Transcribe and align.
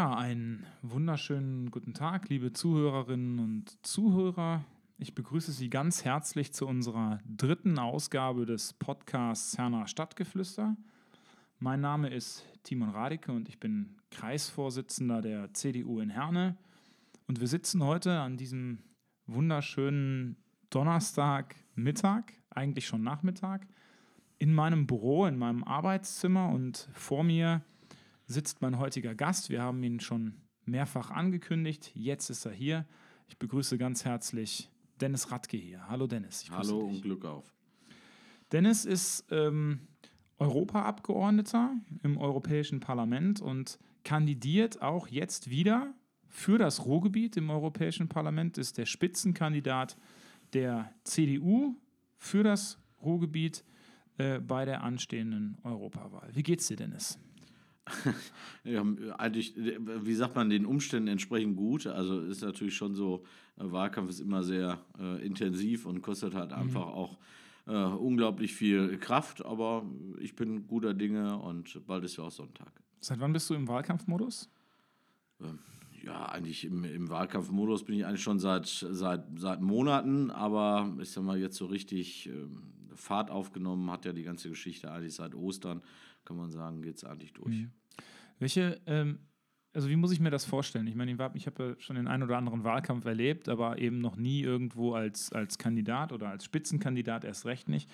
Ja, 0.00 0.16
einen 0.16 0.64
wunderschönen 0.80 1.70
guten 1.70 1.92
Tag, 1.92 2.30
liebe 2.30 2.54
Zuhörerinnen 2.54 3.38
und 3.38 3.86
Zuhörer. 3.86 4.64
Ich 4.96 5.14
begrüße 5.14 5.52
Sie 5.52 5.68
ganz 5.68 6.06
herzlich 6.06 6.54
zu 6.54 6.66
unserer 6.66 7.18
dritten 7.26 7.78
Ausgabe 7.78 8.46
des 8.46 8.72
Podcasts 8.72 9.58
Herner 9.58 9.86
Stadtgeflüster. 9.86 10.74
Mein 11.58 11.82
Name 11.82 12.08
ist 12.08 12.46
Timon 12.62 12.88
Radike 12.88 13.30
und 13.30 13.50
ich 13.50 13.60
bin 13.60 13.98
Kreisvorsitzender 14.10 15.20
der 15.20 15.52
CDU 15.52 16.00
in 16.00 16.08
Herne. 16.08 16.56
Und 17.28 17.40
wir 17.40 17.46
sitzen 17.46 17.84
heute 17.84 18.20
an 18.20 18.38
diesem 18.38 18.78
wunderschönen 19.26 20.38
Donnerstagmittag, 20.70 22.22
eigentlich 22.48 22.86
schon 22.86 23.02
Nachmittag, 23.02 23.66
in 24.38 24.54
meinem 24.54 24.86
Büro, 24.86 25.26
in 25.26 25.36
meinem 25.36 25.62
Arbeitszimmer 25.62 26.48
und 26.48 26.88
vor 26.94 27.22
mir 27.22 27.60
sitzt 28.30 28.62
mein 28.62 28.78
heutiger 28.78 29.14
Gast. 29.14 29.50
Wir 29.50 29.62
haben 29.62 29.82
ihn 29.82 29.98
schon 30.00 30.34
mehrfach 30.64 31.10
angekündigt. 31.10 31.90
Jetzt 31.94 32.30
ist 32.30 32.46
er 32.46 32.52
hier. 32.52 32.86
Ich 33.28 33.38
begrüße 33.38 33.76
ganz 33.76 34.04
herzlich 34.04 34.70
Dennis 35.00 35.32
Radke 35.32 35.56
hier. 35.56 35.88
Hallo 35.88 36.06
Dennis. 36.06 36.46
Hallo 36.50 36.86
dich. 36.86 36.96
und 36.96 37.02
Glück 37.02 37.24
auf. 37.24 37.52
Dennis 38.52 38.84
ist 38.84 39.24
ähm, 39.30 39.80
Europaabgeordneter 40.38 41.74
im 42.02 42.18
Europäischen 42.18 42.80
Parlament 42.80 43.40
und 43.40 43.78
kandidiert 44.04 44.80
auch 44.80 45.08
jetzt 45.08 45.50
wieder 45.50 45.92
für 46.28 46.58
das 46.58 46.86
Ruhrgebiet 46.86 47.36
im 47.36 47.50
Europäischen 47.50 48.08
Parlament, 48.08 48.58
ist 48.58 48.78
der 48.78 48.86
Spitzenkandidat 48.86 49.96
der 50.52 50.92
CDU 51.02 51.74
für 52.16 52.44
das 52.44 52.78
Ruhrgebiet 53.02 53.64
äh, 54.18 54.38
bei 54.38 54.64
der 54.64 54.84
anstehenden 54.84 55.58
Europawahl. 55.64 56.30
Wie 56.32 56.44
geht's 56.44 56.68
dir, 56.68 56.76
Dennis? 56.76 57.18
Ja, 58.64 58.82
eigentlich, 59.18 59.54
wie 59.56 60.14
sagt 60.14 60.34
man, 60.34 60.50
den 60.50 60.66
Umständen 60.66 61.08
entsprechend 61.08 61.56
gut. 61.56 61.86
Also 61.86 62.20
ist 62.20 62.42
natürlich 62.42 62.76
schon 62.76 62.94
so, 62.94 63.24
äh, 63.58 63.70
Wahlkampf 63.70 64.10
ist 64.10 64.20
immer 64.20 64.42
sehr 64.42 64.80
äh, 64.98 65.24
intensiv 65.24 65.86
und 65.86 66.02
kostet 66.02 66.34
halt 66.34 66.50
mhm. 66.50 66.56
einfach 66.56 66.86
auch 66.86 67.18
äh, 67.66 67.72
unglaublich 67.72 68.54
viel 68.54 68.98
Kraft. 68.98 69.44
Aber 69.44 69.84
ich 70.18 70.36
bin 70.36 70.66
guter 70.66 70.94
Dinge 70.94 71.38
und 71.38 71.86
bald 71.86 72.04
ist 72.04 72.16
ja 72.16 72.24
auch 72.24 72.30
Sonntag. 72.30 72.72
Seit 73.00 73.20
wann 73.20 73.32
bist 73.32 73.48
du 73.50 73.54
im 73.54 73.66
Wahlkampfmodus? 73.66 74.50
Ähm, 75.40 75.58
ja, 76.02 76.26
eigentlich 76.26 76.64
im, 76.64 76.84
im 76.84 77.08
Wahlkampfmodus 77.08 77.84
bin 77.84 77.96
ich 77.96 78.06
eigentlich 78.06 78.22
schon 78.22 78.38
seit, 78.38 78.66
seit, 78.66 79.24
seit 79.36 79.60
Monaten, 79.60 80.30
aber 80.30 80.94
ich 81.00 81.10
sag 81.10 81.24
mal, 81.24 81.38
jetzt 81.38 81.56
so 81.56 81.66
richtig 81.66 82.28
ähm, 82.28 82.62
Fahrt 82.94 83.30
aufgenommen 83.30 83.90
hat 83.90 84.04
ja 84.04 84.12
die 84.12 84.22
ganze 84.22 84.48
Geschichte 84.48 84.90
eigentlich 84.90 85.14
seit 85.14 85.34
Ostern, 85.34 85.82
kann 86.24 86.36
man 86.36 86.50
sagen, 86.50 86.82
geht 86.82 86.96
es 86.96 87.04
eigentlich 87.04 87.32
durch. 87.32 87.54
Mhm. 87.54 87.70
Welche, 88.38 88.80
ähm, 88.86 89.20
also 89.72 89.88
wie 89.88 89.96
muss 89.96 90.12
ich 90.12 90.20
mir 90.20 90.30
das 90.30 90.44
vorstellen? 90.44 90.86
Ich 90.86 90.94
meine, 90.94 91.12
ich 91.34 91.46
habe 91.46 91.64
ja 91.64 91.80
schon 91.80 91.96
den 91.96 92.08
einen 92.08 92.22
oder 92.22 92.36
anderen 92.36 92.64
Wahlkampf 92.64 93.04
erlebt, 93.04 93.48
aber 93.48 93.78
eben 93.78 93.98
noch 93.98 94.16
nie 94.16 94.42
irgendwo 94.42 94.94
als, 94.94 95.32
als 95.32 95.58
Kandidat 95.58 96.12
oder 96.12 96.28
als 96.28 96.44
Spitzenkandidat 96.44 97.24
erst 97.24 97.46
recht 97.46 97.68
nicht. 97.68 97.90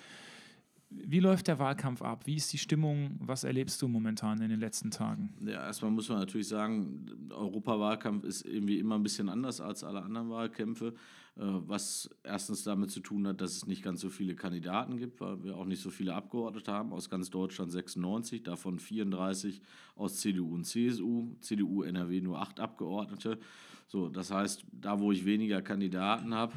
Wie 0.89 1.19
läuft 1.19 1.47
der 1.47 1.59
Wahlkampf 1.59 2.01
ab? 2.01 2.25
Wie 2.25 2.35
ist 2.35 2.53
die 2.53 2.57
Stimmung? 2.57 3.17
Was 3.19 3.43
erlebst 3.43 3.81
du 3.81 3.89
momentan 3.89 4.41
in 4.41 4.49
den 4.49 4.59
letzten 4.59 4.89
Tagen? 4.89 5.33
Ja, 5.41 5.65
erstmal 5.65 5.91
muss 5.91 6.07
man 6.07 6.19
natürlich 6.19 6.47
sagen, 6.47 7.29
Europawahlkampf 7.29 8.23
ist 8.23 8.45
irgendwie 8.45 8.79
immer 8.79 8.95
ein 8.95 9.03
bisschen 9.03 9.27
anders 9.27 9.59
als 9.59 9.83
alle 9.83 10.01
anderen 10.01 10.29
Wahlkämpfe, 10.29 10.93
äh, 11.35 11.41
was 11.41 12.09
erstens 12.23 12.63
damit 12.63 12.91
zu 12.91 13.01
tun 13.01 13.27
hat, 13.27 13.41
dass 13.41 13.51
es 13.51 13.67
nicht 13.67 13.83
ganz 13.83 13.99
so 13.99 14.09
viele 14.09 14.33
Kandidaten 14.33 14.97
gibt, 14.97 15.19
weil 15.19 15.43
wir 15.43 15.57
auch 15.57 15.65
nicht 15.65 15.81
so 15.81 15.89
viele 15.89 16.13
Abgeordnete 16.13 16.71
haben, 16.71 16.93
aus 16.93 17.09
ganz 17.09 17.29
Deutschland 17.29 17.69
96, 17.69 18.43
davon 18.43 18.79
34 18.79 19.61
aus 19.97 20.17
CDU 20.17 20.53
und 20.53 20.63
CSU, 20.63 21.35
CDU, 21.41 21.83
NRW 21.83 22.21
nur 22.21 22.39
acht 22.39 22.61
Abgeordnete. 22.61 23.39
So, 23.87 24.07
das 24.07 24.31
heißt, 24.31 24.65
da 24.71 25.01
wo 25.01 25.11
ich 25.11 25.25
weniger 25.25 25.61
Kandidaten 25.61 26.33
habe, 26.33 26.53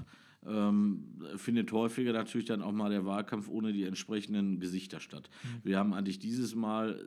ähm, 0.47 1.23
findet 1.37 1.73
häufiger 1.73 2.13
natürlich 2.13 2.47
dann 2.47 2.63
auch 2.63 2.73
mal 2.73 2.91
der 2.91 3.05
Wahlkampf 3.05 3.49
ohne 3.49 3.73
die 3.73 3.85
entsprechenden 3.85 4.61
Gesichter 4.61 5.01
statt. 5.01 5.29
Mhm. 5.43 5.49
Wir 5.65 5.79
haben 5.79 5.93
eigentlich 5.93 6.19
dieses 6.19 6.55
Mal 6.55 7.05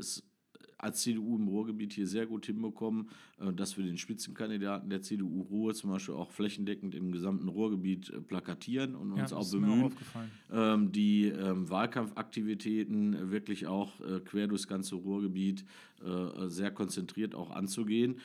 als 0.84 1.02
CDU 1.02 1.38
im 1.38 1.48
Ruhrgebiet 1.48 1.94
hier 1.94 2.08
sehr 2.08 2.26
gut 2.26 2.46
hinbekommen, 2.46 3.10
äh, 3.40 3.52
dass 3.54 3.78
wir 3.78 3.86
den 3.86 3.98
Spitzenkandidaten 3.98 4.90
der 4.90 5.02
CDU 5.02 5.42
Ruhr 5.44 5.74
zum 5.74 5.92
Beispiel 5.92 6.16
auch 6.16 6.32
flächendeckend 6.32 6.94
im 6.94 7.12
gesamten 7.12 7.48
Ruhrgebiet 7.48 8.10
äh, 8.10 8.20
plakatieren 8.20 8.96
und 8.96 9.14
uns 9.14 9.32
ja, 9.32 9.38
auch 9.38 9.50
bemühen, 9.50 9.86
auch 9.86 9.92
ähm, 10.52 10.92
die 10.92 11.28
ähm, 11.28 11.70
Wahlkampfaktivitäten 11.70 13.32
wirklich 13.32 13.68
auch 13.68 14.00
äh, 14.02 14.20
quer 14.20 14.48
durchs 14.48 14.68
ganze 14.68 14.96
Ruhrgebiet 14.96 15.66
sehr 16.48 16.70
konzentriert 16.70 17.34
auch 17.34 17.50
anzugehen. 17.50 18.20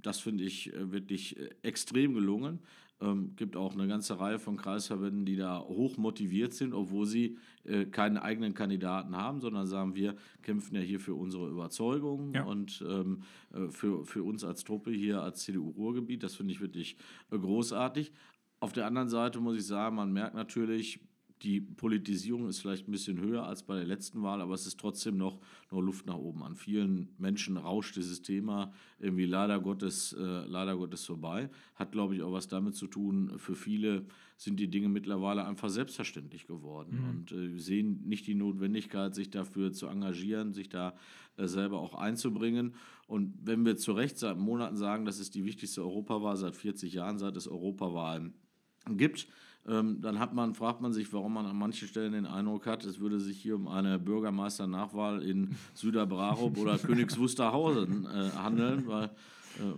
Das 0.00 0.20
finde 0.20 0.44
ich 0.44 0.72
wirklich 0.74 1.36
extrem 1.60 2.14
gelungen. 2.14 2.60
Ähm, 3.04 3.36
gibt 3.36 3.56
auch 3.56 3.74
eine 3.74 3.86
ganze 3.86 4.18
Reihe 4.18 4.38
von 4.38 4.56
Kreisverbänden, 4.56 5.26
die 5.26 5.36
da 5.36 5.60
hoch 5.60 5.96
motiviert 5.98 6.54
sind, 6.54 6.72
obwohl 6.72 7.06
sie 7.06 7.36
äh, 7.64 7.84
keinen 7.84 8.16
eigenen 8.16 8.54
Kandidaten 8.54 9.16
haben, 9.16 9.40
sondern 9.40 9.66
sagen, 9.66 9.94
wir 9.94 10.16
kämpfen 10.42 10.74
ja 10.74 10.80
hier 10.80 11.00
für 11.00 11.14
unsere 11.14 11.48
Überzeugung 11.48 12.32
ja. 12.34 12.44
und 12.44 12.82
ähm, 12.88 13.22
äh, 13.52 13.68
für, 13.68 14.04
für 14.04 14.22
uns 14.22 14.42
als 14.44 14.64
Truppe 14.64 14.90
hier 14.90 15.22
als 15.22 15.42
CDU-Ruhrgebiet. 15.42 16.22
Das 16.22 16.34
finde 16.34 16.52
ich 16.52 16.60
wirklich 16.60 16.96
äh, 17.30 17.38
großartig. 17.38 18.12
Auf 18.60 18.72
der 18.72 18.86
anderen 18.86 19.10
Seite 19.10 19.40
muss 19.40 19.56
ich 19.56 19.66
sagen, 19.66 19.96
man 19.96 20.12
merkt 20.12 20.34
natürlich, 20.34 21.00
die 21.44 21.60
Politisierung 21.60 22.48
ist 22.48 22.60
vielleicht 22.60 22.88
ein 22.88 22.90
bisschen 22.90 23.20
höher 23.20 23.44
als 23.44 23.62
bei 23.62 23.76
der 23.76 23.84
letzten 23.84 24.22
Wahl, 24.22 24.40
aber 24.40 24.54
es 24.54 24.66
ist 24.66 24.80
trotzdem 24.80 25.18
noch, 25.18 25.38
noch 25.70 25.82
Luft 25.82 26.06
nach 26.06 26.16
oben. 26.16 26.42
An 26.42 26.56
vielen 26.56 27.10
Menschen 27.18 27.58
rauscht 27.58 27.96
dieses 27.96 28.22
Thema 28.22 28.72
irgendwie 28.98 29.26
leider 29.26 29.60
Gottes, 29.60 30.14
äh, 30.14 30.46
leider 30.46 30.76
Gottes 30.76 31.04
vorbei. 31.04 31.50
Hat, 31.74 31.92
glaube 31.92 32.16
ich, 32.16 32.22
auch 32.22 32.32
was 32.32 32.48
damit 32.48 32.74
zu 32.74 32.86
tun, 32.86 33.34
für 33.36 33.54
viele 33.54 34.06
sind 34.36 34.58
die 34.58 34.68
Dinge 34.68 34.88
mittlerweile 34.88 35.44
einfach 35.46 35.68
selbstverständlich 35.68 36.46
geworden 36.46 36.98
mhm. 36.98 37.10
und 37.10 37.32
äh, 37.32 37.58
sehen 37.58 38.02
nicht 38.06 38.26
die 38.26 38.34
Notwendigkeit, 38.34 39.14
sich 39.14 39.30
dafür 39.30 39.72
zu 39.72 39.86
engagieren, 39.86 40.54
sich 40.54 40.70
da 40.70 40.96
äh, 41.36 41.46
selber 41.46 41.78
auch 41.78 41.94
einzubringen. 41.94 42.74
Und 43.06 43.34
wenn 43.42 43.66
wir 43.66 43.76
zu 43.76 43.92
Recht 43.92 44.18
seit 44.18 44.38
Monaten 44.38 44.76
sagen, 44.76 45.04
das 45.04 45.18
ist 45.18 45.34
die 45.34 45.44
wichtigste 45.44 45.82
Europawahl 45.82 46.36
seit 46.36 46.56
40 46.56 46.94
Jahren, 46.94 47.18
seit 47.18 47.36
es 47.36 47.46
Europawahlen 47.46 48.32
gibt, 48.88 49.28
ähm, 49.66 50.00
dann 50.00 50.18
hat 50.18 50.34
man, 50.34 50.54
fragt 50.54 50.80
man 50.80 50.92
sich, 50.92 51.12
warum 51.12 51.34
man 51.34 51.46
an 51.46 51.56
manchen 51.56 51.88
Stellen 51.88 52.12
den 52.12 52.26
Eindruck 52.26 52.66
hat, 52.66 52.84
es 52.84 53.00
würde 53.00 53.18
sich 53.18 53.40
hier 53.40 53.56
um 53.56 53.68
eine 53.68 53.98
Bürgermeisternachwahl 53.98 55.22
in 55.22 55.56
Süderbrarup 55.74 56.58
oder 56.58 56.78
Königs 56.78 57.18
Wusterhausen 57.18 58.06
äh, 58.06 58.30
handeln, 58.36 58.86
weil 58.86 59.04
äh, 59.04 59.74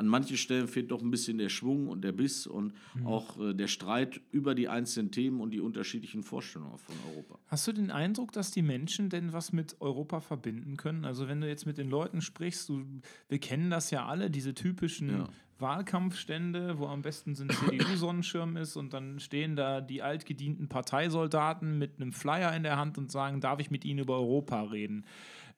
an 0.00 0.06
manchen 0.06 0.38
Stellen 0.38 0.66
fehlt 0.66 0.90
doch 0.90 1.02
ein 1.02 1.10
bisschen 1.10 1.36
der 1.36 1.50
Schwung 1.50 1.86
und 1.86 2.00
der 2.00 2.12
Biss 2.12 2.46
und 2.46 2.72
mhm. 2.94 3.06
auch 3.06 3.38
äh, 3.38 3.52
der 3.52 3.68
Streit 3.68 4.22
über 4.32 4.54
die 4.54 4.66
einzelnen 4.66 5.10
Themen 5.10 5.42
und 5.42 5.50
die 5.50 5.60
unterschiedlichen 5.60 6.22
Vorstellungen 6.22 6.78
von 6.78 6.94
Europa. 7.12 7.38
Hast 7.48 7.68
du 7.68 7.72
den 7.72 7.90
Eindruck, 7.90 8.32
dass 8.32 8.50
die 8.50 8.62
Menschen 8.62 9.10
denn 9.10 9.34
was 9.34 9.52
mit 9.52 9.76
Europa 9.80 10.20
verbinden 10.20 10.78
können? 10.78 11.04
Also 11.04 11.28
wenn 11.28 11.42
du 11.42 11.46
jetzt 11.46 11.66
mit 11.66 11.76
den 11.76 11.90
Leuten 11.90 12.22
sprichst, 12.22 12.70
du, 12.70 12.82
wir 13.28 13.38
kennen 13.40 13.68
das 13.68 13.90
ja 13.90 14.06
alle, 14.06 14.30
diese 14.30 14.54
typischen 14.54 15.10
ja. 15.10 15.28
Wahlkampfstände, 15.58 16.78
wo 16.78 16.86
am 16.86 17.02
besten 17.02 17.34
so 17.34 17.44
ein 17.44 17.50
CDU-Sonnenschirm 17.50 18.56
ist 18.56 18.76
und 18.76 18.94
dann 18.94 19.20
stehen 19.20 19.54
da 19.54 19.82
die 19.82 20.00
altgedienten 20.00 20.70
Parteisoldaten 20.70 21.76
mit 21.76 22.00
einem 22.00 22.14
Flyer 22.14 22.56
in 22.56 22.62
der 22.62 22.78
Hand 22.78 22.96
und 22.96 23.12
sagen, 23.12 23.42
darf 23.42 23.60
ich 23.60 23.70
mit 23.70 23.84
ihnen 23.84 23.98
über 23.98 24.14
Europa 24.14 24.62
reden? 24.62 25.04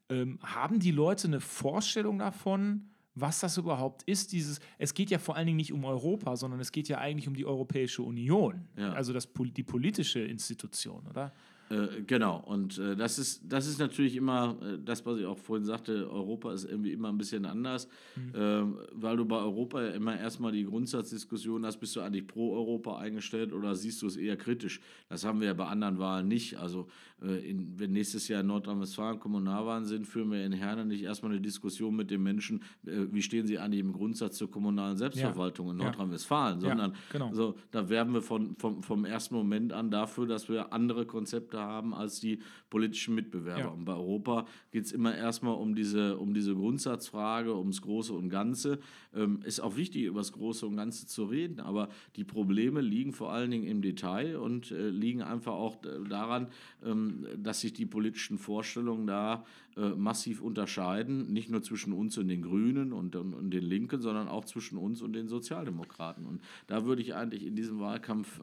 Ähm, 0.08 0.40
haben 0.42 0.80
die 0.80 0.90
Leute 0.90 1.28
eine 1.28 1.38
Vorstellung 1.38 2.18
davon? 2.18 2.88
Was 3.14 3.40
das 3.40 3.56
überhaupt 3.58 4.02
ist. 4.04 4.32
Dieses, 4.32 4.60
es 4.78 4.94
geht 4.94 5.10
ja 5.10 5.18
vor 5.18 5.36
allen 5.36 5.46
Dingen 5.46 5.56
nicht 5.56 5.72
um 5.72 5.84
Europa, 5.84 6.36
sondern 6.36 6.60
es 6.60 6.72
geht 6.72 6.88
ja 6.88 6.98
eigentlich 6.98 7.28
um 7.28 7.34
die 7.34 7.46
Europäische 7.46 8.02
Union, 8.02 8.68
ja. 8.76 8.92
also 8.92 9.12
das, 9.12 9.28
die 9.32 9.62
politische 9.62 10.20
Institution, 10.20 11.06
oder? 11.08 11.32
Äh, 11.72 12.02
genau, 12.06 12.42
und 12.46 12.78
äh, 12.78 12.94
das, 12.96 13.18
ist, 13.18 13.42
das 13.48 13.66
ist 13.66 13.78
natürlich 13.78 14.16
immer 14.16 14.56
äh, 14.62 14.78
das, 14.84 15.06
was 15.06 15.18
ich 15.18 15.24
auch 15.24 15.38
vorhin 15.38 15.64
sagte, 15.64 16.10
Europa 16.10 16.52
ist 16.52 16.64
irgendwie 16.64 16.92
immer 16.92 17.08
ein 17.08 17.16
bisschen 17.16 17.46
anders, 17.46 17.88
mhm. 18.14 18.32
Ähm, 18.34 18.78
weil 18.92 19.16
du 19.16 19.24
bei 19.24 19.36
Europa 19.36 19.82
ja 19.82 19.90
immer 19.90 20.18
erstmal 20.18 20.52
die 20.52 20.64
Grundsatzdiskussion 20.64 21.64
hast, 21.64 21.78
bist 21.78 21.96
du 21.96 22.00
eigentlich 22.00 22.26
pro 22.26 22.54
Europa 22.54 22.98
eingestellt 22.98 23.52
oder 23.52 23.74
siehst 23.74 24.02
du 24.02 24.06
es 24.06 24.16
eher 24.16 24.36
kritisch? 24.36 24.80
Das 25.08 25.24
haben 25.24 25.40
wir 25.40 25.48
ja 25.48 25.54
bei 25.54 25.66
anderen 25.66 25.98
Wahlen 25.98 26.28
nicht. 26.28 26.58
Also 26.58 26.88
in, 27.28 27.78
wenn 27.78 27.92
nächstes 27.92 28.28
Jahr 28.28 28.40
in 28.40 28.48
Nordrhein-Westfalen 28.48 29.20
Kommunalwahlen 29.20 29.84
sind, 29.84 30.06
führen 30.06 30.30
wir 30.30 30.44
in 30.44 30.52
Herne 30.52 30.84
nicht 30.84 31.02
erstmal 31.02 31.32
eine 31.32 31.40
Diskussion 31.40 31.94
mit 31.94 32.10
den 32.10 32.22
Menschen, 32.22 32.62
äh, 32.86 33.06
wie 33.10 33.22
stehen 33.22 33.46
sie 33.46 33.58
eigentlich 33.58 33.80
im 33.80 33.92
Grundsatz 33.92 34.36
zur 34.38 34.50
kommunalen 34.50 34.96
Selbstverwaltung 34.96 35.66
ja. 35.66 35.72
in 35.72 35.78
Nordrhein-Westfalen, 35.78 36.60
sondern 36.60 36.92
ja, 36.92 36.96
genau. 37.12 37.32
so, 37.32 37.54
da 37.70 37.88
werben 37.88 38.14
wir 38.14 38.22
von, 38.22 38.56
vom, 38.56 38.82
vom 38.82 39.04
ersten 39.04 39.34
Moment 39.34 39.72
an 39.72 39.90
dafür, 39.90 40.26
dass 40.26 40.48
wir 40.48 40.72
andere 40.72 41.06
Konzepte 41.06 41.60
haben 41.60 41.94
als 41.94 42.20
die 42.20 42.40
politischen 42.70 43.14
Mitbewerber. 43.14 43.60
Ja. 43.60 43.68
Und 43.68 43.84
bei 43.84 43.94
Europa 43.94 44.46
geht 44.70 44.86
es 44.86 44.92
immer 44.92 45.14
erstmal 45.14 45.54
um 45.54 45.74
diese, 45.74 46.18
um 46.18 46.34
diese 46.34 46.54
Grundsatzfrage, 46.54 47.56
ums 47.56 47.82
Große 47.82 48.12
und 48.12 48.30
Ganze. 48.30 48.78
Ähm, 49.14 49.40
ist 49.44 49.60
auch 49.60 49.76
wichtig, 49.76 50.04
über 50.04 50.20
das 50.20 50.32
Große 50.32 50.66
und 50.66 50.76
Ganze 50.76 51.06
zu 51.06 51.24
reden, 51.24 51.60
aber 51.60 51.88
die 52.16 52.24
Probleme 52.24 52.80
liegen 52.80 53.12
vor 53.12 53.32
allen 53.32 53.50
Dingen 53.50 53.64
im 53.64 53.82
Detail 53.82 54.38
und 54.38 54.70
äh, 54.70 54.88
liegen 54.88 55.22
einfach 55.22 55.52
auch 55.52 55.76
daran, 56.08 56.48
ähm, 56.84 57.11
dass 57.36 57.60
sich 57.60 57.72
die 57.72 57.86
politischen 57.86 58.38
Vorstellungen 58.38 59.06
da 59.06 59.44
äh, 59.76 59.90
massiv 59.90 60.42
unterscheiden, 60.42 61.32
nicht 61.32 61.50
nur 61.50 61.62
zwischen 61.62 61.92
uns 61.92 62.18
und 62.18 62.28
den 62.28 62.42
Grünen 62.42 62.92
und, 62.92 63.16
und, 63.16 63.34
und, 63.34 63.50
den 63.50 63.64
Linken, 63.64 64.00
sondern 64.00 64.28
auch 64.28 64.44
zwischen 64.44 64.78
uns 64.78 65.02
und 65.02 65.12
den 65.12 65.28
Sozialdemokraten. 65.28 66.26
Und 66.26 66.42
da 66.66 66.84
würde 66.84 67.02
ich 67.02 67.14
eigentlich 67.14 67.46
in 67.46 67.56
diesem 67.56 67.80
Wahlkampf 67.80 68.40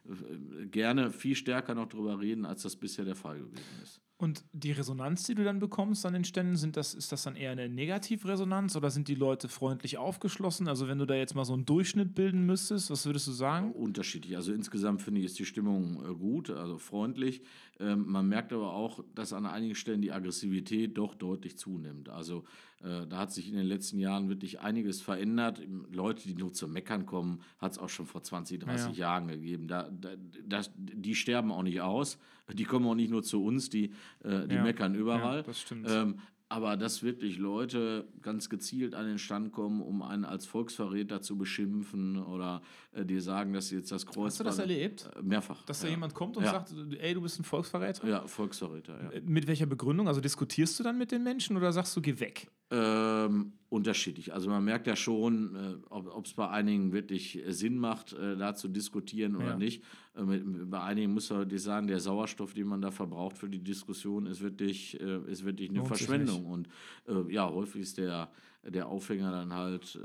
gerne 0.70 1.10
viel 1.10 1.34
stärker 1.34 1.74
noch 1.74 1.88
drüber 1.88 2.20
reden, 2.20 2.44
als 2.44 2.62
das 2.62 2.76
bisher 2.76 3.04
der 3.04 3.16
Fall 3.16 3.38
gewesen 3.38 3.82
ist. 3.82 4.00
Und 4.18 4.44
die 4.52 4.72
Resonanz, 4.72 5.24
die 5.24 5.34
du 5.34 5.44
dann 5.44 5.58
bekommst 5.58 6.06
an 6.06 6.14
den 6.14 6.24
Ständen, 6.24 6.56
sind 6.56 6.78
das, 6.78 6.94
ist 6.94 7.12
das 7.12 7.24
dann 7.24 7.36
eher 7.36 7.50
eine 7.50 7.68
Negativresonanz 7.68 8.74
oder 8.74 8.90
sind 8.90 9.08
die 9.08 9.14
Leute 9.14 9.48
freundlich 9.48 9.98
aufgeschlossen? 9.98 10.68
Also 10.68 10.88
wenn 10.88 10.96
du 10.96 11.04
da 11.04 11.14
jetzt 11.14 11.34
mal 11.34 11.44
so 11.44 11.52
einen 11.52 11.66
Durchschnitt 11.66 12.14
bilden 12.14 12.46
müsstest, 12.46 12.90
was 12.90 13.04
würdest 13.04 13.26
du 13.26 13.32
sagen? 13.32 13.72
Unterschiedlich. 13.72 14.34
Also 14.34 14.54
insgesamt 14.54 15.02
finde 15.02 15.20
ich, 15.20 15.26
ist 15.26 15.38
die 15.38 15.44
Stimmung 15.44 16.02
äh, 16.02 16.14
gut, 16.14 16.48
also 16.48 16.78
freundlich. 16.78 17.42
Ähm, 17.78 18.06
man 18.06 18.26
merkt 18.26 18.54
aber 18.54 18.72
auch, 18.72 19.04
dass 19.14 19.34
an 19.34 19.44
einigen 19.44 19.74
Stellen 19.74 20.00
die 20.00 20.12
Aggressivität 20.12 20.96
doch 20.96 21.14
deutlich 21.14 21.58
zunimmt. 21.58 22.08
Also 22.08 22.44
da 22.86 23.18
hat 23.18 23.32
sich 23.32 23.48
in 23.48 23.56
den 23.56 23.66
letzten 23.66 23.98
Jahren 23.98 24.28
wirklich 24.28 24.60
einiges 24.60 25.00
verändert. 25.00 25.60
Leute, 25.90 26.22
die 26.28 26.34
nur 26.34 26.52
zum 26.52 26.72
Meckern 26.72 27.04
kommen, 27.04 27.40
hat 27.58 27.72
es 27.72 27.78
auch 27.78 27.88
schon 27.88 28.06
vor 28.06 28.22
20, 28.22 28.60
30 28.60 28.96
ja. 28.96 29.08
Jahren 29.08 29.28
gegeben. 29.28 29.66
Da, 29.66 29.90
da, 29.90 30.10
das, 30.46 30.70
die 30.76 31.14
sterben 31.14 31.50
auch 31.50 31.62
nicht 31.62 31.80
aus. 31.80 32.18
Die 32.52 32.64
kommen 32.64 32.86
auch 32.86 32.94
nicht 32.94 33.10
nur 33.10 33.24
zu 33.24 33.44
uns, 33.44 33.70
die, 33.70 33.92
äh, 34.22 34.46
die 34.46 34.54
ja. 34.54 34.62
meckern 34.62 34.94
überall. 34.94 35.38
Ja, 35.38 35.42
das 35.42 35.60
stimmt. 35.60 35.88
Ähm, 35.90 36.20
aber 36.48 36.76
dass 36.76 37.02
wirklich 37.02 37.38
Leute 37.38 38.06
ganz 38.22 38.48
gezielt 38.48 38.94
an 38.94 39.06
den 39.06 39.18
Stand 39.18 39.52
kommen, 39.52 39.80
um 39.82 40.02
einen 40.02 40.24
als 40.24 40.46
Volksverräter 40.46 41.20
zu 41.20 41.36
beschimpfen 41.36 42.22
oder 42.22 42.62
äh, 42.92 43.04
dir 43.04 43.20
sagen, 43.20 43.52
dass 43.52 43.68
sie 43.68 43.76
jetzt 43.76 43.90
das 43.90 44.06
Kreuz. 44.06 44.32
Hast 44.32 44.40
du 44.40 44.44
das 44.44 44.58
erlebt? 44.60 45.10
Äh, 45.16 45.22
mehrfach. 45.22 45.64
Dass 45.64 45.80
da 45.80 45.88
jemand 45.88 46.14
kommt 46.14 46.36
und 46.36 46.44
ja. 46.44 46.52
sagt, 46.52 46.72
ey, 47.00 47.14
du 47.14 47.22
bist 47.22 47.40
ein 47.40 47.44
Volksverräter? 47.44 48.06
Ja, 48.06 48.26
Volksverräter, 48.26 49.02
ja. 49.02 49.10
Äh, 49.10 49.22
mit 49.22 49.48
welcher 49.48 49.66
Begründung? 49.66 50.06
Also 50.06 50.20
diskutierst 50.20 50.78
du 50.78 50.84
dann 50.84 50.98
mit 50.98 51.10
den 51.10 51.24
Menschen 51.24 51.56
oder 51.56 51.72
sagst 51.72 51.96
du, 51.96 52.00
geh 52.00 52.18
weg? 52.20 52.48
Ähm, 52.70 53.52
unterschiedlich. 53.68 54.32
Also 54.32 54.48
man 54.48 54.64
merkt 54.64 54.86
ja 54.86 54.96
schon, 54.96 55.56
äh, 55.56 55.74
ob 55.90 56.26
es 56.26 56.34
bei 56.34 56.48
einigen 56.48 56.92
wirklich 56.92 57.44
äh, 57.44 57.52
Sinn 57.52 57.78
macht, 57.78 58.12
äh, 58.12 58.36
da 58.36 58.54
zu 58.54 58.68
diskutieren 58.68 59.32
ja. 59.32 59.38
oder 59.38 59.56
nicht. 59.56 59.82
Äh, 60.16 60.22
bei 60.24 60.80
einigen 60.80 61.12
muss 61.12 61.30
man 61.30 61.40
wirklich 61.40 61.62
sagen, 61.62 61.86
der 61.86 62.00
Sauerstoff, 62.00 62.54
den 62.54 62.66
man 62.66 62.80
da 62.80 62.90
verbraucht 62.90 63.38
für 63.38 63.48
die 63.48 63.62
Diskussion, 63.62 64.26
ist 64.26 64.40
wirklich, 64.40 65.00
äh, 65.00 65.20
ist 65.30 65.44
wirklich 65.44 65.70
eine 65.70 65.78
Lohnt 65.78 65.88
Verschwendung. 65.88 66.46
Und 66.46 66.68
äh, 67.06 67.32
ja, 67.32 67.48
häufig 67.48 67.82
ist 67.82 67.98
der, 67.98 68.30
der 68.64 68.88
Aufhänger 68.88 69.30
dann 69.30 69.52
halt 69.52 69.98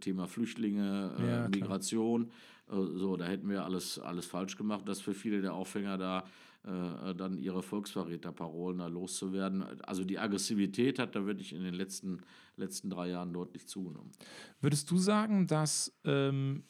Thema 0.00 0.26
Flüchtlinge, 0.26 1.12
ja, 1.24 1.48
Migration. 1.48 2.32
so, 2.68 3.16
da 3.16 3.26
hätten 3.26 3.48
wir 3.48 3.64
alles, 3.64 4.00
alles 4.00 4.26
falsch 4.26 4.56
gemacht. 4.56 4.88
Das 4.88 4.98
ist 4.98 5.04
für 5.04 5.14
viele 5.14 5.40
der 5.40 5.54
Aufhänger 5.54 5.96
da 5.96 6.24
äh, 6.66 7.14
dann 7.14 7.38
ihre 7.38 7.62
Volksverräterparolen 7.62 8.78
da 8.78 8.88
loszuwerden. 8.88 9.62
Also 9.84 10.02
die 10.02 10.18
Aggressivität 10.18 10.98
hat 10.98 11.14
da 11.14 11.24
wirklich 11.24 11.52
in 11.52 11.62
den 11.62 11.74
letzten, 11.74 12.22
letzten 12.56 12.90
drei 12.90 13.10
Jahren 13.10 13.32
deutlich 13.32 13.68
zugenommen. 13.68 14.10
Würdest 14.60 14.90
du 14.90 14.98
sagen, 14.98 15.46
dass 15.46 15.96
ähm, 16.02 16.64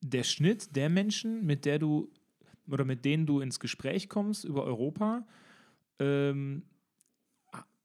der 0.00 0.22
Schnitt 0.22 0.76
der 0.76 0.88
Menschen, 0.88 1.44
mit 1.44 1.64
der 1.64 1.78
du 1.78 2.10
oder 2.70 2.84
mit 2.84 3.04
denen 3.04 3.26
du 3.26 3.40
ins 3.40 3.60
Gespräch 3.60 4.08
kommst 4.08 4.44
über 4.44 4.64
Europa, 4.64 5.26
ähm, 5.98 6.62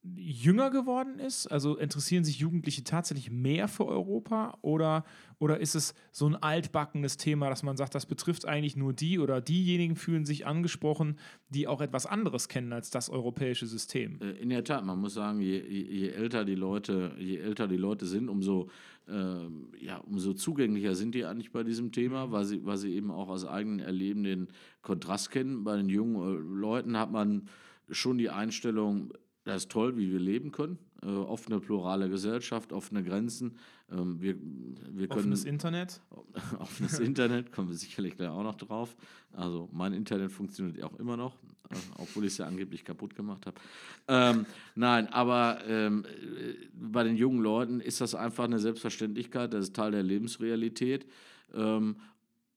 jünger 0.03 0.69
geworden 0.69 1.19
ist? 1.19 1.47
Also 1.47 1.77
interessieren 1.77 2.25
sich 2.25 2.39
Jugendliche 2.39 2.83
tatsächlich 2.83 3.31
mehr 3.31 3.67
für 3.67 3.85
Europa 3.85 4.57
oder, 4.61 5.05
oder 5.39 5.59
ist 5.59 5.75
es 5.75 5.94
so 6.11 6.27
ein 6.27 6.35
altbackenes 6.35 7.17
Thema, 7.17 7.50
dass 7.50 7.63
man 7.63 7.77
sagt, 7.77 7.95
das 7.95 8.05
betrifft 8.05 8.45
eigentlich 8.45 8.75
nur 8.75 8.91
die 8.91 9.19
oder 9.19 9.39
diejenigen 9.39 9.95
fühlen 9.95 10.25
sich 10.25 10.45
angesprochen, 10.45 11.17
die 11.50 11.67
auch 11.67 11.79
etwas 11.79 12.05
anderes 12.05 12.50
kennen 12.50 12.73
als 12.73 12.89
das 12.89 13.09
europäische 13.09 13.65
System? 13.65 14.19
Äh, 14.21 14.31
in 14.31 14.50
der 14.50 14.63
Tat, 14.63 14.85
man 14.85 15.00
muss 15.00 15.13
sagen, 15.13 15.39
je, 15.39 15.59
je 15.59 16.09
älter 16.09 16.44
die 16.44 16.56
Leute, 16.56 17.15
je 17.17 17.38
älter 17.38 17.67
die 17.67 17.77
Leute 17.77 18.06
sind, 18.06 18.27
umso 18.27 18.69
äh, 19.07 19.83
ja, 19.85 19.97
umso 19.97 20.33
zugänglicher 20.33 20.95
sind 20.95 21.15
die 21.15 21.25
eigentlich 21.25 21.51
bei 21.51 21.63
diesem 21.63 21.91
Thema, 21.91 22.31
weil 22.31 22.45
sie, 22.45 22.65
weil 22.65 22.77
sie 22.77 22.94
eben 22.94 23.11
auch 23.11 23.29
aus 23.29 23.45
eigenem 23.45 23.79
Erleben 23.79 24.23
den 24.23 24.47
Kontrast 24.81 25.31
kennen. 25.31 25.63
Bei 25.63 25.75
den 25.75 25.89
jungen 25.89 26.15
äh, 26.21 26.59
Leuten 26.59 26.97
hat 26.97 27.11
man 27.11 27.49
schon 27.89 28.17
die 28.17 28.29
Einstellung, 28.29 29.13
das 29.45 29.63
ist 29.63 29.72
toll, 29.72 29.98
wie 29.98 30.12
wir 30.12 30.19
leben 30.19 30.51
können. 30.51 30.78
Äh, 31.01 31.07
offene, 31.07 31.60
plurale 31.60 32.10
Gesellschaft, 32.10 32.72
offene 32.72 33.04
Grenzen. 33.04 33.57
Ähm, 33.92 34.22
wir, 34.22 34.36
wir 34.38 35.07
können, 35.07 35.19
offenes 35.19 35.44
Internet? 35.44 36.01
offenes 36.60 37.00
Internet, 37.00 37.51
kommen 37.51 37.69
wir 37.69 37.75
sicherlich 37.75 38.16
gleich 38.16 38.30
auch 38.30 38.44
noch 38.44 38.56
drauf. 38.56 38.95
Also 39.34 39.68
mein 39.74 39.92
Internet 39.94 40.31
funktioniert 40.31 40.81
auch 40.84 40.98
immer 41.00 41.18
noch, 41.18 41.36
äh, 41.69 41.75
obwohl 41.98 42.24
ich 42.24 42.34
es 42.34 42.38
ja 42.38 42.48
angeblich 42.48 42.86
kaputt 42.86 43.16
gemacht 43.16 43.45
habe. 43.45 43.60
Ähm, 44.07 44.45
nein, 44.75 45.07
aber 45.07 45.60
ähm, 45.68 46.06
äh, 46.06 46.54
bei 46.74 47.04
den 47.04 47.18
jungen 47.18 47.42
Leuten 47.42 47.81
ist 47.81 48.00
das 48.00 48.16
einfach 48.16 48.45
eine 48.45 48.60
Selbstverständlichkeit, 48.60 49.54
das 49.54 49.66
ist 49.66 49.75
Teil 49.75 49.92
der 49.92 50.04
Lebensrealität. 50.04 51.06
Ähm, 51.54 51.98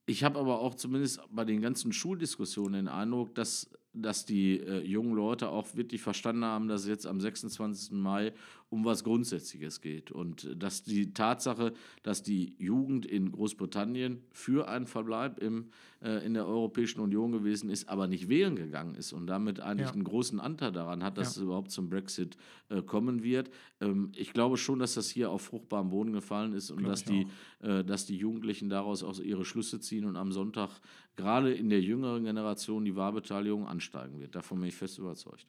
ich 0.08 0.22
habe 0.22 0.38
aber 0.38 0.60
auch 0.60 0.76
zumindest 0.76 1.20
bei 1.32 1.44
den 1.44 1.60
ganzen 1.60 1.92
Schuldiskussionen 1.92 2.74
den 2.74 2.88
Eindruck, 2.88 3.34
dass 3.34 3.68
dass 4.02 4.24
die 4.24 4.60
äh, 4.60 4.82
jungen 4.82 5.14
Leute 5.14 5.48
auch 5.48 5.74
wirklich 5.74 6.02
verstanden 6.02 6.44
haben, 6.44 6.68
dass 6.68 6.82
es 6.82 6.88
jetzt 6.88 7.06
am 7.06 7.20
26. 7.20 7.92
Mai 7.92 8.32
um 8.68 8.84
was 8.84 9.04
Grundsätzliches 9.04 9.80
geht. 9.80 10.10
Und 10.10 10.44
äh, 10.44 10.56
dass 10.56 10.82
die 10.82 11.12
Tatsache, 11.12 11.72
dass 12.02 12.22
die 12.22 12.54
Jugend 12.58 13.06
in 13.06 13.32
Großbritannien 13.32 14.22
für 14.30 14.68
einen 14.68 14.86
Verbleib 14.86 15.38
im, 15.38 15.70
äh, 16.02 16.24
in 16.26 16.34
der 16.34 16.46
Europäischen 16.46 17.00
Union 17.00 17.32
gewesen 17.32 17.70
ist, 17.70 17.88
aber 17.88 18.06
nicht 18.08 18.28
wählen 18.28 18.56
gegangen 18.56 18.94
ist 18.94 19.12
und 19.12 19.26
damit 19.26 19.60
eigentlich 19.60 19.88
ja. 19.88 19.94
einen 19.94 20.04
großen 20.04 20.40
Anteil 20.40 20.72
daran 20.72 21.02
hat, 21.02 21.16
dass 21.16 21.36
ja. 21.36 21.40
es 21.40 21.44
überhaupt 21.44 21.70
zum 21.70 21.88
Brexit 21.88 22.36
äh, 22.68 22.82
kommen 22.82 23.22
wird. 23.22 23.50
Ähm, 23.80 24.10
ich 24.16 24.32
glaube 24.32 24.56
schon, 24.56 24.78
dass 24.78 24.94
das 24.94 25.08
hier 25.08 25.30
auf 25.30 25.42
fruchtbarem 25.42 25.90
Boden 25.90 26.12
gefallen 26.12 26.52
ist 26.52 26.70
und 26.70 26.84
dass 26.84 27.04
die, 27.04 27.28
äh, 27.60 27.84
dass 27.84 28.06
die 28.06 28.16
Jugendlichen 28.16 28.68
daraus 28.68 29.02
auch 29.02 29.18
ihre 29.20 29.44
Schlüsse 29.44 29.80
ziehen 29.80 30.04
und 30.04 30.16
am 30.16 30.32
Sonntag 30.32 30.70
gerade 31.16 31.52
in 31.52 31.70
der 31.70 31.80
jüngeren 31.80 32.24
Generation 32.24 32.84
die 32.84 32.94
Wahlbeteiligung 32.94 33.66
ansteigen 33.66 34.20
wird. 34.20 34.34
Davon 34.34 34.58
bin 34.60 34.68
ich 34.68 34.76
fest 34.76 34.98
überzeugt. 34.98 35.46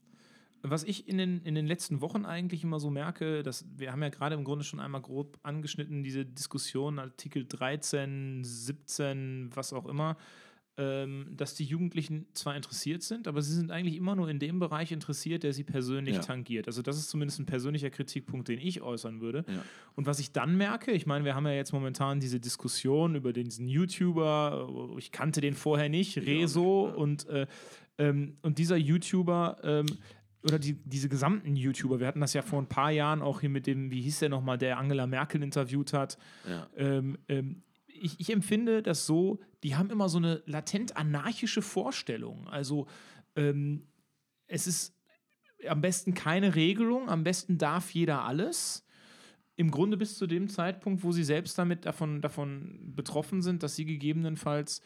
Was 0.64 0.84
ich 0.84 1.08
in 1.08 1.18
den, 1.18 1.42
in 1.44 1.54
den 1.56 1.68
letzten 1.68 2.02
Wochen 2.02 2.26
eigentlich 2.26 2.64
immer 2.64 2.80
so 2.80 2.90
merke, 2.90 3.44
dass 3.44 3.66
wir 3.78 3.92
haben 3.92 4.02
ja 4.02 4.10
gerade 4.10 4.36
im 4.36 4.44
Grunde 4.44 4.64
schon 4.64 4.80
einmal 4.80 5.02
grob 5.02 5.38
angeschnitten, 5.44 6.04
diese 6.04 6.26
Diskussion, 6.26 6.98
Artikel 7.00 7.46
13, 7.46 8.44
17, 8.44 9.52
was 9.54 9.72
auch 9.72 9.86
immer, 9.86 10.18
dass 10.78 11.56
die 11.56 11.64
Jugendlichen 11.64 12.28
zwar 12.34 12.56
interessiert 12.56 13.02
sind, 13.02 13.28
aber 13.28 13.42
sie 13.42 13.56
sind 13.56 13.72
eigentlich 13.72 13.96
immer 13.96 14.16
nur 14.16 14.30
in 14.30 14.38
dem 14.38 14.60
Bereich 14.60 14.92
interessiert, 14.92 15.42
der 15.42 15.52
sie 15.52 15.64
persönlich 15.64 16.16
ja. 16.16 16.22
tangiert. 16.22 16.68
Also 16.68 16.84
das 16.84 16.98
ist 16.98 17.10
zumindest 17.10 17.40
ein 17.40 17.48
persönlicher 17.48 17.90
Kritikpunkt, 17.90 18.48
den 18.48 18.60
ich 18.60 18.84
äußern 18.84 19.20
würde. 19.20 19.44
Ja. 19.48 19.64
Und 19.96 20.06
was 20.06 20.20
ich 20.20 20.34
dann 20.34 20.56
merke, 20.56 20.92
ich 20.92 21.08
meine, 21.08 21.26
wir 21.26 21.34
haben 21.34 21.48
ja 21.48 21.54
jetzt 21.54 21.74
momentan 21.74 22.20
diese 22.20 22.40
Diskussion 22.40 23.16
über 23.16 23.34
diesen 23.34 23.68
YouTuber, 23.68 24.96
ich 25.00 25.12
kannte 25.12 25.42
den 25.42 25.56
vorher 25.56 25.90
nicht, 25.90 26.16
Rezo, 26.18 26.90
ja. 26.90 26.94
und, 26.94 27.28
äh, 27.28 27.48
ähm, 27.98 28.38
und 28.44 28.60
dieser 28.60 28.78
YouTuber 28.78 29.58
ähm, 29.64 29.88
oder 30.44 30.60
die, 30.60 30.74
diese 30.74 31.10
gesamten 31.10 31.56
YouTuber, 31.56 32.00
wir 32.00 32.08
hatten 32.08 32.22
das 32.22 32.34
ja 32.34 32.42
vor 32.42 32.62
ein 32.62 32.70
paar 32.70 32.92
Jahren 32.92 33.22
auch 33.22 33.42
hier 33.42 33.50
mit 33.50 33.68
dem, 33.68 33.92
wie 33.92 34.02
hieß 34.02 34.20
der 34.20 34.30
nochmal, 34.30 34.58
der 34.58 34.78
Angela 34.78 35.08
Merkel 35.08 35.42
interviewt 35.44 35.94
hat. 35.94 36.18
Ähm, 36.78 37.18
ähm, 37.28 37.64
ich, 37.88 38.20
ich, 38.20 38.32
empfinde 38.32 38.84
das 38.84 39.06
so, 39.06 39.40
die 39.68 39.76
haben 39.76 39.90
immer 39.90 40.08
so 40.08 40.18
eine 40.18 40.42
latent 40.46 40.96
anarchische 40.96 41.62
Vorstellung. 41.62 42.48
Also 42.48 42.88
ähm, 43.36 43.86
es 44.48 44.66
ist 44.66 44.96
am 45.68 45.82
besten 45.82 46.14
keine 46.14 46.56
Regelung, 46.56 47.10
am 47.10 47.26
besten 47.26 47.58
darf 47.58 47.92
jeder 47.92 48.24
alles. 48.24 48.86
Im 49.58 49.70
Grunde 49.70 49.98
bis 49.98 50.18
zu 50.18 50.26
dem 50.26 50.48
Zeitpunkt, 50.48 51.04
wo 51.04 51.12
sie 51.12 51.26
selbst 51.26 51.58
damit 51.58 51.86
davon, 51.86 52.22
davon 52.22 52.94
betroffen 52.96 53.42
sind, 53.42 53.62
dass 53.62 53.76
sie 53.76 53.84
gegebenenfalls 53.84 54.82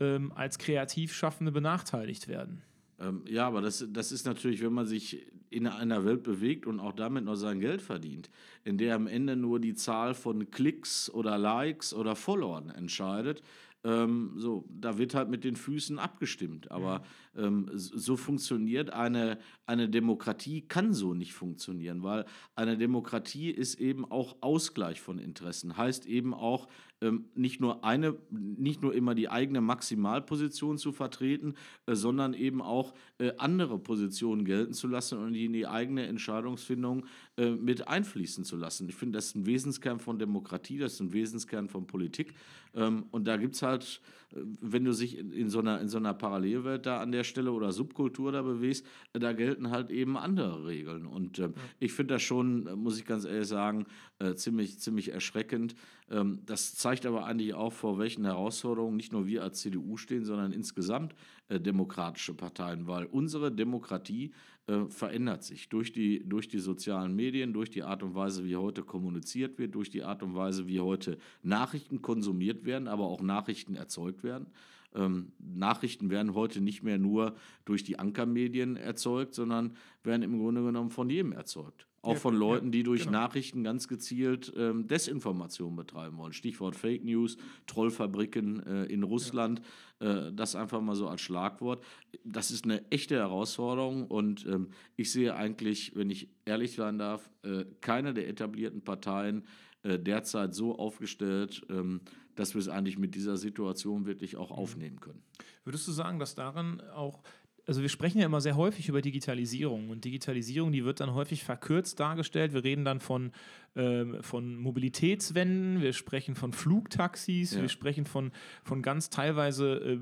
ähm, 0.00 0.32
als 0.32 0.56
Kreativschaffende 0.56 1.52
benachteiligt 1.52 2.28
werden. 2.28 2.62
Ähm, 2.98 3.24
ja, 3.28 3.46
aber 3.46 3.60
das, 3.60 3.84
das 3.90 4.10
ist 4.10 4.24
natürlich, 4.24 4.62
wenn 4.62 4.72
man 4.72 4.86
sich 4.86 5.26
in 5.50 5.66
einer 5.66 6.06
Welt 6.06 6.22
bewegt 6.22 6.66
und 6.66 6.80
auch 6.80 6.92
damit 6.92 7.24
noch 7.24 7.36
sein 7.36 7.60
Geld 7.60 7.82
verdient, 7.82 8.30
in 8.64 8.78
der 8.78 8.94
am 8.94 9.06
Ende 9.06 9.36
nur 9.36 9.60
die 9.60 9.74
Zahl 9.74 10.14
von 10.14 10.50
Klicks 10.50 11.10
oder 11.10 11.36
Likes 11.36 11.92
oder 11.92 12.16
Followern 12.16 12.70
entscheidet, 12.70 13.42
ähm, 13.84 14.32
so, 14.36 14.64
da 14.68 14.98
wird 14.98 15.14
halt 15.14 15.28
mit 15.28 15.44
den 15.44 15.56
Füßen 15.56 15.98
abgestimmt. 15.98 16.70
Aber 16.70 17.02
ähm, 17.36 17.70
so 17.74 18.16
funktioniert 18.16 18.90
eine, 18.90 19.38
eine 19.66 19.88
Demokratie, 19.88 20.62
kann 20.62 20.92
so 20.92 21.14
nicht 21.14 21.32
funktionieren, 21.32 22.02
weil 22.02 22.24
eine 22.54 22.76
Demokratie 22.76 23.50
ist 23.50 23.76
eben 23.76 24.10
auch 24.10 24.36
Ausgleich 24.40 25.00
von 25.00 25.18
Interessen, 25.18 25.76
heißt 25.76 26.06
eben 26.06 26.34
auch, 26.34 26.68
ähm, 27.00 27.26
nicht, 27.34 27.60
nur 27.60 27.84
eine, 27.84 28.16
nicht 28.30 28.82
nur 28.82 28.94
immer 28.94 29.14
die 29.14 29.28
eigene 29.28 29.60
Maximalposition 29.60 30.78
zu 30.78 30.92
vertreten, 30.92 31.54
äh, 31.86 31.94
sondern 31.94 32.34
eben 32.34 32.60
auch 32.60 32.94
äh, 33.18 33.32
andere 33.38 33.78
Positionen 33.78 34.44
gelten 34.44 34.72
zu 34.72 34.88
lassen 34.88 35.18
und 35.18 35.32
die 35.32 35.44
in 35.44 35.52
die 35.52 35.66
eigene 35.66 36.06
Entscheidungsfindung 36.06 37.06
äh, 37.36 37.50
mit 37.50 37.88
einfließen 37.88 38.44
zu 38.44 38.56
lassen. 38.56 38.88
Ich 38.88 38.94
finde, 38.94 39.18
das 39.18 39.26
ist 39.26 39.36
ein 39.36 39.46
Wesenskern 39.46 40.00
von 40.00 40.18
Demokratie, 40.18 40.78
das 40.78 40.94
ist 40.94 41.00
ein 41.00 41.12
Wesenskern 41.12 41.68
von 41.68 41.86
Politik. 41.86 42.34
Ähm, 42.74 43.06
und 43.10 43.26
da 43.26 43.36
gibt 43.36 43.54
es 43.54 43.62
halt, 43.62 44.00
äh, 44.32 44.40
wenn 44.60 44.84
du 44.84 44.92
sich 44.92 45.18
in, 45.18 45.32
in, 45.32 45.48
so 45.48 45.60
einer, 45.60 45.80
in 45.80 45.88
so 45.88 45.98
einer 45.98 46.14
Parallelwelt 46.14 46.86
da 46.86 47.00
an 47.00 47.12
der 47.12 47.24
Stelle 47.24 47.52
oder 47.52 47.72
Subkultur 47.72 48.32
da 48.32 48.42
bewegst, 48.42 48.86
äh, 49.12 49.18
da 49.18 49.32
gelten 49.32 49.70
halt 49.70 49.90
eben 49.90 50.16
andere 50.16 50.66
Regeln. 50.66 51.06
Und 51.06 51.38
äh, 51.38 51.42
ja. 51.42 51.50
ich 51.80 51.92
finde 51.92 52.14
das 52.14 52.22
schon, 52.22 52.66
äh, 52.66 52.76
muss 52.76 52.98
ich 52.98 53.04
ganz 53.04 53.24
ehrlich 53.24 53.48
sagen, 53.48 53.86
ziemlich, 54.34 54.80
ziemlich 54.80 55.12
erschreckend. 55.12 55.76
Ähm, 56.10 56.40
das 56.46 56.74
zeigt 56.74 57.06
aber 57.06 57.26
eigentlich 57.26 57.54
auch, 57.54 57.72
vor 57.72 57.98
welchen 57.98 58.24
Herausforderungen 58.24 58.96
nicht 58.96 59.12
nur 59.12 59.26
wir 59.26 59.42
als 59.42 59.60
CDU 59.60 59.96
stehen, 59.96 60.24
sondern 60.24 60.52
insgesamt 60.52 61.14
äh, 61.48 61.60
demokratische 61.60 62.34
Parteien, 62.34 62.86
weil 62.86 63.06
unsere 63.06 63.52
Demokratie 63.52 64.32
äh, 64.66 64.84
verändert 64.88 65.44
sich 65.44 65.68
durch 65.68 65.92
die, 65.92 66.22
durch 66.28 66.48
die 66.48 66.58
sozialen 66.58 67.14
Medien, 67.14 67.52
durch 67.52 67.70
die 67.70 67.82
Art 67.82 68.02
und 68.02 68.14
Weise, 68.14 68.44
wie 68.44 68.56
heute 68.56 68.82
kommuniziert 68.82 69.58
wird, 69.58 69.74
durch 69.74 69.90
die 69.90 70.02
Art 70.02 70.22
und 70.22 70.34
Weise, 70.34 70.66
wie 70.66 70.80
heute 70.80 71.18
Nachrichten 71.42 72.02
konsumiert 72.02 72.64
werden, 72.64 72.88
aber 72.88 73.04
auch 73.04 73.22
Nachrichten 73.22 73.74
erzeugt 73.74 74.22
werden. 74.22 74.46
Ähm, 74.94 75.32
Nachrichten 75.38 76.10
werden 76.10 76.34
heute 76.34 76.60
nicht 76.60 76.82
mehr 76.82 76.98
nur 76.98 77.34
durch 77.64 77.84
die 77.84 77.98
Ankermedien 77.98 78.76
erzeugt, 78.76 79.34
sondern 79.34 79.74
werden 80.02 80.22
im 80.22 80.38
Grunde 80.38 80.62
genommen 80.62 80.90
von 80.90 81.10
jedem 81.10 81.32
erzeugt. 81.32 81.87
Auch 82.00 82.12
ja, 82.12 82.18
von 82.18 82.36
Leuten, 82.36 82.70
die 82.70 82.84
durch 82.84 83.06
genau. 83.06 83.18
Nachrichten 83.18 83.64
ganz 83.64 83.88
gezielt 83.88 84.52
ähm, 84.56 84.86
Desinformation 84.86 85.74
betreiben 85.74 86.16
wollen. 86.16 86.32
Stichwort 86.32 86.76
Fake 86.76 87.04
News, 87.04 87.36
Trollfabriken 87.66 88.64
äh, 88.64 88.84
in 88.84 89.02
Russland, 89.02 89.60
ja. 90.00 90.28
äh, 90.28 90.32
das 90.32 90.54
einfach 90.54 90.80
mal 90.80 90.94
so 90.94 91.08
als 91.08 91.20
Schlagwort. 91.20 91.82
Das 92.24 92.52
ist 92.52 92.64
eine 92.64 92.88
echte 92.90 93.16
Herausforderung 93.16 94.06
und 94.06 94.46
ähm, 94.46 94.68
ich 94.96 95.10
sehe 95.10 95.34
eigentlich, 95.34 95.96
wenn 95.96 96.10
ich 96.10 96.28
ehrlich 96.44 96.74
sein 96.74 96.98
darf, 96.98 97.30
äh, 97.42 97.64
keine 97.80 98.14
der 98.14 98.28
etablierten 98.28 98.82
Parteien 98.82 99.44
äh, 99.82 99.98
derzeit 99.98 100.54
so 100.54 100.78
aufgestellt, 100.78 101.64
ähm, 101.70 102.00
dass 102.34 102.54
wir 102.54 102.60
es 102.60 102.68
eigentlich 102.68 102.98
mit 102.98 103.14
dieser 103.14 103.36
Situation 103.36 104.06
wirklich 104.06 104.36
auch 104.36 104.50
mhm. 104.50 104.56
aufnehmen 104.56 105.00
können. 105.00 105.22
Würdest 105.64 105.86
du 105.88 105.92
sagen, 105.92 106.18
dass 106.18 106.34
darin 106.34 106.80
auch 106.94 107.22
also 107.68 107.82
wir 107.82 107.90
sprechen 107.90 108.18
ja 108.18 108.24
immer 108.24 108.40
sehr 108.40 108.56
häufig 108.56 108.88
über 108.88 109.02
Digitalisierung 109.02 109.90
und 109.90 110.02
Digitalisierung, 110.02 110.72
die 110.72 110.86
wird 110.86 111.00
dann 111.00 111.12
häufig 111.12 111.44
verkürzt 111.44 112.00
dargestellt. 112.00 112.54
Wir 112.54 112.64
reden 112.64 112.86
dann 112.86 112.98
von, 112.98 113.30
äh, 113.74 114.06
von 114.22 114.56
Mobilitätswenden, 114.56 115.82
wir 115.82 115.92
sprechen 115.92 116.34
von 116.34 116.54
Flugtaxis, 116.54 117.52
ja. 117.52 117.60
wir 117.60 117.68
sprechen 117.68 118.06
von, 118.06 118.32
von 118.64 118.80
ganz 118.80 119.10
teilweise 119.10 119.74
äh, 119.74 119.98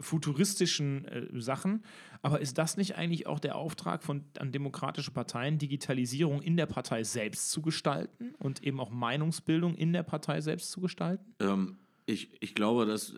futuristischen 0.00 1.04
äh, 1.04 1.26
Sachen. 1.38 1.82
Aber 2.22 2.40
ist 2.40 2.56
das 2.56 2.78
nicht 2.78 2.96
eigentlich 2.96 3.26
auch 3.26 3.38
der 3.38 3.56
Auftrag 3.56 4.02
von, 4.02 4.24
an 4.38 4.50
demokratische 4.50 5.10
Parteien, 5.10 5.58
Digitalisierung 5.58 6.40
in 6.40 6.56
der 6.56 6.66
Partei 6.66 7.04
selbst 7.04 7.50
zu 7.50 7.60
gestalten 7.60 8.34
und 8.38 8.62
eben 8.62 8.80
auch 8.80 8.90
Meinungsbildung 8.90 9.74
in 9.74 9.92
der 9.92 10.04
Partei 10.04 10.40
selbst 10.40 10.70
zu 10.70 10.80
gestalten? 10.80 11.34
Ähm, 11.38 11.76
ich, 12.06 12.30
ich 12.40 12.54
glaube, 12.54 12.86
dass 12.86 13.14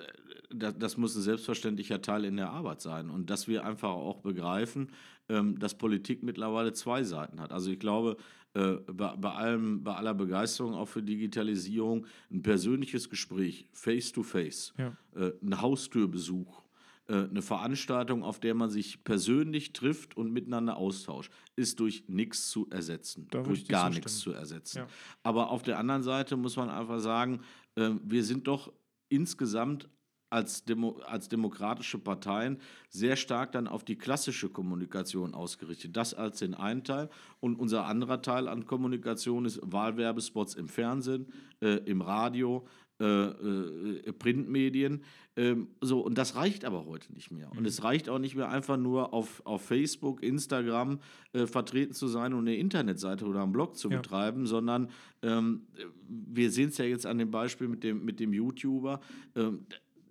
das, 0.54 0.74
das, 0.78 0.96
muss 0.96 1.16
ein 1.16 1.22
selbstverständlicher 1.22 2.02
Teil 2.02 2.24
in 2.24 2.36
der 2.36 2.50
Arbeit 2.50 2.80
sein. 2.80 3.10
Und 3.10 3.30
dass 3.30 3.48
wir 3.48 3.64
einfach 3.64 3.90
auch 3.90 4.20
begreifen, 4.20 4.90
ähm, 5.28 5.58
dass 5.58 5.76
Politik 5.76 6.22
mittlerweile 6.22 6.72
zwei 6.72 7.02
Seiten 7.02 7.40
hat. 7.40 7.52
Also 7.52 7.70
ich 7.70 7.78
glaube, 7.78 8.16
äh, 8.54 8.74
bei, 8.92 9.16
bei, 9.16 9.30
allem, 9.30 9.82
bei 9.82 9.94
aller 9.94 10.14
Begeisterung 10.14 10.74
auch 10.74 10.88
für 10.88 11.02
Digitalisierung, 11.02 12.06
ein 12.30 12.42
persönliches 12.42 13.08
Gespräch, 13.08 13.68
face-to-face, 13.72 14.74
-face, 14.76 14.78
ja. 14.78 14.96
äh, 15.20 15.32
ein 15.42 15.60
Haustürbesuch, 15.60 16.62
äh, 17.08 17.14
eine 17.14 17.42
Veranstaltung, 17.42 18.22
auf 18.22 18.40
der 18.40 18.54
man 18.54 18.70
sich 18.70 19.04
persönlich 19.04 19.72
trifft 19.72 20.16
und 20.16 20.32
miteinander 20.32 20.76
austauscht, 20.76 21.32
ist 21.56 21.80
durch 21.80 22.04
nichts 22.08 22.50
zu 22.50 22.68
ersetzen, 22.70 23.26
da 23.30 23.42
durch 23.42 23.66
gar 23.66 23.90
nichts 23.90 24.18
zu 24.18 24.32
ersetzen. 24.32 24.78
Ja. 24.78 24.86
Aber 25.22 25.50
auf 25.50 25.62
der 25.62 25.78
anderen 25.78 26.02
Seite 26.02 26.36
muss 26.36 26.56
man 26.56 26.70
einfach 26.70 27.00
sagen, 27.00 27.40
äh, 27.74 27.90
wir 28.04 28.22
sind 28.22 28.46
doch 28.46 28.72
insgesamt 29.08 29.88
als, 30.32 30.64
Demo, 30.64 30.98
als 31.06 31.28
demokratische 31.28 31.98
Parteien 31.98 32.58
sehr 32.88 33.16
stark 33.16 33.52
dann 33.52 33.68
auf 33.68 33.84
die 33.84 33.96
klassische 33.96 34.48
Kommunikation 34.48 35.34
ausgerichtet. 35.34 35.96
Das 35.96 36.14
als 36.14 36.38
den 36.38 36.54
einen 36.54 36.84
Teil. 36.84 37.10
Und 37.40 37.56
unser 37.56 37.86
anderer 37.86 38.22
Teil 38.22 38.48
an 38.48 38.66
Kommunikation 38.66 39.44
ist 39.44 39.60
Wahlwerbespots 39.62 40.54
im 40.54 40.68
Fernsehen, 40.68 41.26
äh, 41.60 41.76
im 41.84 42.00
Radio, 42.00 42.66
äh, 43.00 43.04
äh, 43.04 44.12
Printmedien. 44.12 45.02
Ähm, 45.34 45.68
so, 45.80 46.00
und 46.00 46.18
das 46.18 46.36
reicht 46.36 46.64
aber 46.64 46.86
heute 46.86 47.12
nicht 47.12 47.30
mehr. 47.30 47.50
Und 47.50 47.60
mhm. 47.60 47.66
es 47.66 47.82
reicht 47.82 48.08
auch 48.08 48.18
nicht 48.18 48.36
mehr 48.36 48.48
einfach 48.48 48.76
nur 48.76 49.12
auf, 49.12 49.42
auf 49.44 49.62
Facebook, 49.62 50.22
Instagram 50.22 51.00
äh, 51.32 51.46
vertreten 51.46 51.94
zu 51.94 52.06
sein 52.06 52.32
und 52.32 52.46
eine 52.46 52.56
Internetseite 52.56 53.24
oder 53.26 53.42
einen 53.42 53.52
Blog 53.52 53.76
zu 53.76 53.90
ja. 53.90 53.96
betreiben, 53.96 54.46
sondern 54.46 54.90
ähm, 55.22 55.62
wir 56.06 56.50
sehen 56.50 56.68
es 56.68 56.78
ja 56.78 56.84
jetzt 56.84 57.06
an 57.06 57.18
dem 57.18 57.30
Beispiel 57.30 57.66
mit 57.66 57.82
dem, 57.82 58.04
mit 58.04 58.20
dem 58.20 58.32
YouTuber. 58.32 59.00
Ähm, 59.34 59.66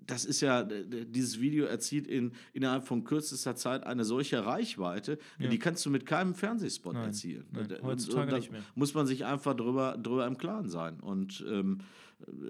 das 0.06 0.26
ist 0.26 0.42
ja, 0.42 0.64
dieses 0.64 1.40
Video 1.40 1.66
erzielt 1.66 2.08
in, 2.08 2.34
innerhalb 2.54 2.86
von 2.86 3.04
kürzester 3.04 3.56
Zeit 3.56 3.84
eine 3.86 4.04
solche 4.04 4.46
Reichweite, 4.46 5.18
ja. 5.40 5.50
die 5.50 5.60
kannst 5.60 5.86
du 5.86 5.90
mit 5.90 6.06
keinem 6.06 6.34
Fernsehspot 6.34 6.94
nein, 6.94 7.06
erzielen. 7.06 7.46
Nein, 7.52 7.78
heutzutage 7.82 8.34
nicht 8.34 8.52
mehr. 8.52 8.62
Muss 8.76 8.94
man 8.94 9.06
sich 9.06 9.26
einfach 9.26 9.56
drüber, 9.56 9.98
drüber 9.98 10.26
im 10.28 10.38
Klaren 10.38 10.70
sein. 10.70 11.00
Und 11.00 11.46
ähm, 11.48 11.80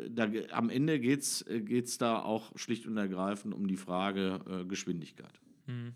da, 0.09 0.29
am 0.51 0.69
Ende 0.69 0.99
geht 0.99 1.21
es 1.21 1.97
da 1.97 2.21
auch 2.21 2.57
schlicht 2.57 2.85
und 2.87 2.97
ergreifend 2.97 3.53
um 3.53 3.67
die 3.67 3.77
Frage 3.77 4.39
äh, 4.49 4.65
Geschwindigkeit. 4.65 5.39
Mhm. 5.67 5.93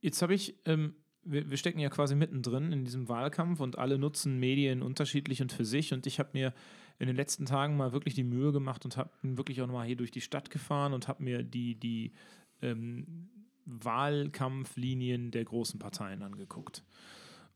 Jetzt 0.00 0.22
habe 0.22 0.34
ich 0.34 0.58
ähm, 0.64 0.94
wir, 1.24 1.50
wir, 1.50 1.56
stecken 1.56 1.78
ja 1.78 1.88
quasi 1.88 2.14
mittendrin 2.14 2.72
in 2.72 2.84
diesem 2.84 3.08
Wahlkampf 3.08 3.60
und 3.60 3.78
alle 3.78 3.98
nutzen 3.98 4.38
Medien 4.38 4.82
unterschiedlich 4.82 5.42
und 5.42 5.52
für 5.52 5.64
sich. 5.64 5.92
Und 5.92 6.06
ich 6.06 6.18
habe 6.18 6.30
mir 6.32 6.52
in 6.98 7.06
den 7.06 7.16
letzten 7.16 7.46
Tagen 7.46 7.76
mal 7.76 7.92
wirklich 7.92 8.14
die 8.14 8.24
Mühe 8.24 8.52
gemacht 8.52 8.84
und 8.84 8.96
habe 8.96 9.10
wirklich 9.22 9.60
auch 9.62 9.66
nochmal 9.66 9.86
hier 9.86 9.96
durch 9.96 10.10
die 10.10 10.20
Stadt 10.20 10.50
gefahren 10.50 10.92
und 10.92 11.08
habe 11.08 11.22
mir 11.22 11.42
die, 11.42 11.74
die 11.74 12.12
ähm, 12.60 13.28
Wahlkampflinien 13.64 15.30
der 15.30 15.44
großen 15.44 15.78
Parteien 15.78 16.22
angeguckt. 16.22 16.84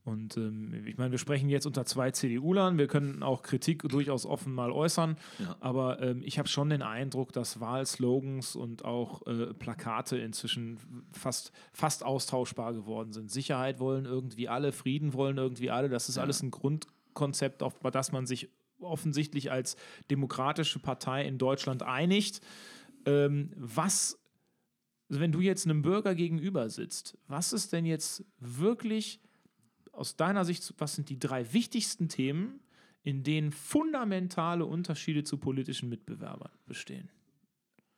Und 0.06 0.36
ähm, 0.36 0.84
ich 0.86 0.98
meine, 0.98 1.10
wir 1.10 1.18
sprechen 1.18 1.48
jetzt 1.48 1.66
unter 1.66 1.84
zwei 1.84 2.12
CDU-Lern, 2.12 2.78
wir 2.78 2.86
können 2.86 3.24
auch 3.24 3.42
Kritik 3.42 3.82
durchaus 3.88 4.24
offen 4.24 4.54
mal 4.54 4.70
äußern, 4.70 5.16
ja. 5.40 5.56
aber 5.58 6.00
ähm, 6.00 6.22
ich 6.24 6.38
habe 6.38 6.48
schon 6.48 6.70
den 6.70 6.82
Eindruck, 6.82 7.32
dass 7.32 7.58
Wahlslogans 7.58 8.54
und 8.54 8.84
auch 8.84 9.26
äh, 9.26 9.52
Plakate 9.52 10.16
inzwischen 10.16 10.78
fast, 11.10 11.50
fast 11.72 12.04
austauschbar 12.04 12.72
geworden 12.72 13.12
sind. 13.12 13.32
Sicherheit 13.32 13.80
wollen 13.80 14.04
irgendwie 14.04 14.48
alle, 14.48 14.70
Frieden 14.70 15.12
wollen 15.12 15.38
irgendwie 15.38 15.72
alle, 15.72 15.88
das 15.88 16.08
ist 16.08 16.16
ja. 16.16 16.22
alles 16.22 16.40
ein 16.40 16.52
Grundkonzept, 16.52 17.64
auf 17.64 17.74
das 17.90 18.12
man 18.12 18.26
sich 18.26 18.48
offensichtlich 18.78 19.50
als 19.50 19.76
demokratische 20.08 20.78
Partei 20.78 21.26
in 21.26 21.36
Deutschland 21.36 21.82
einigt. 21.82 22.40
Ähm, 23.06 23.50
was, 23.56 24.20
wenn 25.08 25.32
du 25.32 25.40
jetzt 25.40 25.64
einem 25.64 25.82
Bürger 25.82 26.14
gegenüber 26.14 26.70
sitzt, 26.70 27.18
was 27.26 27.52
ist 27.52 27.72
denn 27.72 27.86
jetzt 27.86 28.24
wirklich 28.38 29.20
aus 29.96 30.16
deiner 30.16 30.44
Sicht, 30.44 30.74
was 30.78 30.94
sind 30.94 31.08
die 31.08 31.18
drei 31.18 31.52
wichtigsten 31.52 32.08
Themen, 32.08 32.60
in 33.02 33.22
denen 33.22 33.52
fundamentale 33.52 34.64
Unterschiede 34.64 35.24
zu 35.24 35.38
politischen 35.38 35.88
Mitbewerbern 35.88 36.50
bestehen? 36.66 37.08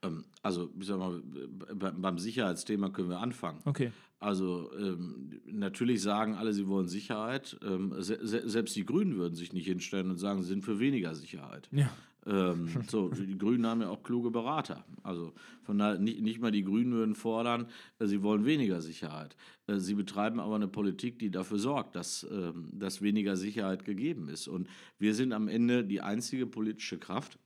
Ähm, 0.02 0.24
also, 0.42 0.70
ich 0.78 0.86
sag 0.86 0.98
mal, 0.98 1.20
beim 1.22 2.18
Sicherheitsthema 2.18 2.90
können 2.90 3.10
wir 3.10 3.20
anfangen. 3.20 3.60
Okay. 3.64 3.92
Also, 4.20 4.70
ähm, 4.76 5.40
natürlich 5.46 6.02
sagen 6.02 6.34
alle, 6.34 6.52
sie 6.52 6.66
wollen 6.66 6.88
Sicherheit. 6.88 7.58
Ähm, 7.62 7.94
se 7.98 8.18
selbst 8.48 8.74
die 8.76 8.84
Grünen 8.84 9.16
würden 9.16 9.34
sich 9.34 9.52
nicht 9.52 9.66
hinstellen 9.66 10.10
und 10.10 10.18
sagen, 10.18 10.42
sie 10.42 10.48
sind 10.48 10.64
für 10.64 10.78
weniger 10.78 11.14
Sicherheit. 11.14 11.68
Ja. 11.72 11.90
Ähm, 12.26 12.68
so, 12.88 13.08
die 13.08 13.38
Grünen 13.38 13.66
haben 13.66 13.82
ja 13.82 13.88
auch 13.90 14.02
kluge 14.02 14.30
Berater. 14.30 14.84
Also 15.02 15.32
von 15.62 15.78
daher 15.78 15.98
nicht, 15.98 16.20
nicht 16.20 16.40
mal 16.40 16.50
die 16.50 16.64
Grünen 16.64 16.92
würden 16.92 17.14
fordern, 17.14 17.66
äh, 17.98 18.06
sie 18.06 18.22
wollen 18.22 18.44
weniger 18.44 18.80
Sicherheit. 18.80 19.36
Äh, 19.66 19.78
sie 19.78 19.94
betreiben 19.94 20.40
aber 20.40 20.56
eine 20.56 20.68
Politik, 20.68 21.18
die 21.18 21.30
dafür 21.30 21.58
sorgt, 21.58 21.96
dass, 21.96 22.24
äh, 22.24 22.52
dass 22.72 23.02
weniger 23.02 23.36
Sicherheit 23.36 23.84
gegeben 23.84 24.28
ist. 24.28 24.48
Und 24.48 24.68
wir 24.98 25.14
sind 25.14 25.32
am 25.32 25.48
Ende 25.48 25.84
die 25.84 26.00
einzige 26.00 26.46
politische 26.46 26.98
Kraft, 26.98 27.38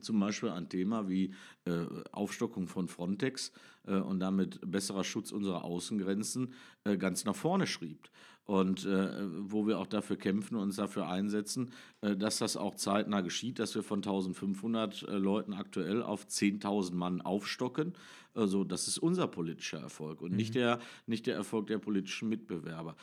zum 0.00 0.20
Beispiel 0.20 0.50
ein 0.50 0.68
Thema 0.68 1.08
wie 1.08 1.34
äh, 1.64 1.86
Aufstockung 2.12 2.68
von 2.68 2.88
Frontex 2.88 3.52
äh, 3.86 3.96
und 3.96 4.20
damit 4.20 4.60
besserer 4.70 5.04
Schutz 5.04 5.32
unserer 5.32 5.64
Außengrenzen 5.64 6.52
äh, 6.84 6.96
ganz 6.96 7.24
nach 7.24 7.36
vorne 7.36 7.66
schrieb 7.66 8.08
und 8.48 8.86
äh, 8.86 9.10
wo 9.40 9.66
wir 9.66 9.78
auch 9.78 9.86
dafür 9.86 10.16
kämpfen 10.16 10.56
und 10.56 10.62
uns 10.62 10.76
dafür 10.76 11.06
einsetzen, 11.06 11.70
äh, 12.00 12.16
dass 12.16 12.38
das 12.38 12.56
auch 12.56 12.76
zeitnah 12.76 13.20
geschieht, 13.20 13.58
dass 13.58 13.74
wir 13.74 13.82
von 13.82 13.98
1500 13.98 15.02
äh, 15.02 15.18
Leuten 15.18 15.52
aktuell 15.52 16.02
auf 16.02 16.24
10.000 16.24 16.94
Mann 16.94 17.20
aufstocken. 17.20 17.92
Also 18.32 18.64
das 18.64 18.88
ist 18.88 18.96
unser 18.98 19.26
politischer 19.26 19.80
Erfolg 19.80 20.22
und 20.22 20.30
mhm. 20.30 20.38
nicht, 20.38 20.54
der, 20.54 20.78
nicht 21.06 21.26
der 21.26 21.34
Erfolg 21.34 21.66
der 21.66 21.78
politischen 21.78 22.30
Mitbewerber. 22.30 22.94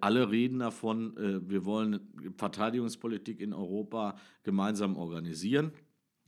Alle 0.00 0.30
reden 0.30 0.60
davon, 0.60 1.14
wir 1.16 1.64
wollen 1.64 2.00
Verteidigungspolitik 2.36 3.40
in 3.40 3.52
Europa 3.52 4.16
gemeinsam 4.44 4.96
organisieren 4.96 5.72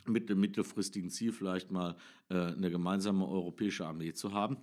mit 0.09 0.29
dem 0.29 0.41
mittelfristigen 0.41 1.11
Ziel 1.11 1.33
vielleicht 1.33 1.71
mal 1.71 1.97
äh, 2.29 2.35
eine 2.35 2.71
gemeinsame 2.71 3.27
europäische 3.27 3.87
Armee 3.87 4.13
zu 4.13 4.33
haben. 4.33 4.59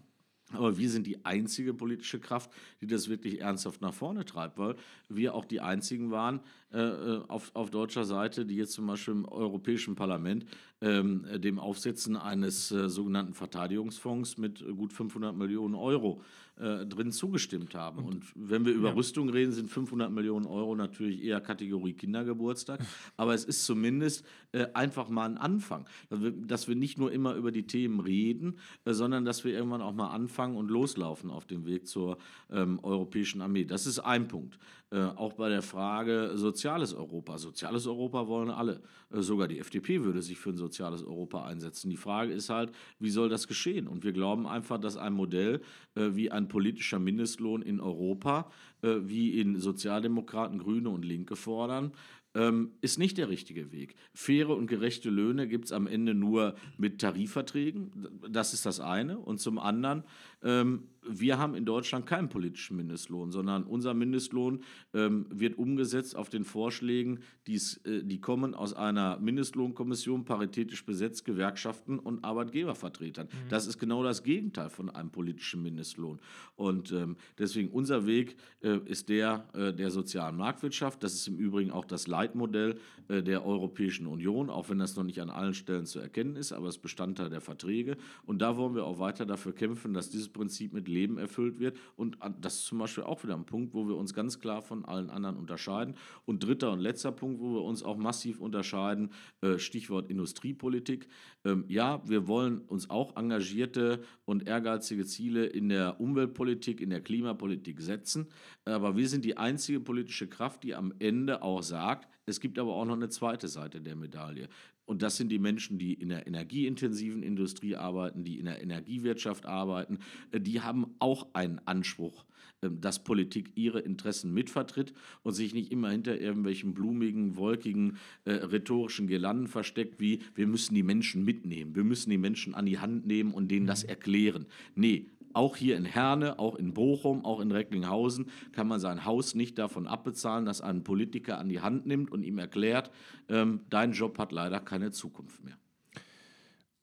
Aber 0.51 0.77
wir 0.77 0.89
sind 0.89 1.07
die 1.07 1.25
einzige 1.25 1.73
politische 1.73 2.19
Kraft, 2.19 2.51
die 2.81 2.87
das 2.87 3.09
wirklich 3.09 3.41
ernsthaft 3.41 3.81
nach 3.81 3.93
vorne 3.93 4.25
treibt, 4.25 4.57
weil 4.57 4.75
wir 5.09 5.33
auch 5.33 5.45
die 5.45 5.61
einzigen 5.61 6.11
waren 6.11 6.41
äh, 6.73 6.79
äh 6.79 7.21
auf, 7.27 7.51
auf 7.53 7.69
deutscher 7.69 8.05
Seite, 8.05 8.45
die 8.45 8.55
jetzt 8.55 8.73
zum 8.73 8.87
Beispiel 8.87 9.13
im 9.13 9.25
Europäischen 9.25 9.95
Parlament 9.95 10.45
ähm, 10.81 11.25
dem 11.35 11.59
Aufsetzen 11.59 12.17
eines 12.17 12.71
äh, 12.71 12.89
sogenannten 12.89 13.33
Verteidigungsfonds 13.33 14.37
mit 14.37 14.65
gut 14.75 14.91
500 14.91 15.35
Millionen 15.35 15.75
Euro 15.75 16.21
äh, 16.59 16.85
drin 16.85 17.11
zugestimmt 17.11 17.73
haben. 17.73 18.03
Und, 18.03 18.15
und 18.15 18.23
wenn 18.35 18.63
wir 18.63 18.73
über 18.73 18.89
ja. 18.89 18.93
Rüstung 18.93 19.29
reden, 19.29 19.51
sind 19.51 19.71
500 19.71 20.11
Millionen 20.11 20.45
Euro 20.45 20.75
natürlich 20.75 21.23
eher 21.23 21.41
Kategorie 21.41 21.93
Kindergeburtstag. 21.93 22.79
Aber 23.17 23.33
es 23.33 23.43
ist 23.43 23.65
zumindest 23.65 24.23
äh, 24.51 24.67
einfach 24.75 25.09
mal 25.09 25.25
ein 25.25 25.37
Anfang, 25.39 25.87
dass 26.09 26.21
wir, 26.21 26.31
dass 26.31 26.67
wir, 26.67 26.75
nicht 26.75 26.99
nur 26.99 27.11
immer 27.11 27.33
über 27.33 27.51
die 27.51 27.65
Themen 27.65 27.99
reden, 27.99 28.59
sondern 28.85 29.25
dass 29.25 29.43
wir 29.43 29.53
irgendwann 29.53 29.81
auch 29.81 29.93
mal 29.93 30.11
anfangen 30.11 30.55
und 30.55 30.69
loslaufen 30.69 31.31
auf 31.31 31.45
dem 31.45 31.65
Weg 31.65 31.87
zur 31.87 32.19
ähm, 32.51 32.79
europäischen 32.83 33.41
Armee. 33.41 33.65
Das 33.65 33.87
ist 33.87 33.97
ein 33.99 34.27
Punkt. 34.27 34.59
Äh, 34.93 35.05
auch 35.15 35.33
bei 35.33 35.49
der 35.49 35.63
Frage 35.63 36.33
soziales 36.35 36.93
Europa. 36.93 37.39
Soziales 37.39 37.87
Europa 37.87 38.27
wollen 38.27 38.51
alle. 38.51 38.79
Äh, 39.11 39.21
sogar 39.21 39.47
die 39.47 39.57
FDP 39.57 40.03
würde 40.03 40.21
sich 40.21 40.37
für 40.37 40.51
ein 40.51 40.57
soziales 40.57 41.03
Europa 41.03 41.45
einsetzen. 41.45 41.89
Die 41.89 41.97
Frage 41.97 42.31
ist 42.31 42.51
halt, 42.51 42.71
wie 42.99 43.09
soll 43.09 43.27
das 43.27 43.47
geschehen? 43.47 43.87
Und 43.87 44.03
wir 44.03 44.13
glauben 44.13 44.45
einfach, 44.45 44.79
dass 44.79 44.95
ein 44.95 45.13
Modell 45.13 45.61
äh, 45.95 46.09
wie 46.11 46.29
ein 46.29 46.47
politischer 46.47 46.99
Mindestlohn 46.99 47.63
in 47.63 47.79
Europa, 47.79 48.51
wie 48.81 49.39
ihn 49.39 49.61
Sozialdemokraten, 49.61 50.59
Grüne 50.59 50.89
und 50.89 51.05
Linke 51.05 51.37
fordern, 51.37 51.93
ähm, 52.35 52.73
ist 52.81 52.99
nicht 52.99 53.17
der 53.17 53.29
richtige 53.29 53.71
Weg. 53.71 53.95
Faire 54.13 54.49
und 54.49 54.67
gerechte 54.67 55.09
Löhne 55.09 55.47
gibt 55.47 55.65
es 55.65 55.71
am 55.71 55.87
Ende 55.87 56.13
nur 56.13 56.55
mit 56.77 56.99
Tarifverträgen. 56.99 57.91
Das 58.29 58.53
ist 58.53 58.65
das 58.65 58.81
eine. 58.81 59.19
Und 59.19 59.39
zum 59.39 59.57
anderen 59.57 60.03
ähm, 60.43 60.89
wir 61.07 61.37
haben 61.37 61.55
in 61.55 61.65
Deutschland 61.65 62.05
keinen 62.05 62.29
politischen 62.29 62.77
Mindestlohn, 62.77 63.31
sondern 63.31 63.63
unser 63.63 63.93
Mindestlohn 63.93 64.63
ähm, 64.93 65.25
wird 65.29 65.57
umgesetzt 65.57 66.15
auf 66.15 66.29
den 66.29 66.43
Vorschlägen, 66.43 67.19
äh, 67.47 68.03
die 68.03 68.21
kommen 68.21 68.55
aus 68.55 68.73
einer 68.73 69.19
Mindestlohnkommission, 69.19 70.25
paritätisch 70.25 70.85
besetzt, 70.85 71.25
Gewerkschaften 71.25 71.99
und 71.99 72.23
Arbeitgebervertretern. 72.23 73.27
Mhm. 73.27 73.49
Das 73.49 73.67
ist 73.67 73.79
genau 73.79 74.03
das 74.03 74.23
Gegenteil 74.23 74.69
von 74.69 74.89
einem 74.89 75.09
politischen 75.09 75.61
Mindestlohn. 75.61 76.19
Und 76.55 76.91
ähm, 76.91 77.17
deswegen 77.37 77.69
unser 77.69 78.05
Weg 78.05 78.35
äh, 78.61 78.79
ist 78.85 79.09
der 79.09 79.47
äh, 79.53 79.73
der 79.73 79.91
sozialen 79.91 80.37
Marktwirtschaft. 80.37 81.03
Das 81.03 81.13
ist 81.13 81.27
im 81.27 81.37
Übrigen 81.37 81.71
auch 81.71 81.85
das 81.85 82.07
Leitmodell 82.07 82.79
äh, 83.07 83.21
der 83.21 83.45
Europäischen 83.45 84.07
Union, 84.07 84.49
auch 84.49 84.69
wenn 84.69 84.79
das 84.79 84.95
noch 84.95 85.03
nicht 85.03 85.21
an 85.21 85.29
allen 85.29 85.53
Stellen 85.53 85.85
zu 85.85 85.99
erkennen 85.99 86.35
ist, 86.35 86.51
aber 86.51 86.67
es 86.67 86.75
ist 86.75 86.81
Bestandteil 86.81 87.29
der 87.29 87.41
Verträge. 87.41 87.97
Und 88.25 88.41
da 88.41 88.57
wollen 88.57 88.75
wir 88.75 88.85
auch 88.85 88.99
weiter 88.99 89.25
dafür 89.25 89.53
kämpfen, 89.53 89.93
dass 89.93 90.09
dieses 90.09 90.29
Prinzip 90.29 90.73
mit 90.73 90.87
Leben 90.93 91.17
erfüllt 91.17 91.59
wird. 91.59 91.77
Und 91.95 92.17
das 92.39 92.55
ist 92.55 92.65
zum 92.65 92.77
Beispiel 92.77 93.03
auch 93.03 93.23
wieder 93.23 93.35
ein 93.35 93.45
Punkt, 93.45 93.73
wo 93.73 93.87
wir 93.87 93.97
uns 93.97 94.13
ganz 94.13 94.39
klar 94.39 94.61
von 94.61 94.85
allen 94.85 95.09
anderen 95.09 95.37
unterscheiden. 95.37 95.95
Und 96.25 96.43
dritter 96.43 96.71
und 96.71 96.79
letzter 96.79 97.11
Punkt, 97.11 97.41
wo 97.41 97.53
wir 97.53 97.63
uns 97.63 97.83
auch 97.83 97.97
massiv 97.97 98.39
unterscheiden, 98.39 99.11
äh, 99.41 99.57
Stichwort 99.57 100.09
Industriepolitik. 100.09 101.07
Ähm, 101.45 101.65
ja, 101.67 102.01
wir 102.07 102.27
wollen 102.27 102.59
uns 102.61 102.89
auch 102.89 103.15
engagierte 103.17 104.03
und 104.25 104.47
ehrgeizige 104.47 105.05
Ziele 105.05 105.45
in 105.45 105.69
der 105.69 105.99
Umweltpolitik, 105.99 106.81
in 106.81 106.89
der 106.89 107.01
Klimapolitik 107.01 107.81
setzen. 107.81 108.27
Aber 108.65 108.95
wir 108.95 109.09
sind 109.09 109.25
die 109.25 109.37
einzige 109.37 109.79
politische 109.79 110.27
Kraft, 110.27 110.63
die 110.63 110.75
am 110.75 110.93
Ende 110.99 111.41
auch 111.41 111.63
sagt, 111.63 112.07
es 112.25 112.39
gibt 112.39 112.57
aber 112.57 112.73
auch 112.73 112.85
noch 112.85 112.95
eine 112.95 113.09
zweite 113.09 113.47
Seite 113.47 113.81
der 113.81 113.95
Medaille. 113.95 114.47
Und 114.85 115.01
das 115.01 115.17
sind 115.17 115.29
die 115.29 115.39
Menschen, 115.39 115.77
die 115.77 115.93
in 115.93 116.09
der 116.09 116.27
energieintensiven 116.27 117.23
Industrie 117.23 117.75
arbeiten, 117.75 118.23
die 118.23 118.39
in 118.39 118.45
der 118.45 118.61
Energiewirtschaft 118.61 119.45
arbeiten. 119.45 119.99
Äh, 120.31 120.39
die 120.39 120.61
haben 120.61 120.95
auch 120.99 121.27
einen 121.33 121.59
Anspruch, 121.65 122.25
ähm, 122.61 122.81
dass 122.81 123.03
Politik 123.03 123.51
ihre 123.55 123.79
Interessen 123.79 124.33
mitvertritt 124.33 124.93
und 125.23 125.33
sich 125.33 125.53
nicht 125.53 125.71
immer 125.71 125.89
hinter 125.89 126.19
irgendwelchen 126.19 126.73
blumigen, 126.73 127.37
wolkigen, 127.37 127.97
äh, 128.25 128.33
rhetorischen 128.33 129.07
Girlanden 129.07 129.47
versteckt, 129.47 129.99
wie 129.99 130.19
wir 130.35 130.47
müssen 130.47 130.75
die 130.75 130.83
Menschen 130.83 131.23
mitnehmen, 131.23 131.75
wir 131.75 131.83
müssen 131.83 132.09
die 132.09 132.17
Menschen 132.17 132.53
an 132.53 132.65
die 132.65 132.79
Hand 132.79 133.05
nehmen 133.05 133.33
und 133.33 133.49
denen 133.49 133.67
das 133.67 133.83
mhm. 133.83 133.89
erklären. 133.89 134.45
Nee, 134.75 135.07
auch 135.33 135.55
hier 135.55 135.77
in 135.77 135.85
Herne, 135.85 136.39
auch 136.39 136.55
in 136.55 136.73
Bochum, 136.73 137.25
auch 137.25 137.39
in 137.39 137.51
Recklinghausen 137.51 138.29
kann 138.51 138.67
man 138.67 138.79
sein 138.79 139.05
Haus 139.05 139.35
nicht 139.35 139.57
davon 139.57 139.87
abbezahlen, 139.87 140.45
dass 140.45 140.61
ein 140.61 140.83
Politiker 140.83 141.37
an 141.37 141.49
die 141.49 141.61
Hand 141.61 141.85
nimmt 141.85 142.11
und 142.11 142.23
ihm 142.23 142.37
erklärt, 142.37 142.91
ähm, 143.29 143.61
dein 143.69 143.93
Job 143.93 144.17
hat 144.19 144.31
leider 144.31 144.59
keine 144.59 144.91
Zukunft 144.91 145.43
mehr. 145.43 145.57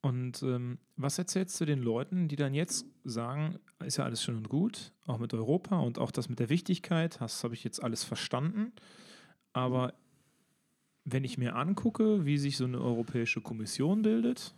Und 0.03 0.43
ähm, 0.43 0.79
was 0.97 1.19
erzählst 1.19 1.61
du 1.61 1.67
den 1.67 1.81
Leuten, 1.81 2.29
die 2.29 2.37
dann 2.37 2.55
jetzt 2.55 2.87
sagen, 3.05 3.59
ist 3.85 3.99
ja 3.99 4.05
alles 4.05 4.23
schön 4.23 4.37
und 4.37 4.49
gut, 4.49 4.93
auch 5.07 5.19
mit 5.19 5.35
Europa 5.35 5.79
und 5.79 5.99
auch 5.99 6.11
das 6.11 6.29
mit 6.29 6.39
der 6.39 6.49
Wichtigkeit, 6.49 7.21
das 7.21 7.45
habe 7.45 7.55
ich 7.55 7.65
jetzt 7.65 7.83
alles 7.83 8.03
verstanden, 8.03 8.73
aber 9.53 9.95
wenn 11.05 11.25
ich 11.25 11.39
mir 11.39 11.57
angucke, 11.57 12.25
wie 12.25 12.39
sich 12.39 12.57
so 12.57 12.65
eine 12.65 12.81
Europäische 12.81 13.41
Kommission 13.41 14.03
bildet, 14.03 14.55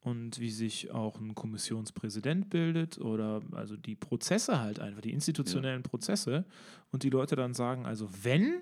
und 0.00 0.40
wie 0.40 0.50
sich 0.50 0.90
auch 0.90 1.20
ein 1.20 1.34
Kommissionspräsident 1.34 2.48
bildet 2.48 2.98
oder 2.98 3.42
also 3.52 3.76
die 3.76 3.96
Prozesse 3.96 4.60
halt 4.60 4.80
einfach, 4.80 5.02
die 5.02 5.12
institutionellen 5.12 5.82
ja. 5.82 5.88
Prozesse 5.88 6.44
und 6.90 7.02
die 7.02 7.10
Leute 7.10 7.36
dann 7.36 7.52
sagen, 7.52 7.86
also 7.86 8.08
wenn, 8.22 8.60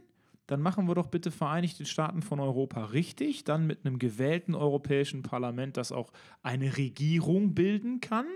dann 0.48 0.61
machen 0.61 0.88
wir 0.88 0.94
doch 0.94 1.07
bitte 1.07 1.31
Vereinigte 1.31 1.85
Staaten 1.85 2.22
von 2.22 2.40
Europa 2.40 2.87
richtig, 2.87 3.44
dann 3.44 3.66
mit 3.66 3.85
einem 3.85 3.98
gewählten 3.98 4.55
Europäischen 4.55 5.22
Parlament, 5.22 5.77
das 5.77 5.92
auch 5.92 6.11
eine 6.42 6.77
Regierung 6.77 7.55
bilden 7.55 8.01
kann 8.01 8.27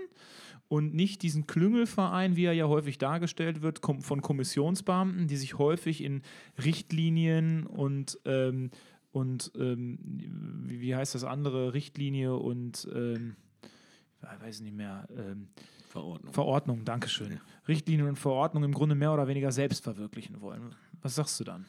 und 0.69 0.93
nicht 0.93 1.21
diesen 1.23 1.45
Klüngelverein, 1.45 2.35
wie 2.35 2.45
er 2.45 2.53
ja 2.53 2.67
häufig 2.67 2.97
dargestellt 2.97 3.61
wird, 3.61 3.81
von 3.99 4.21
Kommissionsbeamten, 4.21 5.27
die 5.27 5.37
sich 5.37 5.57
häufig 5.57 6.03
in 6.03 6.21
Richtlinien 6.63 7.67
und 7.67 8.17
ähm, 8.25 8.71
und 9.13 9.51
ähm, 9.55 9.99
wie, 10.65 10.81
wie, 10.81 10.95
heißt 10.95 11.15
das 11.15 11.23
andere, 11.23 11.73
Richtlinie 11.73 12.35
und 12.35 12.87
ähm, 12.93 13.35
ich 14.21 14.41
weiß 14.41 14.61
nicht 14.61 14.75
mehr. 14.75 15.07
Ähm, 15.15 15.49
Verordnung. 15.87 16.33
Verordnung, 16.33 16.85
Dankeschön. 16.85 17.33
Ja. 17.33 17.37
Richtlinien 17.67 18.07
und 18.07 18.17
Verordnung 18.17 18.63
im 18.63 18.73
Grunde 18.73 18.95
mehr 18.95 19.13
oder 19.13 19.27
weniger 19.27 19.51
selbst 19.51 19.83
verwirklichen 19.83 20.41
wollen. 20.41 20.73
Was 21.03 21.13
sagst 21.15 21.39
du 21.39 21.43
dann? 21.43 21.65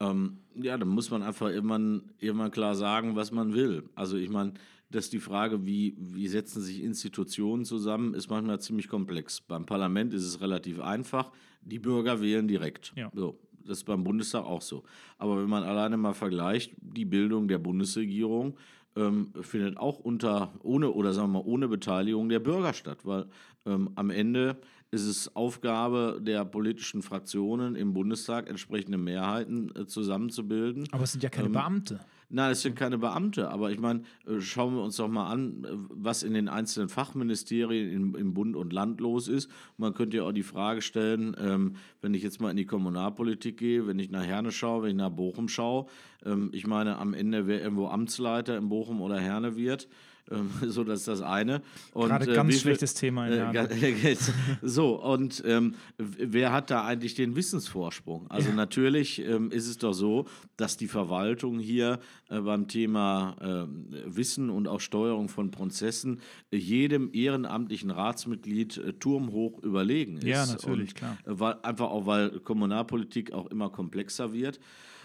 Ähm, 0.00 0.38
ja, 0.54 0.78
dann 0.78 0.88
muss 0.88 1.10
man 1.10 1.22
einfach 1.22 1.50
irgendwann, 1.50 2.10
irgendwann 2.18 2.50
klar 2.50 2.74
sagen, 2.74 3.16
was 3.16 3.30
man 3.32 3.52
will. 3.52 3.84
Also 3.94 4.16
ich 4.16 4.30
meine, 4.30 4.54
dass 4.90 5.10
die 5.10 5.18
Frage, 5.18 5.66
wie, 5.66 5.94
wie 5.98 6.28
setzen 6.28 6.62
sich 6.62 6.82
Institutionen 6.82 7.66
zusammen, 7.66 8.14
ist 8.14 8.30
manchmal 8.30 8.60
ziemlich 8.60 8.88
komplex. 8.88 9.42
Beim 9.42 9.66
Parlament 9.66 10.14
ist 10.14 10.24
es 10.24 10.40
relativ 10.40 10.80
einfach. 10.80 11.32
Die 11.60 11.78
Bürger 11.78 12.22
wählen 12.22 12.48
direkt. 12.48 12.94
Ja. 12.96 13.10
So, 13.14 13.38
das 13.68 13.78
ist 13.78 13.84
beim 13.84 14.04
Bundestag 14.04 14.44
auch 14.44 14.62
so. 14.62 14.84
Aber 15.18 15.38
wenn 15.38 15.48
man 15.48 15.62
alleine 15.64 15.96
mal 15.96 16.14
vergleicht, 16.14 16.72
die 16.80 17.04
Bildung 17.04 17.48
der 17.48 17.58
Bundesregierung 17.58 18.56
ähm, 18.96 19.32
findet 19.42 19.76
auch 19.76 19.98
unter, 19.98 20.52
ohne 20.62 20.90
oder 20.90 21.12
sagen 21.12 21.28
wir 21.32 21.40
mal, 21.40 21.46
ohne 21.46 21.68
Beteiligung 21.68 22.28
der 22.28 22.40
Bürger 22.40 22.72
statt, 22.72 22.98
weil 23.04 23.26
ähm, 23.66 23.90
am 23.94 24.10
Ende 24.10 24.56
ist 24.90 25.04
es 25.04 25.34
Aufgabe 25.36 26.18
der 26.20 26.44
politischen 26.44 27.02
Fraktionen 27.02 27.76
im 27.76 27.92
Bundestag, 27.92 28.48
entsprechende 28.48 28.98
Mehrheiten 28.98 29.72
äh, 29.76 29.86
zusammenzubilden. 29.86 30.88
Aber 30.92 31.04
es 31.04 31.12
sind 31.12 31.22
ja 31.22 31.28
keine 31.28 31.48
ähm, 31.48 31.52
Beamte. 31.52 32.00
Nein, 32.28 32.50
es 32.50 32.62
sind 32.62 32.74
keine 32.74 32.98
Beamte, 32.98 33.50
aber 33.50 33.70
ich 33.70 33.78
meine, 33.78 34.02
äh, 34.26 34.40
schauen 34.40 34.74
wir 34.74 34.82
uns 34.82 34.96
doch 34.96 35.08
mal 35.08 35.30
an, 35.30 35.64
äh, 35.64 35.68
was 35.90 36.24
in 36.24 36.34
den 36.34 36.48
einzelnen 36.48 36.88
Fachministerien 36.88 37.92
im, 37.92 38.16
im 38.16 38.34
Bund 38.34 38.56
und 38.56 38.72
Land 38.72 39.00
los 39.00 39.28
ist. 39.28 39.48
Man 39.76 39.94
könnte 39.94 40.16
ja 40.16 40.24
auch 40.24 40.32
die 40.32 40.42
Frage 40.42 40.82
stellen, 40.82 41.36
ähm, 41.38 41.76
wenn 42.00 42.14
ich 42.14 42.24
jetzt 42.24 42.40
mal 42.40 42.50
in 42.50 42.56
die 42.56 42.66
Kommunalpolitik 42.66 43.58
gehe, 43.58 43.86
wenn 43.86 44.00
ich 44.00 44.10
nach 44.10 44.24
Herne 44.24 44.50
schaue, 44.50 44.82
wenn 44.82 44.90
ich 44.90 44.96
nach 44.96 45.10
Bochum 45.10 45.46
schaue, 45.46 45.86
ähm, 46.24 46.50
ich 46.52 46.66
meine, 46.66 46.98
am 46.98 47.14
Ende, 47.14 47.46
wer 47.46 47.62
irgendwo 47.62 47.88
Amtsleiter 47.88 48.56
in 48.56 48.68
Bochum 48.68 49.00
oder 49.00 49.20
Herne 49.20 49.56
wird, 49.56 49.88
so, 50.66 50.84
das 50.84 51.00
ist 51.00 51.08
das 51.08 51.22
eine. 51.22 51.62
Und, 51.92 52.08
Gerade 52.08 52.30
äh, 52.30 52.34
ganz 52.34 52.54
äh, 52.54 52.58
schlechtes 52.58 52.94
Thema. 52.94 53.28
Äh, 53.28 54.16
so, 54.62 55.02
und 55.02 55.42
ähm, 55.46 55.74
wer 55.98 56.52
hat 56.52 56.70
da 56.70 56.84
eigentlich 56.84 57.14
den 57.14 57.36
Wissensvorsprung? 57.36 58.28
Also 58.28 58.48
ja. 58.50 58.54
natürlich 58.54 59.20
ähm, 59.20 59.50
ist 59.50 59.68
es 59.68 59.78
doch 59.78 59.92
so, 59.92 60.26
dass 60.56 60.76
die 60.76 60.88
Verwaltung 60.88 61.58
hier 61.58 62.00
äh, 62.28 62.40
beim 62.40 62.66
Thema 62.66 63.36
äh, 63.40 64.16
Wissen 64.16 64.50
und 64.50 64.66
auch 64.66 64.80
Steuerung 64.80 65.28
von 65.28 65.50
Prozessen 65.50 66.20
äh, 66.50 66.56
jedem 66.56 67.10
ehrenamtlichen 67.12 67.90
Ratsmitglied 67.90 68.98
turmhoch 68.98 69.62
überlegen 69.62 70.18
ist. 70.18 70.24
Ja, 70.24 70.44
natürlich, 70.46 70.90
und, 70.90 70.94
klar. 70.96 71.18
Weil, 71.24 71.56
einfach 71.62 71.90
auch, 71.90 72.06
weil 72.06 72.40
Kommunalpolitik 72.40 73.32
auch 73.32 73.46
immer 73.46 73.70
komplexer 73.70 74.32
wird. 74.32 74.58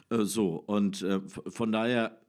So, 0.10 0.62
und 0.66 1.06
von 1.48 1.72
daher 1.72 2.20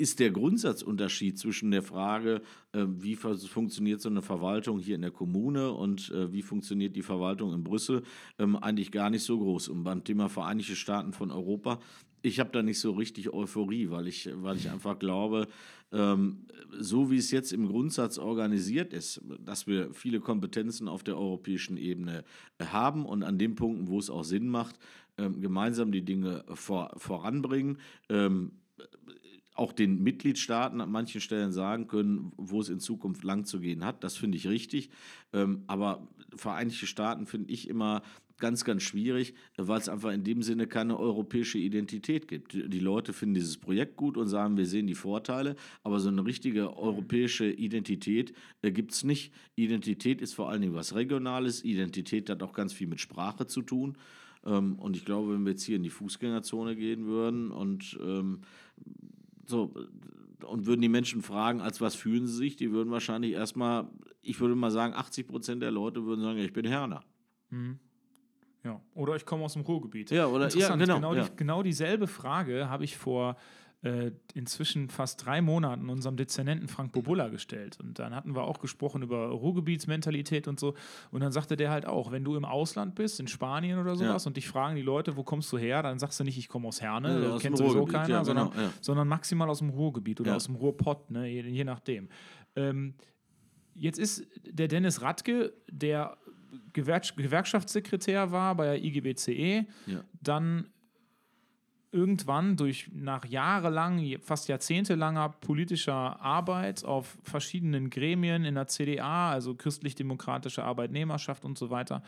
ist 0.00 0.18
der 0.18 0.30
Grundsatzunterschied 0.30 1.38
zwischen 1.38 1.70
der 1.70 1.82
Frage, 1.82 2.42
äh, 2.72 2.84
wie 2.86 3.16
funktioniert 3.16 4.00
so 4.00 4.08
eine 4.08 4.22
Verwaltung 4.22 4.78
hier 4.78 4.94
in 4.94 5.02
der 5.02 5.10
Kommune 5.10 5.72
und 5.72 6.10
äh, 6.10 6.32
wie 6.32 6.42
funktioniert 6.42 6.96
die 6.96 7.02
Verwaltung 7.02 7.52
in 7.52 7.62
Brüssel, 7.62 8.02
ähm, 8.38 8.56
eigentlich 8.56 8.90
gar 8.90 9.10
nicht 9.10 9.22
so 9.22 9.38
groß. 9.38 9.68
Und 9.68 9.84
beim 9.84 10.04
Thema 10.04 10.28
Vereinigte 10.28 10.76
Staaten 10.76 11.12
von 11.12 11.30
Europa 11.30 11.80
ich 12.22 12.40
habe 12.40 12.50
da 12.52 12.62
nicht 12.62 12.80
so 12.80 12.92
richtig 12.92 13.32
Euphorie, 13.32 13.90
weil 13.90 14.06
ich, 14.06 14.28
weil 14.34 14.56
ich 14.56 14.70
einfach 14.70 14.98
glaube, 14.98 15.46
ähm, 15.92 16.46
so 16.78 17.10
wie 17.10 17.16
es 17.16 17.30
jetzt 17.30 17.52
im 17.52 17.66
Grundsatz 17.66 18.18
organisiert 18.18 18.92
ist, 18.92 19.22
dass 19.44 19.66
wir 19.66 19.92
viele 19.92 20.20
Kompetenzen 20.20 20.88
auf 20.88 21.02
der 21.02 21.16
europäischen 21.16 21.76
Ebene 21.76 22.24
haben 22.62 23.06
und 23.06 23.22
an 23.22 23.38
den 23.38 23.54
Punkten, 23.54 23.88
wo 23.88 23.98
es 23.98 24.10
auch 24.10 24.24
Sinn 24.24 24.48
macht, 24.48 24.78
ähm, 25.18 25.40
gemeinsam 25.40 25.92
die 25.92 26.02
Dinge 26.02 26.44
vor, 26.54 26.92
voranbringen. 26.96 27.78
Ähm, 28.08 28.52
auch 29.54 29.72
den 29.72 30.02
Mitgliedstaaten 30.02 30.80
an 30.80 30.90
manchen 30.90 31.20
Stellen 31.20 31.52
sagen 31.52 31.86
können, 31.86 32.32
wo 32.36 32.60
es 32.60 32.68
in 32.68 32.80
Zukunft 32.80 33.24
lang 33.24 33.44
zu 33.44 33.60
gehen 33.60 33.84
hat. 33.84 34.04
Das 34.04 34.16
finde 34.16 34.38
ich 34.38 34.48
richtig. 34.48 34.90
Ähm, 35.32 35.64
aber 35.66 36.08
Vereinigte 36.34 36.86
Staaten 36.86 37.26
finde 37.26 37.52
ich 37.52 37.68
immer 37.68 38.02
ganz, 38.40 38.64
ganz 38.64 38.82
schwierig, 38.82 39.34
weil 39.56 39.78
es 39.78 39.88
einfach 39.88 40.10
in 40.10 40.24
dem 40.24 40.42
Sinne 40.42 40.66
keine 40.66 40.98
europäische 40.98 41.58
Identität 41.58 42.26
gibt. 42.26 42.54
Die 42.54 42.80
Leute 42.80 43.12
finden 43.12 43.34
dieses 43.34 43.58
Projekt 43.58 43.96
gut 43.96 44.16
und 44.16 44.28
sagen, 44.28 44.56
wir 44.56 44.66
sehen 44.66 44.86
die 44.86 44.94
Vorteile, 44.94 45.54
aber 45.84 46.00
so 46.00 46.08
eine 46.08 46.24
richtige 46.24 46.76
europäische 46.76 47.48
Identität 47.50 48.32
äh, 48.62 48.72
gibt 48.72 48.92
es 48.92 49.04
nicht. 49.04 49.32
Identität 49.54 50.20
ist 50.20 50.34
vor 50.34 50.50
allen 50.50 50.62
Dingen 50.62 50.74
was 50.74 50.94
Regionales, 50.94 51.62
Identität 51.62 52.28
hat 52.30 52.42
auch 52.42 52.54
ganz 52.54 52.72
viel 52.72 52.88
mit 52.88 53.00
Sprache 53.00 53.46
zu 53.46 53.62
tun. 53.62 53.96
Ähm, 54.44 54.78
und 54.78 54.96
ich 54.96 55.04
glaube, 55.04 55.34
wenn 55.34 55.44
wir 55.44 55.52
jetzt 55.52 55.64
hier 55.64 55.76
in 55.76 55.82
die 55.82 55.90
Fußgängerzone 55.90 56.74
gehen 56.74 57.06
würden 57.06 57.50
und 57.50 57.98
ähm, 58.02 58.40
so 59.50 59.74
und 60.44 60.66
würden 60.66 60.80
die 60.80 60.88
Menschen 60.88 61.22
fragen, 61.22 61.60
als 61.60 61.80
was 61.80 61.94
fühlen 61.94 62.26
sie 62.26 62.34
sich, 62.34 62.56
die 62.56 62.72
würden 62.72 62.90
wahrscheinlich 62.90 63.32
erstmal, 63.32 63.88
ich 64.22 64.40
würde 64.40 64.54
mal 64.54 64.70
sagen, 64.70 64.94
80 64.94 65.26
Prozent 65.26 65.62
der 65.62 65.70
Leute 65.70 66.04
würden 66.04 66.22
sagen, 66.22 66.38
ich 66.38 66.52
bin 66.52 66.64
Herner. 66.66 67.02
Mhm. 67.50 67.78
Ja, 68.64 68.80
oder 68.94 69.16
ich 69.16 69.24
komme 69.24 69.44
aus 69.44 69.54
dem 69.54 69.62
Ruhrgebiet. 69.62 70.10
Ja, 70.10 70.26
oder 70.26 70.48
ja, 70.48 70.76
genau. 70.76 70.96
Genau, 70.96 71.14
ja. 71.14 71.24
Die, 71.24 71.36
genau 71.36 71.62
dieselbe 71.62 72.06
Frage 72.06 72.68
habe 72.68 72.84
ich 72.84 72.96
vor 72.96 73.36
äh, 73.82 74.10
inzwischen 74.34 74.90
fast 74.90 75.24
drei 75.24 75.40
Monaten 75.40 75.88
unserem 75.88 76.16
Dezernenten 76.16 76.68
Frank 76.68 76.92
Bobulla 76.92 77.28
gestellt. 77.28 77.78
Und 77.80 77.98
dann 77.98 78.14
hatten 78.14 78.34
wir 78.34 78.44
auch 78.44 78.58
gesprochen 78.58 79.02
über 79.02 79.28
Ruhrgebietsmentalität 79.28 80.48
und 80.48 80.60
so. 80.60 80.74
Und 81.10 81.20
dann 81.20 81.32
sagte 81.32 81.56
der 81.56 81.70
halt 81.70 81.86
auch, 81.86 82.12
wenn 82.12 82.22
du 82.22 82.36
im 82.36 82.44
Ausland 82.44 82.94
bist, 82.94 83.20
in 83.20 83.26
Spanien 83.26 83.78
oder 83.78 83.96
sowas, 83.96 84.24
ja. 84.24 84.28
und 84.28 84.36
dich 84.36 84.48
fragen 84.48 84.76
die 84.76 84.82
Leute, 84.82 85.16
wo 85.16 85.24
kommst 85.24 85.50
du 85.52 85.56
her, 85.56 85.82
dann 85.82 85.98
sagst 85.98 86.20
du 86.20 86.24
nicht, 86.24 86.36
ich 86.36 86.48
komme 86.48 86.68
aus 86.68 86.82
Herne, 86.82 87.22
ja, 87.22 87.38
kennt 87.38 87.56
sowieso 87.56 87.86
keiner, 87.86 88.08
ja, 88.08 88.24
sondern, 88.24 88.50
genau, 88.50 88.68
sondern, 88.82 89.08
maximal 89.08 89.48
aus 89.48 89.60
dem 89.60 89.70
Ruhrgebiet 89.70 90.20
oder 90.20 90.36
aus 90.36 90.44
dem 90.44 90.56
Ruhrpott, 90.56 91.10
ne, 91.10 91.26
je, 91.26 91.40
je 91.40 91.64
nachdem. 91.64 92.08
Ähm, 92.56 92.94
jetzt 93.74 93.98
ist 93.98 94.26
der 94.44 94.68
Dennis 94.68 95.00
Radke, 95.00 95.54
der 95.70 96.18
Gewerk 96.74 97.16
Gewerkschaftssekretär 97.16 98.30
war 98.30 98.54
bei 98.56 98.66
der 98.66 98.84
IGBCE, 98.84 99.66
ja. 99.86 100.04
dann 100.20 100.66
irgendwann 101.92 102.56
durch 102.56 102.90
nach 102.92 103.24
jahrelang, 103.24 104.18
fast 104.20 104.48
jahrzehntelanger 104.48 105.30
politischer 105.40 106.20
Arbeit 106.20 106.84
auf 106.84 107.18
verschiedenen 107.22 107.90
Gremien 107.90 108.44
in 108.44 108.54
der 108.54 108.68
CDA, 108.68 109.30
also 109.30 109.54
christlich-demokratische 109.54 110.62
Arbeitnehmerschaft 110.62 111.44
und 111.44 111.58
so 111.58 111.70
weiter, 111.70 112.02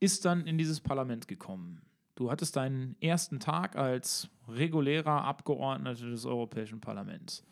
ist 0.00 0.24
dann 0.24 0.46
in 0.46 0.58
dieses 0.58 0.80
Parlament 0.80 1.28
gekommen. 1.28 1.80
Du 2.16 2.30
hattest 2.30 2.56
deinen 2.56 2.96
ersten 3.00 3.38
Tag 3.38 3.76
als 3.76 4.28
regulärer 4.48 5.24
Abgeordneter 5.24 6.10
des 6.10 6.26
Europäischen 6.26 6.80
Parlaments. 6.80 7.44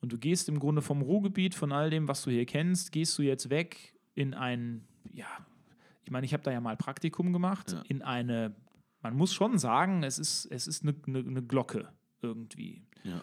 Und 0.00 0.12
du 0.12 0.18
gehst 0.18 0.48
im 0.48 0.58
Grunde 0.58 0.82
vom 0.82 1.02
Ruhrgebiet, 1.02 1.54
von 1.54 1.72
all 1.72 1.90
dem, 1.90 2.08
was 2.08 2.22
du 2.22 2.30
hier 2.30 2.46
kennst, 2.46 2.92
gehst 2.92 3.16
du 3.18 3.22
jetzt 3.22 3.50
weg 3.50 3.94
in 4.14 4.34
ein, 4.34 4.84
ja, 5.12 5.26
ich 6.04 6.10
meine, 6.10 6.26
ich 6.26 6.32
habe 6.32 6.42
da 6.42 6.50
ja 6.50 6.60
mal 6.60 6.76
Praktikum 6.76 7.32
gemacht, 7.32 7.72
ja. 7.72 7.82
in 7.88 8.02
eine 8.02 8.54
man 9.02 9.16
muss 9.16 9.32
schon 9.32 9.58
sagen, 9.58 10.02
es 10.02 10.18
ist, 10.18 10.46
es 10.46 10.66
ist 10.66 10.82
eine, 10.82 10.94
eine, 11.06 11.18
eine 11.20 11.42
Glocke 11.42 11.88
irgendwie. 12.22 12.82
Ja. 13.04 13.22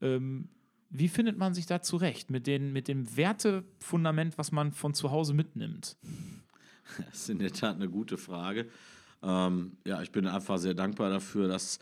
Ähm, 0.00 0.48
wie 0.90 1.08
findet 1.08 1.38
man 1.38 1.54
sich 1.54 1.66
da 1.66 1.80
zurecht 1.80 2.30
mit, 2.30 2.46
den, 2.46 2.72
mit 2.72 2.86
dem 2.86 3.16
Wertefundament, 3.16 4.36
was 4.36 4.52
man 4.52 4.72
von 4.72 4.94
zu 4.94 5.10
Hause 5.10 5.34
mitnimmt? 5.34 5.96
Das 6.98 7.20
ist 7.20 7.30
in 7.30 7.38
der 7.38 7.52
Tat 7.52 7.76
eine 7.76 7.88
gute 7.88 8.18
Frage. 8.18 8.68
Ähm, 9.22 9.78
ja, 9.86 10.02
ich 10.02 10.10
bin 10.10 10.26
einfach 10.26 10.58
sehr 10.58 10.74
dankbar 10.74 11.08
dafür, 11.08 11.48
dass, 11.48 11.78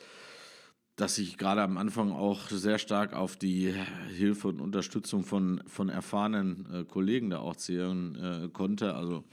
dass 0.94 1.18
ich 1.18 1.37
gerade 1.37 1.62
am 1.62 1.79
Anfang 1.79 2.12
auch 2.12 2.48
sehr 2.48 2.79
stark 2.79 3.14
auf 3.14 3.37
die 3.37 3.74
Hilfe 4.14 4.48
und 4.48 4.61
Unterstützung 4.61 5.24
von, 5.24 5.62
von 5.66 5.88
erfahrenen 5.88 6.66
äh, 6.72 6.85
Kollegen 6.85 7.31
da 7.31 7.38
auch 7.38 7.57
zählen 7.57 8.14
äh, 8.14 8.48
konnte. 8.53 8.94
Also 8.94 9.24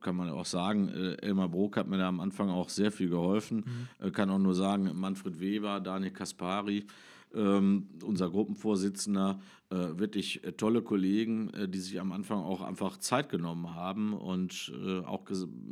kann 0.00 0.16
man 0.16 0.30
auch 0.30 0.44
sagen, 0.44 0.88
äh, 0.88 1.14
Elmar 1.22 1.48
Brok 1.48 1.76
hat 1.76 1.88
mir 1.88 1.98
da 1.98 2.08
am 2.08 2.20
Anfang 2.20 2.50
auch 2.50 2.68
sehr 2.68 2.92
viel 2.92 3.08
geholfen. 3.08 3.64
Mhm. 4.00 4.06
Äh, 4.06 4.10
kann 4.10 4.30
auch 4.30 4.38
nur 4.38 4.54
sagen, 4.54 4.90
Manfred 4.94 5.40
Weber, 5.40 5.80
Daniel 5.80 6.12
Kaspari, 6.12 6.86
ähm, 7.34 7.88
unser 8.02 8.30
Gruppenvorsitzender, 8.30 9.38
äh, 9.70 9.98
wirklich 9.98 10.40
tolle 10.56 10.82
Kollegen, 10.82 11.50
äh, 11.50 11.68
die 11.68 11.78
sich 11.78 12.00
am 12.00 12.12
Anfang 12.12 12.38
auch 12.38 12.62
einfach 12.62 12.96
Zeit 12.96 13.28
genommen 13.28 13.74
haben 13.74 14.14
und 14.14 14.72
äh, 14.82 15.00
auch 15.00 15.24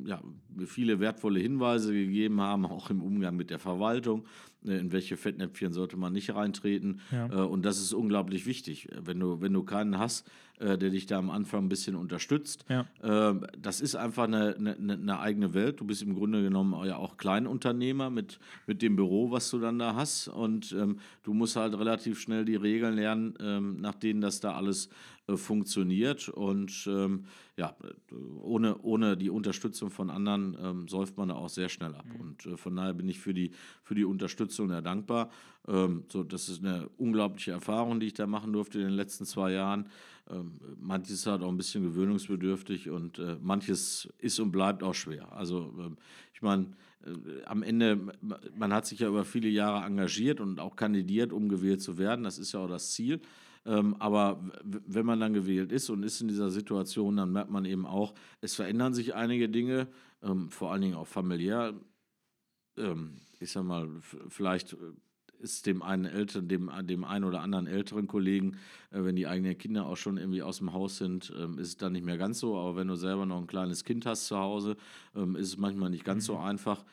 ja, 0.05 0.21
viele 0.67 1.01
wertvolle 1.01 1.41
Hinweise 1.41 1.93
gegeben 1.93 2.41
haben, 2.41 2.67
auch 2.67 2.91
im 2.91 3.03
Umgang 3.03 3.37
mit 3.37 3.51
der 3.51 3.59
Verwaltung. 3.59 4.25
In 4.67 4.93
welche 4.93 5.17
Fettnäpfchen 5.17 5.73
sollte 5.73 5.97
man 5.97 6.13
nicht 6.13 6.35
reintreten? 6.35 7.01
Ja. 7.11 7.27
und 7.45 7.65
das 7.65 7.81
ist 7.81 7.93
unglaublich 7.93 8.47
wichtig. 8.47 8.89
Wenn 9.01 9.21
du, 9.21 9.41
wenn 9.41 9.53
du 9.53 9.63
keinen 9.63 9.99
hast, 9.99 10.29
der 10.59 10.77
dich 10.77 11.07
da 11.07 11.19
am 11.19 11.31
Anfang 11.31 11.67
ein 11.67 11.69
bisschen 11.69 11.97
unterstützt, 11.97 12.65
ja. 12.69 12.87
das 13.61 13.81
ist 13.81 13.95
einfach 13.95 14.25
eine, 14.25 14.57
eine, 14.57 14.75
eine, 14.95 15.21
eigene 15.21 15.53
Welt. 15.53 15.81
Du 15.81 15.85
bist 15.85 16.03
im 16.03 16.15
Grunde 16.15 16.43
genommen 16.43 16.75
ja 16.87 16.97
auch 16.97 17.17
Kleinunternehmer 17.17 18.09
mit, 18.09 18.39
mit 18.67 18.81
dem 18.81 18.97
Büro, 18.97 19.31
was 19.31 19.51
du 19.51 19.59
dann 19.59 19.79
da 19.79 19.95
hast. 19.95 20.29
Und 20.29 20.73
ähm, 20.73 20.99
du 21.25 21.35
musst 21.35 21.57
halt 21.57 21.79
relativ 21.79 22.21
schnell 22.21 22.45
die 22.45 22.57
Regeln 22.57 22.95
lernen, 22.95 23.35
ähm, 23.41 23.81
nach 23.81 23.95
denen 23.95 24.21
das 24.21 24.41
da 24.41 24.55
alles 24.55 24.87
äh, 24.87 24.91
funktioniert. 25.35 26.29
Und 26.29 26.87
ähm, 26.87 27.25
ja, 27.57 27.75
ohne, 28.43 28.79
ohne 28.83 29.17
die 29.17 29.31
Unterstützung 29.31 29.91
von 29.91 30.11
anderen 30.11 30.57
ähm, 30.63 30.89
säuft 30.89 31.17
man 31.17 31.31
da 31.31 31.35
auch 31.35 31.49
sehr 31.49 31.69
schnell 31.69 31.95
ab. 31.95 32.05
Mhm. 32.07 32.21
Und 32.21 32.47
äh, 32.47 32.57
von 32.57 32.77
daher 32.77 32.95
bin 32.95 33.09
ich 33.09 33.19
für 33.19 33.35
die, 33.35 33.51
für 33.83 33.95
die 33.95 34.05
Unterstützung 34.05 34.71
ja 34.71 34.81
dankbar. 34.81 35.31
Ähm, 35.67 36.05
so, 36.09 36.23
das 36.23 36.49
ist 36.49 36.65
eine 36.65 36.89
unglaubliche 36.97 37.51
Erfahrung, 37.51 37.99
die 37.99 38.07
ich 38.07 38.15
da 38.15 38.27
machen 38.27 38.53
durfte 38.53 38.79
in 38.79 38.85
den 38.85 38.95
letzten 38.95 39.25
zwei 39.25 39.53
Jahren. 39.53 39.87
Ähm, 40.31 40.53
manches 40.81 41.11
ist 41.11 41.27
halt 41.27 41.43
auch 41.43 41.49
ein 41.49 41.57
bisschen 41.57 41.83
gewöhnungsbedürftig 41.83 42.91
und 42.91 43.19
äh, 43.19 43.37
manches 43.43 44.09
ist 44.19 44.39
und 44.39 44.53
bleibt 44.53 44.83
auch 44.83 44.95
schwer. 44.95 45.33
Also 45.33 45.73
ähm, 45.79 45.97
ich 46.35 46.43
meine, 46.43 46.67
äh, 47.05 47.45
am 47.47 47.63
Ende, 47.63 48.13
man 48.57 48.73
hat 48.73 48.87
sich 48.87 49.01
ja 49.01 49.09
über 49.09 49.25
viele 49.25 49.49
Jahre 49.49 49.85
engagiert 49.87 50.41
und 50.41 50.61
auch 50.61 50.77
kandidiert, 50.77 51.33
um 51.33 51.49
gewählt 51.49 51.81
zu 51.81 51.99
werden. 51.99 52.25
Das 52.25 52.39
ist 52.39 52.53
ja 52.53 52.61
auch 52.61 52.69
das 52.69 52.93
Ziel. 52.93 53.21
Ähm, 53.67 53.97
aber 53.99 54.41
wenn 54.63 55.05
man 55.05 55.21
dann 55.21 55.35
gewählt 55.35 55.73
ist 55.73 55.91
und 55.91 56.05
ist 56.05 56.21
in 56.21 56.29
dieser 56.29 56.51
Situation, 56.51 57.17
dann 57.17 57.33
merkt 57.33 57.51
man 57.51 57.65
eben 57.65 57.85
auch, 57.85 58.15
es 58.41 58.55
verändern 58.55 58.95
sich 58.95 59.15
einige 59.15 59.49
Dinge, 59.49 59.89
ähm, 60.23 60.51
vor 60.51 60.73
allen 60.73 60.83
Dingen 60.83 60.95
auch 60.95 61.09
familiär. 61.09 61.75
Ähm, 62.77 63.17
ich 63.41 63.51
sag 63.51 63.65
mal, 63.65 63.89
vielleicht 64.29 64.75
äh, 64.75 64.77
ist 65.41 65.67
dem 65.67 65.83
einen 65.83 66.05
Eltern, 66.05 66.49
dem, 66.49 66.71
dem 66.83 67.05
einen 67.05 67.25
oder 67.25 67.41
anderen 67.41 67.67
älteren 67.67 68.07
Kollegen, 68.07 68.57
äh, 68.91 69.05
wenn 69.05 69.17
die 69.17 69.27
eigenen 69.27 69.59
Kinder 69.59 69.87
auch 69.87 69.97
schon 69.97 70.17
irgendwie 70.17 70.43
aus 70.43 70.59
dem 70.59 70.73
Haus 70.73 70.99
sind, 70.99 71.33
ähm, 71.37 71.59
ist 71.59 71.69
es 71.69 71.77
dann 71.77 71.93
nicht 71.93 72.05
mehr 72.05 72.19
ganz 72.19 72.39
so. 72.39 72.57
Aber 72.57 72.77
wenn 72.77 72.89
du 72.89 72.95
selber 72.95 73.27
noch 73.27 73.39
ein 73.39 73.47
kleines 73.47 73.85
Kind 73.85 74.07
hast 74.07 74.27
zu 74.27 74.37
Hause, 74.39 74.77
ähm, 75.15 75.37
ist 75.37 75.49
es 75.49 75.57
manchmal 75.57 75.91
nicht 75.91 76.05
ganz 76.05 76.25
mhm. 76.25 76.27
so 76.27 76.39
einfach. 76.39 76.85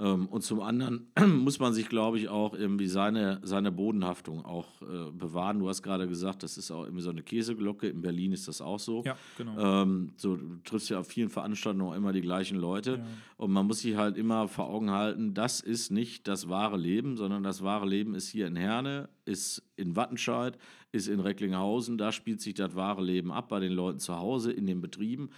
Ähm, 0.00 0.26
und 0.26 0.42
zum 0.42 0.60
anderen 0.60 1.08
muss 1.44 1.58
man 1.58 1.74
sich, 1.74 1.88
glaube 1.88 2.18
ich, 2.18 2.28
auch 2.28 2.54
irgendwie 2.54 2.86
seine, 2.86 3.40
seine 3.42 3.70
Bodenhaftung 3.70 4.44
auch 4.44 4.66
äh, 4.82 5.10
bewahren. 5.12 5.58
Du 5.58 5.68
hast 5.68 5.82
gerade 5.82 6.08
gesagt, 6.08 6.42
das 6.42 6.56
ist 6.56 6.70
auch 6.70 6.84
irgendwie 6.84 7.02
so 7.02 7.10
eine 7.10 7.22
Käseglocke. 7.22 7.88
In 7.88 8.00
Berlin 8.00 8.32
ist 8.32 8.48
das 8.48 8.62
auch 8.62 8.78
so. 8.78 9.02
Ja, 9.04 9.16
genau. 9.36 9.82
Ähm, 9.82 10.12
so, 10.16 10.36
du 10.36 10.56
triffst 10.64 10.88
ja 10.88 10.98
auf 11.00 11.06
vielen 11.06 11.28
Veranstaltungen 11.28 11.86
auch 11.86 11.94
immer 11.94 12.12
die 12.12 12.22
gleichen 12.22 12.58
Leute. 12.58 12.92
Ja. 12.92 13.04
Und 13.36 13.52
man 13.52 13.66
muss 13.66 13.80
sich 13.80 13.96
halt 13.96 14.16
immer 14.16 14.48
vor 14.48 14.70
Augen 14.70 14.90
halten, 14.90 15.34
das 15.34 15.60
ist 15.60 15.90
nicht 15.90 16.26
das 16.28 16.48
wahre 16.48 16.78
Leben, 16.78 17.16
sondern 17.16 17.42
das 17.42 17.62
wahre 17.62 17.86
Leben 17.86 18.14
ist 18.14 18.28
hier 18.28 18.46
in 18.46 18.56
Herne, 18.56 19.08
ist 19.26 19.62
in 19.76 19.96
Wattenscheid, 19.96 20.56
ist 20.92 21.08
in 21.08 21.20
Recklinghausen. 21.20 21.98
Da 21.98 22.10
spielt 22.12 22.40
sich 22.40 22.54
das 22.54 22.74
wahre 22.74 23.02
Leben 23.02 23.32
ab 23.32 23.48
bei 23.48 23.60
den 23.60 23.72
Leuten 23.72 23.98
zu 23.98 24.16
Hause, 24.16 24.50
in 24.50 24.66
den 24.66 24.80
Betrieben. 24.80 25.30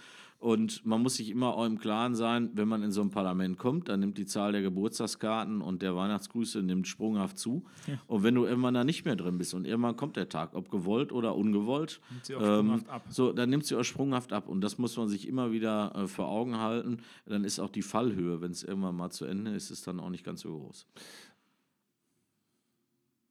Und 0.43 0.85
man 0.85 1.01
muss 1.01 1.15
sich 1.15 1.29
immer 1.29 1.55
auch 1.55 1.65
im 1.65 1.79
Klaren 1.79 2.15
sein, 2.15 2.49
wenn 2.53 2.67
man 2.67 2.83
in 2.83 2.91
so 2.91 2.99
ein 2.99 3.11
Parlament 3.11 3.57
kommt, 3.57 3.87
dann 3.87 4.01
nimmt 4.01 4.17
die 4.17 4.25
Zahl 4.25 4.51
der 4.51 4.61
Geburtstagskarten 4.61 5.61
und 5.61 5.81
der 5.81 5.95
Weihnachtsgrüße 5.95 6.61
nimmt 6.61 6.85
sprunghaft 6.85 7.37
zu. 7.37 7.63
Ja. 7.87 7.93
Und 8.07 8.23
wenn 8.23 8.35
du 8.35 8.43
irgendwann 8.43 8.73
da 8.73 8.83
nicht 8.83 9.05
mehr 9.05 9.15
drin 9.15 9.37
bist 9.37 9.53
und 9.53 9.65
irgendwann 9.65 9.95
kommt 9.95 10.17
der 10.17 10.27
Tag, 10.27 10.53
ob 10.53 10.69
gewollt 10.69 11.13
oder 11.13 11.37
ungewollt, 11.37 12.01
nimmt 12.09 12.25
sie 12.25 12.35
auch 12.35 12.59
ähm. 12.59 12.83
So, 13.07 13.31
dann 13.31 13.51
nimmt 13.51 13.65
sie 13.65 13.77
auch 13.77 13.85
sprunghaft 13.85 14.33
ab. 14.33 14.49
Und 14.49 14.59
das 14.59 14.77
muss 14.77 14.97
man 14.97 15.07
sich 15.07 15.29
immer 15.29 15.53
wieder 15.53 15.95
äh, 15.95 16.07
vor 16.07 16.27
Augen 16.27 16.57
halten. 16.57 16.97
Dann 17.25 17.45
ist 17.45 17.61
auch 17.61 17.69
die 17.69 17.81
Fallhöhe, 17.81 18.41
wenn 18.41 18.51
es 18.51 18.65
irgendwann 18.65 18.97
mal 18.97 19.11
zu 19.11 19.23
Ende 19.23 19.51
ist, 19.51 19.71
ist 19.71 19.87
dann 19.87 20.01
auch 20.01 20.09
nicht 20.09 20.25
ganz 20.25 20.41
so 20.41 20.57
groß. 20.57 20.85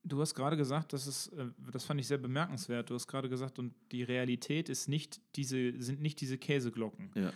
Du 0.04 0.20
hast 0.20 0.34
gerade 0.34 0.56
gesagt, 0.56 0.92
das 0.92 1.06
ist, 1.06 1.28
äh, 1.28 1.46
das 1.72 1.84
fand 1.84 2.00
ich 2.00 2.06
sehr 2.06 2.18
bemerkenswert. 2.18 2.90
Du 2.90 2.94
hast 2.94 3.06
gerade 3.06 3.28
gesagt, 3.28 3.58
und 3.58 3.74
die 3.92 4.02
Realität 4.02 4.68
ist 4.68 4.88
nicht 4.88 5.20
diese, 5.36 5.80
sind 5.80 6.00
nicht 6.00 6.20
diese 6.20 6.38
Käseglocken. 6.38 7.10
Ja. 7.14 7.32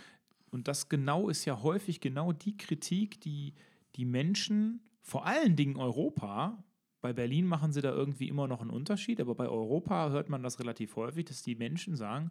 Und 0.51 0.69
das 0.69 0.89
genau 0.89 1.29
ist 1.29 1.45
ja 1.45 1.63
häufig 1.63 2.01
genau 2.01 2.33
die 2.33 2.57
Kritik, 2.57 3.21
die 3.21 3.55
die 3.97 4.05
Menschen 4.05 4.81
vor 5.01 5.27
allen 5.27 5.57
Dingen 5.57 5.77
Europa, 5.77 6.63
bei 7.01 7.13
Berlin 7.13 7.47
machen 7.47 7.73
sie 7.73 7.81
da 7.81 7.93
irgendwie 7.93 8.29
immer 8.29 8.49
noch 8.49 8.61
einen 8.61 8.71
Unterschied, 8.71 9.21
aber 9.21 9.35
bei 9.35 9.49
Europa 9.49 10.11
hört 10.11 10.29
man 10.29 10.43
das 10.43 10.59
relativ 10.59 10.97
häufig, 10.97 11.27
dass 11.27 11.43
die 11.43 11.55
Menschen 11.55 11.95
sagen, 11.95 12.31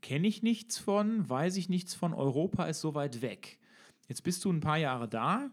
kenne 0.00 0.28
ich 0.28 0.42
nichts 0.42 0.78
von, 0.78 1.28
weiß 1.28 1.56
ich 1.56 1.68
nichts 1.68 1.94
von, 1.94 2.14
Europa 2.14 2.66
ist 2.66 2.80
so 2.80 2.94
weit 2.94 3.22
weg. 3.22 3.58
Jetzt 4.08 4.22
bist 4.22 4.44
du 4.44 4.52
ein 4.52 4.60
paar 4.60 4.78
Jahre 4.78 5.08
da. 5.08 5.50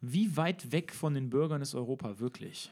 Wie 0.00 0.36
weit 0.36 0.72
weg 0.72 0.92
von 0.92 1.14
den 1.14 1.30
Bürgern 1.30 1.62
ist 1.62 1.74
Europa 1.74 2.18
wirklich? 2.18 2.70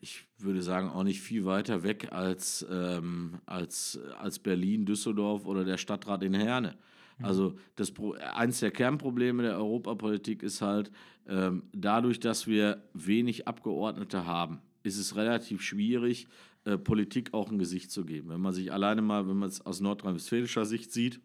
Ich 0.00 0.26
würde 0.38 0.62
sagen, 0.62 0.88
auch 0.88 1.02
nicht 1.02 1.20
viel 1.20 1.44
weiter 1.44 1.82
weg 1.82 2.12
als, 2.12 2.66
ähm, 2.70 3.40
als, 3.46 3.98
als 4.18 4.38
Berlin, 4.38 4.84
Düsseldorf 4.84 5.46
oder 5.46 5.64
der 5.64 5.78
Stadtrat 5.78 6.22
in 6.22 6.34
Herne. 6.34 6.76
Mhm. 7.18 7.24
Also 7.24 7.58
das 7.76 7.92
eins 8.34 8.60
der 8.60 8.70
Kernprobleme 8.70 9.42
der 9.42 9.56
Europapolitik 9.56 10.42
ist 10.42 10.62
halt, 10.62 10.90
ähm, 11.26 11.64
dadurch, 11.72 12.20
dass 12.20 12.46
wir 12.46 12.82
wenig 12.94 13.48
Abgeordnete 13.48 14.26
haben, 14.26 14.60
ist 14.82 14.98
es 14.98 15.16
relativ 15.16 15.62
schwierig, 15.62 16.28
äh, 16.64 16.78
Politik 16.78 17.34
auch 17.34 17.50
ein 17.50 17.58
Gesicht 17.58 17.90
zu 17.90 18.04
geben. 18.04 18.28
Wenn 18.28 18.40
man 18.40 18.52
sich 18.52 18.72
alleine 18.72 19.02
mal, 19.02 19.28
wenn 19.28 19.36
man 19.36 19.48
es 19.48 19.64
aus 19.64 19.80
nordrhein-westfälischer 19.80 20.64
Sicht 20.64 20.92
sieht, 20.92 21.20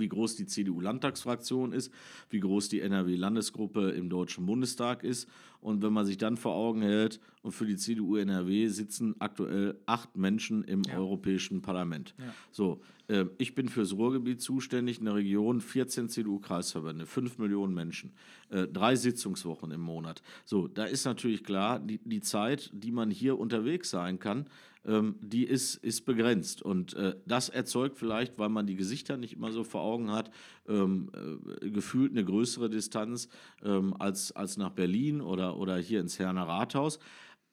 wie 0.00 0.08
groß 0.08 0.36
die 0.36 0.46
CDU-Landtagsfraktion 0.46 1.72
ist, 1.72 1.92
wie 2.30 2.40
groß 2.40 2.68
die 2.68 2.80
NRW-Landesgruppe 2.80 3.90
im 3.90 4.08
Deutschen 4.08 4.46
Bundestag 4.46 5.04
ist. 5.04 5.28
Und 5.66 5.82
wenn 5.82 5.92
man 5.92 6.06
sich 6.06 6.16
dann 6.16 6.36
vor 6.36 6.54
Augen 6.54 6.80
hält, 6.80 7.18
und 7.42 7.50
für 7.52 7.66
die 7.66 7.76
CDU 7.76 8.16
NRW 8.16 8.68
sitzen 8.68 9.14
aktuell 9.20 9.78
acht 9.86 10.16
Menschen 10.16 10.62
im 10.64 10.82
ja. 10.82 10.96
Europäischen 10.98 11.60
Parlament. 11.60 12.14
Ja. 12.18 12.34
So, 12.50 12.80
äh, 13.08 13.24
ich 13.38 13.54
bin 13.54 13.68
fürs 13.68 13.92
Ruhrgebiet 13.92 14.40
zuständig, 14.40 15.00
eine 15.00 15.14
Region, 15.14 15.60
14 15.60 16.08
CDU-Kreisverbände, 16.08 17.06
5 17.06 17.38
Millionen 17.38 17.72
Menschen, 17.74 18.12
äh, 18.50 18.66
drei 18.66 18.96
Sitzungswochen 18.96 19.70
im 19.70 19.80
Monat. 19.80 20.22
So, 20.44 20.66
da 20.68 20.84
ist 20.84 21.04
natürlich 21.04 21.44
klar, 21.44 21.80
die, 21.80 21.98
die 21.98 22.20
Zeit, 22.20 22.70
die 22.72 22.92
man 22.92 23.10
hier 23.10 23.38
unterwegs 23.38 23.90
sein 23.90 24.18
kann, 24.18 24.46
ähm, 24.84 25.16
die 25.20 25.44
ist, 25.44 25.76
ist 25.76 26.04
begrenzt. 26.04 26.62
Und 26.62 26.94
äh, 26.94 27.14
das 27.26 27.48
erzeugt 27.48 27.96
vielleicht, 27.96 28.38
weil 28.38 28.48
man 28.48 28.66
die 28.66 28.76
Gesichter 28.76 29.16
nicht 29.16 29.34
immer 29.34 29.52
so 29.52 29.64
vor 29.64 29.82
Augen 29.82 30.10
hat, 30.10 30.30
ähm, 30.68 31.10
äh, 31.60 31.70
gefühlt 31.70 32.12
eine 32.12 32.24
größere 32.24 32.68
Distanz 32.68 33.28
ähm, 33.64 33.94
als, 33.98 34.32
als 34.32 34.56
nach 34.56 34.70
Berlin 34.70 35.20
oder, 35.20 35.56
oder 35.56 35.76
hier 35.76 36.00
ins 36.00 36.18
Herner 36.18 36.48
Rathaus. 36.48 36.98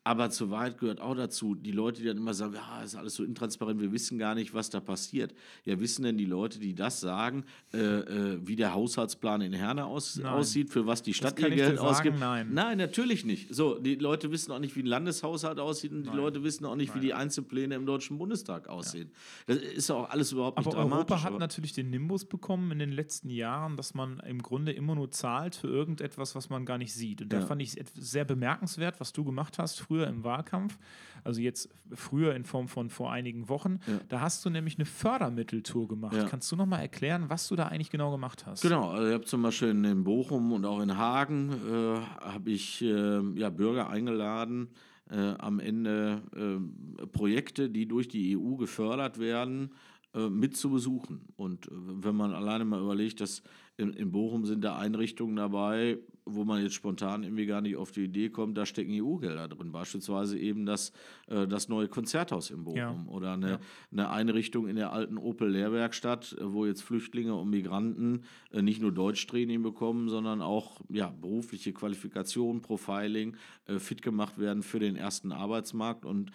Aber 0.06 0.30
zur 0.30 0.50
Wahrheit 0.50 0.78
gehört 0.78 1.00
auch 1.00 1.16
dazu, 1.16 1.56
die 1.56 1.72
Leute, 1.72 2.02
die 2.02 2.08
dann 2.08 2.18
immer 2.18 2.34
sagen, 2.34 2.56
ja, 2.56 2.84
ist 2.84 2.96
alles 2.96 3.16
so 3.16 3.24
intransparent, 3.24 3.80
wir 3.80 3.94
wissen 3.94 4.18
gar 4.18 4.36
nicht, 4.36 4.54
was 4.54 4.70
da 4.70 4.82
passiert. 4.82 5.34
Ja, 5.64 5.80
wissen 5.80 6.04
denn 6.04 6.18
die 6.18 6.26
Leute, 6.26 6.60
die 6.60 6.76
das 6.76 7.00
sagen, 7.00 7.46
äh, 7.74 7.78
äh, 7.78 8.40
wie 8.46 8.58
der 8.58 8.74
Haushaltsplan 8.74 9.42
in 9.42 9.54
Herne 9.54 9.86
aus, 9.86 10.20
aussieht, 10.20 10.70
für 10.72 10.86
was 10.86 11.04
die 11.04 11.14
Stadt 11.14 11.40
ihr 11.40 11.50
Geld 11.50 11.80
ausgibt? 11.80 12.20
Nein. 12.20 12.50
nein, 12.52 12.78
natürlich 12.78 13.24
nicht. 13.24 13.54
So, 13.56 13.80
die 13.80 13.96
Leute 13.96 14.30
wissen 14.32 14.52
auch 14.52 14.60
nicht, 14.60 14.76
wie 14.76 14.84
ein 14.84 14.88
Landeshaushalt 14.88 15.60
aussieht 15.60 15.94
und 15.94 16.02
nein. 16.02 16.12
die 16.12 16.18
Leute 16.18 16.44
wissen 16.44 16.66
auch 16.66 16.76
nicht, 16.76 16.90
nein. 16.90 17.02
wie 17.02 17.06
die 17.06 17.14
Einzelpläne 17.14 17.76
im 17.76 17.86
Deutschen 17.86 18.18
Bundestag 18.18 18.68
aussehen. 18.68 19.10
Ja. 19.48 19.56
Das 19.56 19.64
ist 19.64 19.90
auch 19.90 20.10
alles 20.10 20.34
überhaupt 20.34 20.58
nicht 20.58 20.68
aber 20.68 20.76
dramatisch. 20.76 20.98
Europa 20.98 21.22
hat 21.22 21.30
aber 21.30 21.40
natürlich 21.40 21.72
den 21.72 21.90
Nimbus 21.90 22.26
bekommen 22.26 22.72
in 22.72 22.80
den 22.80 22.92
letzten 22.92 23.30
Jahren, 23.30 23.78
dass 23.78 23.94
man 23.94 24.20
im 24.20 24.42
Grunde 24.42 24.74
immer 24.74 24.96
nur 24.96 25.12
zahlt 25.12 25.56
für 25.56 25.68
irgendetwas, 25.68 26.36
was 26.36 26.50
man 26.50 26.66
gar 26.66 26.78
nicht 26.78 26.94
sieht. 26.94 27.22
Und 27.22 27.32
da 27.32 27.40
ja. 27.40 27.46
fand 27.46 27.62
ich 27.62 27.82
sehr 27.96 28.26
bemerkenswert, 28.26 29.00
was 29.00 29.14
du 29.14 29.24
gemacht 29.24 29.58
hast 29.60 29.80
früher 29.80 29.93
früher 29.94 30.08
im 30.08 30.24
Wahlkampf, 30.24 30.80
also 31.24 31.40
jetzt 31.40 31.70
früher 31.94 32.34
in 32.34 32.46
Form 32.46 32.68
von 32.68 32.90
vor 32.90 33.12
einigen 33.12 33.48
Wochen, 33.48 33.80
ja. 33.86 34.00
da 34.10 34.22
hast 34.22 34.44
du 34.44 34.50
nämlich 34.50 34.78
eine 34.78 34.86
Fördermitteltour 34.86 35.88
gemacht. 35.88 36.16
Ja. 36.16 36.26
Kannst 36.26 36.52
du 36.52 36.56
noch 36.56 36.66
mal 36.66 36.80
erklären, 36.80 37.26
was 37.30 37.48
du 37.48 37.56
da 37.56 37.68
eigentlich 37.68 37.92
genau 37.92 38.10
gemacht 38.10 38.48
hast? 38.48 38.64
Genau, 38.64 38.90
also 38.90 39.08
ich 39.08 39.14
habe 39.14 39.26
zum 39.26 39.44
Beispiel 39.44 39.70
in 39.70 40.04
Bochum 40.04 40.52
und 40.52 40.66
auch 40.66 40.82
in 40.82 40.98
Hagen 40.98 41.52
äh, 41.52 42.00
habe 42.22 42.50
ich 42.50 42.82
äh, 42.82 43.22
ja, 43.36 43.52
Bürger 43.52 43.88
eingeladen, 43.90 44.70
äh, 45.12 45.36
am 45.38 45.60
Ende 45.60 46.24
äh, 46.36 47.06
Projekte, 47.06 47.70
die 47.70 47.88
durch 47.88 48.08
die 48.08 48.36
EU 48.36 48.56
gefördert 48.56 49.20
werden, 49.20 49.74
äh, 50.16 50.28
mit 50.28 50.58
zu 50.58 50.72
besuchen. 50.72 51.22
Und 51.36 51.68
äh, 51.68 51.72
wenn 51.74 52.16
man 52.16 52.34
alleine 52.34 52.66
mal 52.66 52.82
überlegt, 52.82 53.22
dass 53.22 53.44
in, 53.78 53.94
in 53.94 54.12
Bochum 54.12 54.46
sind 54.46 54.64
da 54.64 54.76
Einrichtungen 54.76 55.36
dabei, 55.36 56.00
wo 56.26 56.44
man 56.44 56.62
jetzt 56.62 56.76
spontan 56.76 57.24
irgendwie 57.24 57.46
gar 57.46 57.62
nicht 57.62 57.76
auf 57.76 57.92
die 57.92 58.06
Idee 58.06 58.30
kommt, 58.30 58.58
da 58.58 58.66
stecken 58.66 58.92
EU-Gelder 58.94 59.48
drin. 59.48 59.72
Beispielsweise 59.72 60.38
eben 60.38 60.66
das, 60.66 60.92
äh, 61.28 61.48
das 61.48 61.70
neue 61.70 61.88
Konzerthaus 61.88 62.50
in 62.50 62.64
Bochum 62.64 62.78
ja. 62.78 63.06
oder 63.08 63.34
eine, 63.34 63.50
ja. 63.52 63.60
eine 63.92 64.10
Einrichtung 64.10 64.68
in 64.68 64.76
der 64.76 64.94
alten 64.94 65.18
Opel-Lehrwerkstatt, 65.18 66.38
äh, 66.40 66.54
wo 66.54 66.66
jetzt 66.66 66.82
Flüchtlinge 66.82 67.36
und 67.36 67.50
Migranten 67.50 68.24
äh, 68.52 68.62
nicht 68.62 68.82
nur 68.82 68.92
Deutschtraining 68.92 69.62
bekommen, 69.64 70.10
sondern 70.10 70.42
auch 70.42 70.82
ja, 70.90 71.10
berufliche 71.10 71.74
Qualifikation, 71.74 72.62
Profiling, 72.62 73.36
äh, 73.68 73.80
fit 73.80 74.02
gemacht 74.02 74.38
werden 74.38 74.64
für 74.64 74.80
den 74.80 74.96
ersten 74.96 75.32
Arbeitsmarkt 75.32 76.06
und 76.06 76.32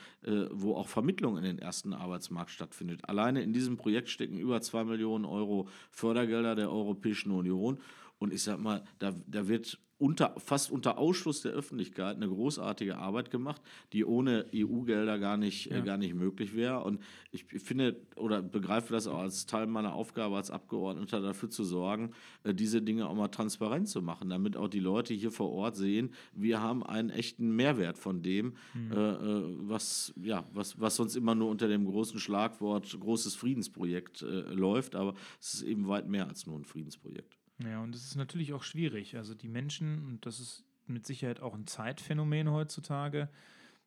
wo 0.51 0.74
auch 0.74 0.88
Vermittlung 0.88 1.37
in 1.37 1.44
den 1.44 1.59
ersten 1.59 1.92
Arbeitsmarkt 1.92 2.51
stattfindet. 2.51 3.09
Alleine 3.09 3.42
in 3.42 3.53
diesem 3.53 3.77
Projekt 3.77 4.09
stecken 4.09 4.37
über 4.37 4.61
zwei 4.61 4.85
Millionen 4.85 5.24
Euro 5.24 5.68
Fördergelder 5.90 6.55
der 6.55 6.70
Europäischen 6.70 7.31
Union. 7.31 7.79
Und 8.18 8.33
ich 8.33 8.42
sag 8.42 8.59
mal, 8.59 8.85
da, 8.98 9.14
da 9.26 9.48
wird 9.48 9.78
unter, 9.98 10.35
fast 10.38 10.70
unter 10.70 10.96
Ausschluss 10.96 11.42
der 11.42 11.52
Öffentlichkeit 11.52 12.16
eine 12.16 12.28
großartige 12.28 12.96
Arbeit 12.96 13.31
gemacht, 13.31 13.61
die 13.92 14.04
ohne 14.04 14.46
EU-Gelder 14.54 15.18
gar 15.18 15.37
nicht, 15.37 15.66
ja. 15.66 15.78
äh, 15.78 15.83
gar 15.83 15.96
nicht 15.96 16.14
möglich 16.14 16.54
wäre. 16.54 16.85
Und 16.85 17.02
ich 17.33 17.44
finde 17.44 18.00
oder 18.14 18.40
begreife 18.40 18.92
das 18.92 19.09
auch 19.09 19.18
als 19.18 19.46
Teil 19.46 19.66
meiner 19.66 19.94
Aufgabe 19.94 20.37
als 20.37 20.50
Abgeordneter, 20.50 21.20
dafür 21.20 21.50
zu 21.50 21.64
sorgen, 21.64 22.12
äh, 22.44 22.54
diese 22.54 22.81
Dinge 22.81 23.09
auch 23.09 23.14
mal 23.14 23.28
transparent 23.28 23.88
zu 23.88 24.00
machen, 24.00 24.31
damit 24.31 24.57
auch 24.57 24.68
die 24.68 24.81
Leute 24.81 25.14
hier 25.14 25.33
vor 25.33 25.50
Ort 25.50 25.76
sehen, 25.76 26.14
wir 26.33 26.61
haben 26.61 26.85
einen 26.85 27.11
echten 27.11 27.50
Mehrwert 27.57 27.98
von 27.98 28.22
dem, 28.22 28.54
mhm. 28.74 28.92
äh, 28.92 29.11
äh 29.11 29.44
was, 29.68 30.14
ja, 30.22 30.48
was, 30.52 30.81
was 30.81 30.94
sonst 30.94 31.16
immer 31.16 31.35
nur 31.35 31.50
unter 31.50 31.66
dem 31.66 31.85
großen 31.85 32.20
Schlagwort 32.20 32.98
großes 32.98 33.35
Friedensprojekt 33.35 34.22
äh, 34.22 34.42
läuft. 34.52 34.94
Aber 34.94 35.14
es 35.40 35.54
ist 35.54 35.62
eben 35.62 35.88
weit 35.88 36.09
mehr 36.09 36.28
als 36.28 36.46
nur 36.46 36.57
ein 36.57 36.64
Friedensprojekt. 36.64 37.38
Ja, 37.59 37.83
und 37.83 37.94
es 37.94 38.05
ist 38.05 38.16
natürlich 38.16 38.53
auch 38.53 38.62
schwierig. 38.62 39.16
Also 39.16 39.35
die 39.35 39.49
Menschen, 39.49 40.05
und 40.07 40.27
das 40.27 40.40
ist 40.40 40.64
mit 40.87 41.07
Sicherheit 41.07 41.40
auch 41.40 41.55
ein 41.55 41.66
Zeitphänomen 41.66 42.51
heutzutage, 42.51 43.29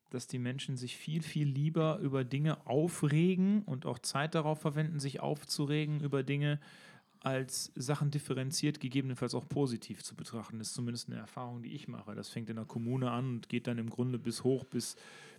dass 0.10 0.28
die 0.28 0.40
Menschen 0.40 0.76
sich 0.76 0.98
viel, 0.98 1.22
viel 1.22 1.48
lieber 1.48 2.00
über 2.00 2.26
Dinge 2.26 2.68
aufregen 2.68 3.64
und 3.64 3.86
auch 3.86 4.00
Zeit 4.00 4.36
darauf 4.36 4.60
verwenden, 4.60 5.00
sich 5.00 5.22
aufzuregen 5.22 6.02
über 6.02 6.22
Dinge, 6.22 6.60
als 7.22 7.72
Sachen 7.76 8.10
differenziert, 8.10 8.80
gegebenenfalls 8.80 9.36
auch 9.36 9.48
positiv 9.48 10.04
zu 10.04 10.16
betrachten. 10.16 10.58
Das 10.58 10.70
ist 10.70 10.74
zumindest 10.74 11.08
eine 11.08 11.20
Erfahrung, 11.20 11.62
die 11.62 11.74
ich 11.74 11.88
mache. 11.88 12.16
Das 12.16 12.30
fängt 12.30 12.50
in 12.50 12.56
der 12.56 12.66
Kommune 12.66 13.12
an 13.12 13.36
und 13.36 13.50
geht 13.50 13.68
dann 13.68 13.78
im 13.78 13.90
Grunde 13.90 14.18
bis 14.18 14.44
hoch, 14.44 14.66
bis 14.66 14.96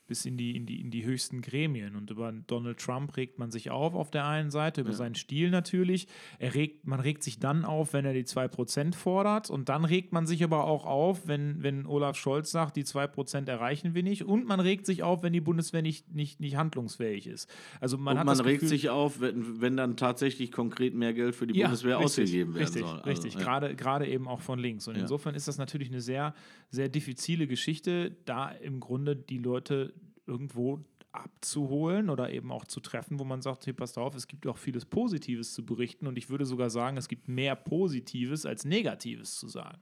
bis 0.06 0.26
in 0.26 0.36
die, 0.36 0.56
in, 0.56 0.66
die, 0.66 0.80
in 0.80 0.90
die 0.90 1.04
höchsten 1.04 1.42
Gremien. 1.42 1.96
Und 1.96 2.10
über 2.10 2.32
Donald 2.32 2.78
Trump 2.78 3.16
regt 3.16 3.38
man 3.38 3.50
sich 3.50 3.70
auf 3.70 3.94
auf 3.94 4.10
der 4.10 4.26
einen 4.26 4.50
Seite, 4.50 4.82
über 4.82 4.90
ja. 4.90 4.96
seinen 4.96 5.14
Stil 5.14 5.50
natürlich. 5.50 6.08
Er 6.38 6.54
regt, 6.54 6.86
man 6.86 7.00
regt 7.00 7.22
sich 7.22 7.38
dann 7.38 7.64
auf, 7.64 7.92
wenn 7.92 8.04
er 8.04 8.12
die 8.12 8.24
2% 8.24 8.94
fordert. 8.94 9.50
Und 9.50 9.68
dann 9.68 9.84
regt 9.84 10.12
man 10.12 10.26
sich 10.26 10.42
aber 10.44 10.64
auch 10.64 10.86
auf, 10.86 11.26
wenn, 11.26 11.62
wenn 11.62 11.86
Olaf 11.86 12.16
Scholz 12.16 12.50
sagt, 12.50 12.76
die 12.76 12.84
2% 12.84 13.48
erreichen 13.48 13.94
wir 13.94 14.02
nicht. 14.02 14.24
Und 14.24 14.46
man 14.46 14.60
regt 14.60 14.86
sich 14.86 15.02
auf, 15.02 15.22
wenn 15.22 15.32
die 15.32 15.40
Bundeswehr 15.40 15.82
nicht, 15.82 16.12
nicht, 16.12 16.40
nicht 16.40 16.56
handlungsfähig 16.56 17.26
ist. 17.26 17.48
Also 17.80 17.96
man, 17.98 18.18
Und 18.18 18.26
man 18.26 18.40
regt 18.40 18.60
Gefühl, 18.60 18.68
sich 18.68 18.90
auf, 18.90 19.20
wenn, 19.20 19.60
wenn 19.60 19.76
dann 19.76 19.96
tatsächlich 19.96 20.52
konkret 20.52 20.94
mehr 20.94 21.14
Geld 21.14 21.34
für 21.34 21.46
die 21.46 21.58
ja, 21.58 21.66
Bundeswehr 21.66 21.98
richtig, 21.98 22.04
ausgegeben 22.04 22.54
werden 22.54 22.64
richtig, 22.64 22.82
soll. 22.82 22.98
Also, 22.98 23.08
richtig, 23.08 23.34
ja. 23.34 23.40
gerade, 23.40 23.76
gerade 23.76 24.06
eben 24.06 24.28
auch 24.28 24.40
von 24.40 24.58
links. 24.58 24.88
Und 24.88 24.96
insofern 24.96 25.34
ist 25.34 25.48
das 25.48 25.58
natürlich 25.58 25.88
eine 25.88 26.00
sehr, 26.00 26.34
sehr 26.70 26.88
diffizile 26.88 27.46
Geschichte, 27.46 28.16
da 28.24 28.50
im 28.50 28.80
Grunde 28.80 29.16
die 29.16 29.38
Leute 29.38 29.94
irgendwo 30.26 30.80
abzuholen 31.12 32.08
oder 32.08 32.32
eben 32.32 32.50
auch 32.50 32.64
zu 32.64 32.80
treffen, 32.80 33.18
wo 33.18 33.24
man 33.24 33.42
sagt, 33.42 33.66
hey, 33.66 33.72
passt 33.72 33.98
auf, 33.98 34.14
es 34.14 34.26
gibt 34.26 34.46
auch 34.46 34.56
vieles 34.56 34.86
Positives 34.86 35.52
zu 35.52 35.64
berichten 35.64 36.06
und 36.06 36.16
ich 36.16 36.30
würde 36.30 36.46
sogar 36.46 36.70
sagen, 36.70 36.96
es 36.96 37.08
gibt 37.08 37.28
mehr 37.28 37.54
Positives 37.54 38.46
als 38.46 38.64
Negatives 38.64 39.36
zu 39.36 39.48
sagen. 39.48 39.78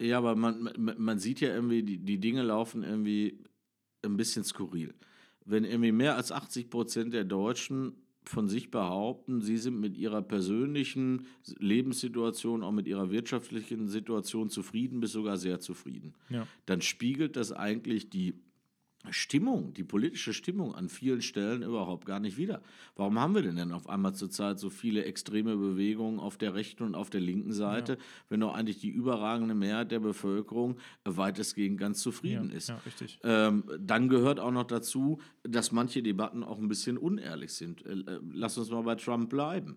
Ja, 0.00 0.18
aber 0.18 0.34
man, 0.34 0.70
man 0.76 1.18
sieht 1.20 1.40
ja 1.40 1.54
irgendwie, 1.54 1.84
die, 1.84 1.98
die 1.98 2.18
Dinge 2.18 2.42
laufen 2.42 2.82
irgendwie 2.82 3.38
ein 4.02 4.16
bisschen 4.16 4.42
skurril. 4.42 4.92
Wenn 5.44 5.64
irgendwie 5.64 5.92
mehr 5.92 6.16
als 6.16 6.32
80 6.32 6.68
Prozent 6.68 7.14
der 7.14 7.24
Deutschen 7.24 7.94
von 8.24 8.48
sich 8.48 8.70
behaupten, 8.70 9.40
sie 9.40 9.58
sind 9.58 9.78
mit 9.78 9.96
ihrer 9.96 10.22
persönlichen 10.22 11.26
Lebenssituation, 11.58 12.62
auch 12.62 12.72
mit 12.72 12.88
ihrer 12.88 13.10
wirtschaftlichen 13.10 13.86
Situation 13.86 14.48
zufrieden, 14.48 15.00
bis 15.00 15.12
sogar 15.12 15.36
sehr 15.36 15.60
zufrieden, 15.60 16.14
ja. 16.30 16.46
dann 16.66 16.80
spiegelt 16.80 17.36
das 17.36 17.52
eigentlich 17.52 18.10
die 18.10 18.34
Stimmung, 19.10 19.74
die 19.74 19.84
politische 19.84 20.32
Stimmung 20.32 20.74
an 20.74 20.88
vielen 20.88 21.22
Stellen 21.22 21.62
überhaupt 21.62 22.06
gar 22.06 22.20
nicht 22.20 22.36
wieder. 22.36 22.62
Warum 22.96 23.18
haben 23.18 23.34
wir 23.34 23.42
denn 23.42 23.56
denn 23.56 23.72
auf 23.72 23.88
einmal 23.88 24.14
zurzeit 24.14 24.58
so 24.58 24.70
viele 24.70 25.04
extreme 25.04 25.56
Bewegungen 25.56 26.18
auf 26.18 26.36
der 26.36 26.54
rechten 26.54 26.84
und 26.84 26.94
auf 26.94 27.10
der 27.10 27.20
linken 27.20 27.52
Seite, 27.52 27.92
ja. 27.92 27.98
wenn 28.28 28.40
doch 28.40 28.54
eigentlich 28.54 28.80
die 28.80 28.88
überragende 28.88 29.54
Mehrheit 29.54 29.90
der 29.90 30.00
Bevölkerung 30.00 30.76
weitestgehend 31.04 31.78
ganz 31.78 32.00
zufrieden 32.00 32.50
ja, 32.50 32.56
ist? 32.56 32.68
Ja, 32.68 32.80
richtig. 32.86 33.18
Ähm, 33.22 33.64
dann 33.78 34.08
gehört 34.08 34.40
auch 34.40 34.52
noch 34.52 34.64
dazu, 34.64 35.20
dass 35.42 35.72
manche 35.72 36.02
Debatten 36.02 36.42
auch 36.42 36.58
ein 36.58 36.68
bisschen 36.68 36.96
unehrlich 36.96 37.52
sind. 37.52 37.84
Äh, 37.84 37.92
äh 37.92 38.20
lass 38.32 38.58
uns 38.58 38.70
mal 38.70 38.82
bei 38.82 38.94
Trump 38.94 39.30
bleiben. 39.30 39.76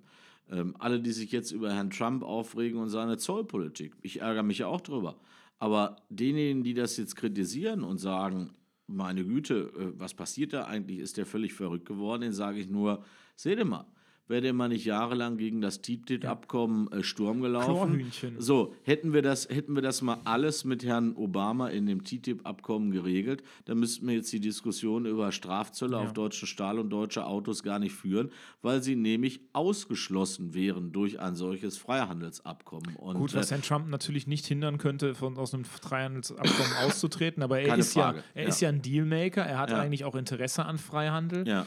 Ähm, 0.50 0.76
alle, 0.80 1.02
die 1.02 1.12
sich 1.12 1.32
jetzt 1.32 1.52
über 1.52 1.74
Herrn 1.74 1.90
Trump 1.90 2.24
aufregen 2.24 2.80
und 2.80 2.90
seine 2.90 3.18
Zollpolitik, 3.18 3.94
ich 4.02 4.22
ärgere 4.22 4.44
mich 4.44 4.60
ja 4.60 4.68
auch 4.68 4.82
drüber. 4.82 5.18
Aber 5.60 5.98
denjenigen, 6.10 6.64
die 6.64 6.74
das 6.74 6.98
jetzt 6.98 7.16
kritisieren 7.16 7.84
und 7.84 7.98
sagen, 7.98 8.52
meine 8.88 9.24
Güte, 9.26 9.72
äh, 9.78 10.00
was 10.00 10.14
passiert 10.14 10.54
da 10.54 10.66
eigentlich? 10.66 11.00
Ist 11.00 11.18
der 11.18 11.26
völlig 11.26 11.54
verrückt 11.54 11.86
geworden? 11.86 12.22
Den 12.22 12.34
sage 12.34 12.60
ich 12.60 12.70
nur, 12.70 13.04
seht 13.36 13.60
ihr 13.60 13.66
mal, 13.66 13.86
wäre 14.28 14.42
der 14.42 14.54
mal 14.54 14.68
nicht 14.70 14.86
jahrelang 14.86 15.38
gegen 15.38 15.62
das 15.62 15.82
TTIP-Abkommen 15.82 16.92
äh, 16.92 17.04
Sturm 17.04 17.42
gelaufen. 17.42 18.12
So, 18.38 18.74
hätten 18.84 19.14
wir, 19.14 19.22
das, 19.22 19.48
hätten 19.50 19.76
wir 19.76 19.82
das 19.82 20.02
mal 20.02 20.20
alles 20.26 20.66
mit 20.66 20.84
Herrn 20.84 21.16
Obama 21.16 21.70
in 21.70 21.86
dem 21.86 22.04
TTIP-Abkommen 22.04 22.92
geregelt, 22.92 23.44
dann 23.66 23.80
müssten 23.80 24.08
wir 24.08 24.16
jetzt 24.16 24.32
die 24.34 24.40
Diskussion 24.40 25.06
über 25.06 25.32
Strafzölle 25.32 25.98
Ja. 25.98 26.04
auf 26.04 26.14
deutschen 26.14 26.48
Stahl 26.48 26.80
und 26.80 26.90
deutsche 26.90 27.26
Autos 27.26 27.64
gar 27.64 27.80
nicht 27.80 27.94
führen, 27.96 28.32
weil 28.62 28.82
sie 28.84 28.96
nämlich 28.96 29.40
ausgeschlossen 29.54 30.54
wären 30.54 30.92
durch 30.92 31.20
ein 31.20 31.36
solches 31.36 31.78
Freihandelsabkommen. 31.78 32.96
Und, 32.96 33.18
Gut, 33.18 33.34
was 33.34 33.48
äh, 33.52 33.56
Herrn 33.56 33.62
Trump 33.64 33.88
natürlich 33.90 34.28
nicht 34.28 34.46
hindern 34.46 34.78
könnte, 34.78 35.16
von, 35.16 35.38
aus 35.38 35.54
einem 35.54 35.66
Freihandelsabkommen 35.66 36.74
auszutreten, 36.86 37.44
aber 37.44 37.60
er, 37.60 37.68
Keine 37.70 37.80
ist, 37.82 37.96
ja, 37.96 38.16
er 38.34 38.44
ja. 38.44 38.50
ist 38.50 38.62
ja 38.62 38.70
ein 38.70 38.82
Dealmaker, 38.82 39.44
er 39.44 39.60
hat 39.60 39.72
Ja. 39.72 39.80
eigentlich 39.80 40.04
auch 40.06 40.16
Interesse 40.16 40.66
an 40.66 40.78
Freihandel, 40.78 41.48
ja. 41.48 41.66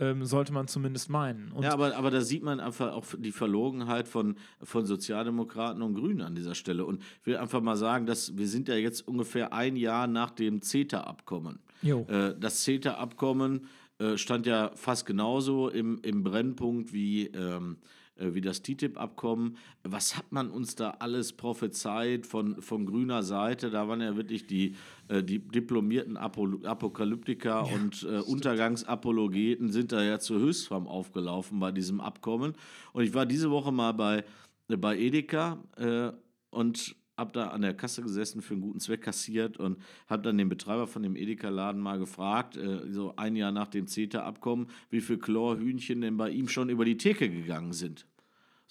Ähm, 0.00 0.24
sollte 0.24 0.52
man 0.52 0.66
zumindest 0.66 1.10
meinen. 1.10 1.52
Und 1.52 1.62
ja, 1.62 1.72
aber, 1.72 1.94
aber 1.96 2.10
da 2.10 2.22
sieht 2.22 2.42
man 2.42 2.58
einfach 2.58 2.92
auch 2.92 3.04
die 3.16 3.32
Verlogenheit 3.32 4.08
von, 4.08 4.36
von 4.62 4.86
Sozialdemokraten 4.86 5.82
und 5.82 5.94
Grünen 5.94 6.22
an 6.22 6.34
dieser 6.34 6.54
Stelle. 6.54 6.84
Und 6.84 7.02
ich 7.20 7.26
will 7.26 7.36
einfach 7.36 7.60
mal 7.60 7.76
sagen, 7.76 8.06
dass 8.06 8.36
wir 8.36 8.48
sind 8.48 8.68
ja 8.68 8.74
jetzt 8.74 9.06
ungefähr 9.06 9.52
ein 9.52 9.76
Jahr 9.76 10.06
nach 10.06 10.30
dem 10.30 10.62
CETA-Abkommen. 10.62 11.60
Äh, 12.00 12.34
das 12.38 12.64
CETA-Abkommen 12.64 13.66
äh, 13.98 14.16
stand 14.16 14.46
ja 14.46 14.70
fast 14.74 15.06
genauso 15.06 15.68
im, 15.68 15.98
im 16.02 16.22
Brennpunkt 16.22 16.92
wie, 16.92 17.26
ähm, 17.26 17.76
äh, 17.82 17.99
wie 18.20 18.40
das 18.40 18.62
TTIP-Abkommen. 18.62 19.56
Was 19.82 20.16
hat 20.16 20.30
man 20.32 20.50
uns 20.50 20.74
da 20.74 20.90
alles 20.98 21.32
prophezeit 21.32 22.26
von, 22.26 22.60
von 22.60 22.86
grüner 22.86 23.22
Seite? 23.22 23.70
Da 23.70 23.88
waren 23.88 24.00
ja 24.00 24.16
wirklich 24.16 24.46
die, 24.46 24.76
äh, 25.08 25.22
die 25.22 25.38
diplomierten 25.38 26.16
Apo 26.16 26.48
Apokalyptiker 26.64 27.70
und 27.72 28.02
äh, 28.02 28.18
Untergangsapologeten 28.18 29.70
sind 29.70 29.92
da 29.92 30.02
ja 30.02 30.18
zur 30.18 30.40
Höchstform 30.40 30.86
aufgelaufen 30.86 31.58
bei 31.60 31.72
diesem 31.72 32.00
Abkommen. 32.00 32.54
Und 32.92 33.04
ich 33.04 33.14
war 33.14 33.26
diese 33.26 33.50
Woche 33.50 33.72
mal 33.72 33.92
bei, 33.92 34.24
bei 34.68 34.98
Edeka 34.98 35.58
äh, 35.76 36.12
und 36.50 36.96
habe 37.20 37.32
da 37.32 37.48
an 37.48 37.60
der 37.60 37.74
Kasse 37.74 38.02
gesessen, 38.02 38.40
für 38.40 38.54
einen 38.54 38.62
guten 38.62 38.80
Zweck 38.80 39.02
kassiert 39.02 39.58
und 39.58 39.78
habe 40.08 40.22
dann 40.22 40.38
den 40.38 40.48
Betreiber 40.48 40.86
von 40.86 41.02
dem 41.02 41.14
Edeka-Laden 41.14 41.80
mal 41.80 41.98
gefragt, 41.98 42.56
äh, 42.56 42.90
so 42.90 43.14
ein 43.16 43.36
Jahr 43.36 43.52
nach 43.52 43.68
dem 43.68 43.86
CETA-Abkommen, 43.86 44.68
wie 44.88 45.00
viele 45.00 45.18
Chlorhühnchen 45.18 46.00
denn 46.00 46.16
bei 46.16 46.30
ihm 46.30 46.48
schon 46.48 46.70
über 46.70 46.84
die 46.84 46.96
Theke 46.96 47.28
gegangen 47.28 47.72
sind. 47.72 48.06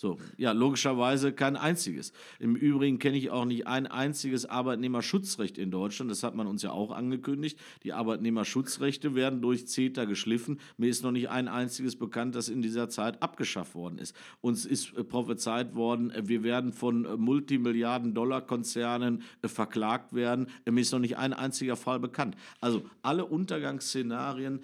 So, 0.01 0.17
ja, 0.37 0.53
logischerweise 0.53 1.33
kein 1.33 1.57
einziges. 1.57 2.13
Im 2.39 2.55
Übrigen 2.55 2.99
kenne 2.99 3.17
ich 3.17 3.31
auch 3.31 3.43
nicht 3.43 3.67
ein 3.67 3.85
einziges 3.85 4.45
Arbeitnehmerschutzrecht 4.45 5.57
in 5.57 5.71
Deutschland. 5.71 6.09
Das 6.09 6.23
hat 6.23 6.35
man 6.35 6.47
uns 6.47 6.61
ja 6.61 6.71
auch 6.71 6.91
angekündigt. 6.91 7.59
Die 7.83 7.91
Arbeitnehmerschutzrechte 7.91 9.13
werden 9.13 9.41
durch 9.41 9.67
CETA 9.67 10.05
geschliffen. 10.05 10.61
Mir 10.77 10.89
ist 10.89 11.03
noch 11.03 11.11
nicht 11.11 11.29
ein 11.29 11.49
einziges 11.49 11.97
bekannt, 11.97 12.35
das 12.35 12.47
in 12.47 12.61
dieser 12.61 12.87
Zeit 12.87 13.21
abgeschafft 13.21 13.75
worden 13.75 13.97
ist. 13.97 14.15
Uns 14.39 14.65
ist 14.65 14.95
äh, 14.95 15.03
prophezeit 15.03 15.75
worden, 15.75 16.11
äh, 16.11 16.29
wir 16.29 16.43
werden 16.43 16.71
von 16.71 17.03
äh, 17.03 17.17
Multimilliarden-Dollar-Konzernen 17.17 19.23
verklagt 19.43 20.13
werden. 20.13 20.47
Mir 20.63 20.79
ist 20.79 20.93
noch 20.93 20.99
nicht 20.99 21.17
ein 21.17 21.33
einziger 21.33 21.75
Fall 21.75 21.99
bekannt. 21.99 22.37
Also 22.61 22.83
alle 23.01 23.25
Untergangsszenarien, 23.25 24.61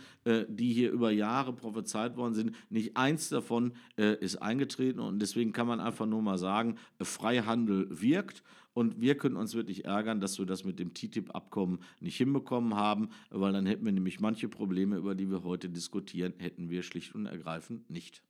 die 0.47 0.73
hier 0.73 0.91
über 0.91 1.11
Jahre 1.11 1.53
prophezeit 1.53 2.15
worden 2.15 2.33
sind, 2.33 2.55
nicht 2.69 2.97
eins 2.97 3.29
davon 3.29 3.73
ist 3.95 4.41
eingetreten. 4.41 4.99
Und 4.99 5.19
deswegen 5.25 5.53
kann 5.53 5.65
man 5.65 5.79
einfach 5.79 6.05
nur 6.05 6.21
mal 6.21 6.37
sagen, 6.37 6.77
äh, 6.99 7.03
Freihandel 7.03 7.87
wirkt. 7.89 8.43
Und 8.73 9.01
wir 9.01 9.17
können 9.17 9.37
uns 9.37 9.55
wirklich 9.55 9.85
ärgern, 9.85 10.19
dass 10.19 10.37
wir 10.37 10.45
das 10.45 10.65
mit 10.65 10.77
dem 10.77 10.93
TTIP-Abkommen 10.93 11.79
nicht 11.99 12.17
hinbekommen 12.17 12.75
haben, 12.75 13.09
weil 13.29 13.53
dann 13.53 13.65
hätten 13.65 13.85
wir 13.85 13.91
nämlich 13.91 14.19
manche 14.19 14.49
Probleme, 14.49 14.97
über 14.97 15.15
die 15.15 15.31
wir 15.31 15.43
heute 15.43 15.69
diskutieren, 15.69 16.33
hätten 16.37 16.69
wir 16.69 16.83
schlicht 16.83 17.15
und 17.15 17.25
ergreifend 17.25 17.89
nicht. 17.89 18.21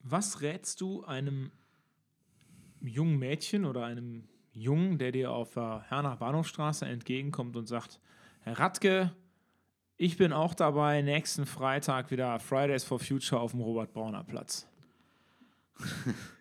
Was 0.00 0.40
rätst 0.40 0.80
du 0.80 1.04
einem 1.04 1.52
jungen 2.80 3.18
Mädchen 3.18 3.64
oder 3.64 3.84
einem 3.84 4.24
Jungen, 4.52 4.98
der 4.98 5.12
dir 5.12 5.30
auf 5.30 5.54
der 5.54 5.84
Hernach 5.88 6.16
Bahnhofstraße 6.16 6.86
entgegenkommt 6.86 7.56
und 7.56 7.66
sagt, 7.66 8.00
Herr 8.40 8.58
Radke, 8.58 9.14
ich 9.96 10.16
bin 10.16 10.32
auch 10.32 10.54
dabei, 10.54 11.02
nächsten 11.02 11.46
Freitag 11.46 12.10
wieder 12.10 12.40
Fridays 12.40 12.82
for 12.82 12.98
Future 12.98 13.40
auf 13.40 13.52
dem 13.52 13.60
Robert-Brauner-Platz. 13.60 14.66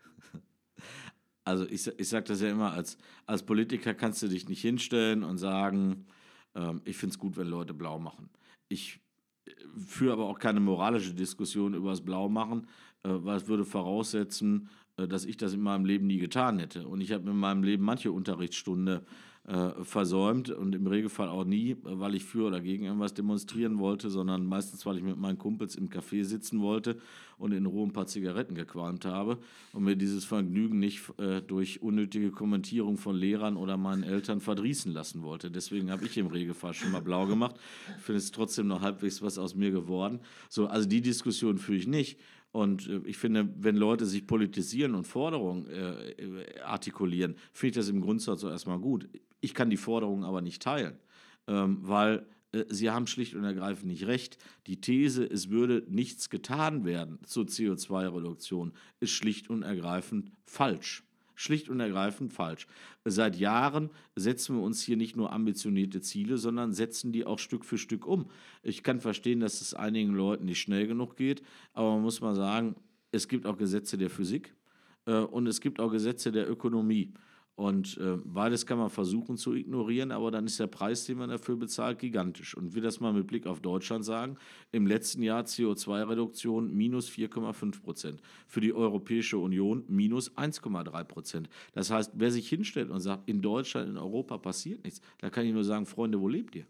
Also 1.46 1.66
ich, 1.66 1.88
ich 1.88 2.08
sage 2.08 2.26
das 2.26 2.42
ja 2.42 2.50
immer, 2.50 2.72
als, 2.72 2.98
als 3.26 3.44
Politiker 3.44 3.94
kannst 3.94 4.22
du 4.24 4.28
dich 4.28 4.48
nicht 4.48 4.62
hinstellen 4.62 5.24
und 5.24 5.38
sagen, 5.38 6.06
ähm, 6.56 6.82
ich 6.86 6.98
finde 6.98 7.14
es 7.14 7.20
gut, 7.20 7.36
wenn 7.38 7.48
Leute 7.48 7.74
blau 7.74 8.00
machen. 8.00 8.30
Ich 8.70 9.02
äh, 9.46 9.52
führe 9.78 10.14
aber 10.14 10.26
auch 10.26 10.40
keine 10.40 10.62
moralische 10.62 11.14
Diskussion 11.14 11.74
über 11.74 11.90
das 11.90 12.02
Blaumachen, 12.02 12.68
äh, 13.04 13.10
weil 13.10 13.38
es 13.38 13.48
würde 13.48 13.66
voraussetzen, 13.66 14.70
dass 14.98 15.26
ich 15.26 15.38
das 15.38 15.54
in 15.54 15.62
meinem 15.62 15.86
Leben 15.86 16.08
nie 16.08 16.20
getan 16.20 16.60
hätte. 16.60 16.88
Und 16.88 17.02
ich 17.02 17.12
habe 17.12 17.30
in 17.30 17.38
meinem 17.38 17.64
Leben 17.64 17.84
manche 17.84 18.12
Unterrichtsstunde 18.12 19.04
äh, 19.46 19.84
versäumt 19.84 20.50
und 20.52 20.74
im 20.74 20.88
Regelfall 20.88 21.28
auch 21.28 21.44
nie, 21.44 21.72
äh, 21.72 21.78
weil 21.84 22.16
ich 22.16 22.24
für 22.24 22.48
oder 22.48 22.62
gegen 22.62 22.86
irgendwas 22.86 23.14
demonstrieren 23.14 23.78
wollte, 23.78 24.10
sondern 24.10 24.46
meistens, 24.46 24.86
weil 24.86 24.96
ich 24.96 25.04
mit 25.04 25.18
meinen 25.18 25.38
Kumpels 25.38 25.76
im 25.76 25.90
Café 25.90 26.24
sitzen 26.24 26.62
wollte 26.62 26.98
und 27.38 27.52
in 27.52 27.66
Ruhe 27.66 27.86
ein 27.86 27.92
paar 27.92 28.08
Zigaretten 28.08 28.56
gequalmt 28.56 29.04
habe 29.04 29.38
und 29.74 29.84
mir 29.84 29.98
dieses 29.98 30.24
Vergnügen 30.24 30.80
nicht 30.80 31.02
äh, 31.20 31.42
durch 31.42 31.82
unnötige 31.82 32.32
Kommentierung 32.32 32.96
von 32.96 33.18
Lehrern 33.18 33.58
oder 33.58 33.76
meinen 33.76 34.04
Eltern 34.04 34.40
verdrießen 34.40 34.94
lassen 34.94 35.24
wollte. 35.24 35.52
Deswegen 35.52 35.92
habe 35.92 36.06
ich 36.06 36.18
im 36.18 36.28
Regelfall 36.28 36.74
schon 36.74 36.94
mal 36.94 37.02
blau 37.02 37.28
gemacht. 37.28 37.58
Ich 37.98 38.04
finde 38.04 38.20
es 38.20 38.32
trotzdem 38.32 38.68
noch 38.68 38.80
halbwegs 38.80 39.22
was 39.22 39.38
aus 39.38 39.56
mir 39.56 39.72
geworden. 39.72 40.22
So, 40.48 40.68
also 40.68 40.88
die 40.88 41.02
Diskussion 41.02 41.58
führe 41.58 41.80
ich 41.80 41.88
nicht. 41.88 42.18
Und 42.54 42.88
äh, 42.88 43.02
ich 43.06 43.18
finde, 43.18 43.50
wenn 43.58 43.76
Leute 43.76 44.06
sich 44.06 44.26
politisieren 44.26 44.96
und 44.96 45.06
Forderungen 45.06 45.68
äh, 45.68 46.12
äh, 46.12 46.60
artikulieren, 46.62 47.36
finde 47.52 47.72
ich 47.72 47.76
das 47.76 47.90
im 47.90 48.00
Grundsatz 48.00 48.42
so 48.42 48.50
erstmal 48.50 48.80
gut. 48.80 49.10
Ich 49.42 49.54
kann 49.54 49.70
die 49.70 49.78
Forderungen 49.78 50.24
aber 50.24 50.42
nicht 50.42 50.62
teilen, 50.62 50.96
ähm, 51.48 51.80
weil 51.82 52.26
äh, 52.54 52.64
sie 52.70 52.92
haben 52.92 53.08
schlicht 53.08 53.34
und 53.34 53.44
ergreifend 53.44 53.88
nicht 53.88 54.06
recht. 54.06 54.38
Die 54.68 54.80
These, 54.80 55.26
es 55.26 55.50
würde 55.50 55.84
nichts 55.90 56.30
getan 56.30 56.86
werden 56.86 57.18
zur 57.26 57.46
CO2-Reduktion, 57.46 58.72
ist 59.00 59.12
schlicht 59.12 59.50
und 59.50 59.64
ergreifend 59.64 60.32
falsch. 60.46 61.04
Schlicht 61.44 61.68
und 61.70 61.80
ergreifend 61.82 62.32
falsch. 62.32 62.68
Seit 63.04 63.36
Jahren 63.36 63.90
setzen 64.16 64.56
wir 64.56 64.64
uns 64.64 64.82
hier 64.82 64.96
nicht 64.96 65.18
nur 65.18 65.34
ambitionierte 65.34 66.00
Ziele, 66.00 66.38
sondern 66.38 66.72
setzen 66.72 67.12
die 67.12 67.26
auch 67.26 67.38
Stück 67.38 67.66
für 67.66 67.78
Stück 67.78 68.08
um. 68.08 68.30
Ich 68.62 68.82
kann 68.82 69.02
verstehen, 69.02 69.42
dass 69.42 69.60
es 69.60 69.74
einigen 69.74 70.14
Leuten 70.14 70.46
nicht 70.46 70.62
schnell 70.62 70.88
genug 70.88 71.18
geht, 71.18 71.44
aber 71.74 71.92
man 71.92 72.02
muss 72.02 72.22
mal 72.22 72.36
sagen, 72.36 72.76
es 73.12 73.28
gibt 73.28 73.46
auch 73.46 73.58
Gesetze 73.58 73.98
der 73.98 74.10
Physik 74.10 74.56
äh, 75.06 75.18
und 75.18 75.48
es 75.48 75.60
gibt 75.60 75.82
auch 75.82 75.92
Gesetze 75.92 76.32
der 76.32 76.50
Ökonomie. 76.50 77.14
Und 77.56 77.98
äh, 77.98 78.18
beides 78.24 78.66
kann 78.66 78.80
man 78.80 78.90
versuchen 78.90 79.38
zu 79.38 79.54
ignorieren, 79.54 80.12
aber 80.12 80.32
dann 80.32 80.46
ist 80.46 80.60
der 80.60 80.66
Preis, 80.66 81.06
den 81.06 81.20
man 81.20 81.30
dafür 81.30 81.56
bezahlt, 81.56 82.00
gigantisch. 82.00 82.58
Und 82.58 82.68
ich 82.68 82.74
will 82.74 82.82
das 82.82 83.00
mal 83.00 83.14
mit 83.14 83.28
Blick 83.28 83.46
auf 83.46 83.62
Deutschland 83.62 84.04
sagen, 84.04 84.38
im 84.72 84.88
letzten 84.88 85.22
Jahr 85.22 85.44
CO2-Reduktion 85.44 86.74
minus 86.74 87.10
4,5 87.10 87.84
Prozent. 87.84 88.22
Für 88.48 88.60
die 88.60 88.74
Europäische 88.74 89.38
Union 89.38 89.84
minus 89.88 90.36
1,3 90.36 91.04
Prozent. 91.04 91.50
Das 91.74 91.92
heißt, 91.92 92.14
wer 92.16 92.32
sich 92.32 92.50
hinstellt 92.50 92.90
und 92.90 93.02
sagt, 93.02 93.30
in 93.30 93.42
Deutschland, 93.42 93.88
in 93.88 93.98
Europa 93.98 94.40
passiert 94.40 94.84
nichts, 94.84 95.02
da 95.20 95.30
kann 95.30 95.46
ich 95.46 95.54
nur 95.54 95.64
sagen, 95.64 95.86
Freunde, 95.86 96.20
wo 96.20 96.28
lebt 96.28 96.56
ihr? 96.56 96.66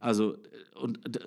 Also, 0.00 0.34
äh, 0.34 0.78
und 0.78 1.16
äh, 1.16 1.20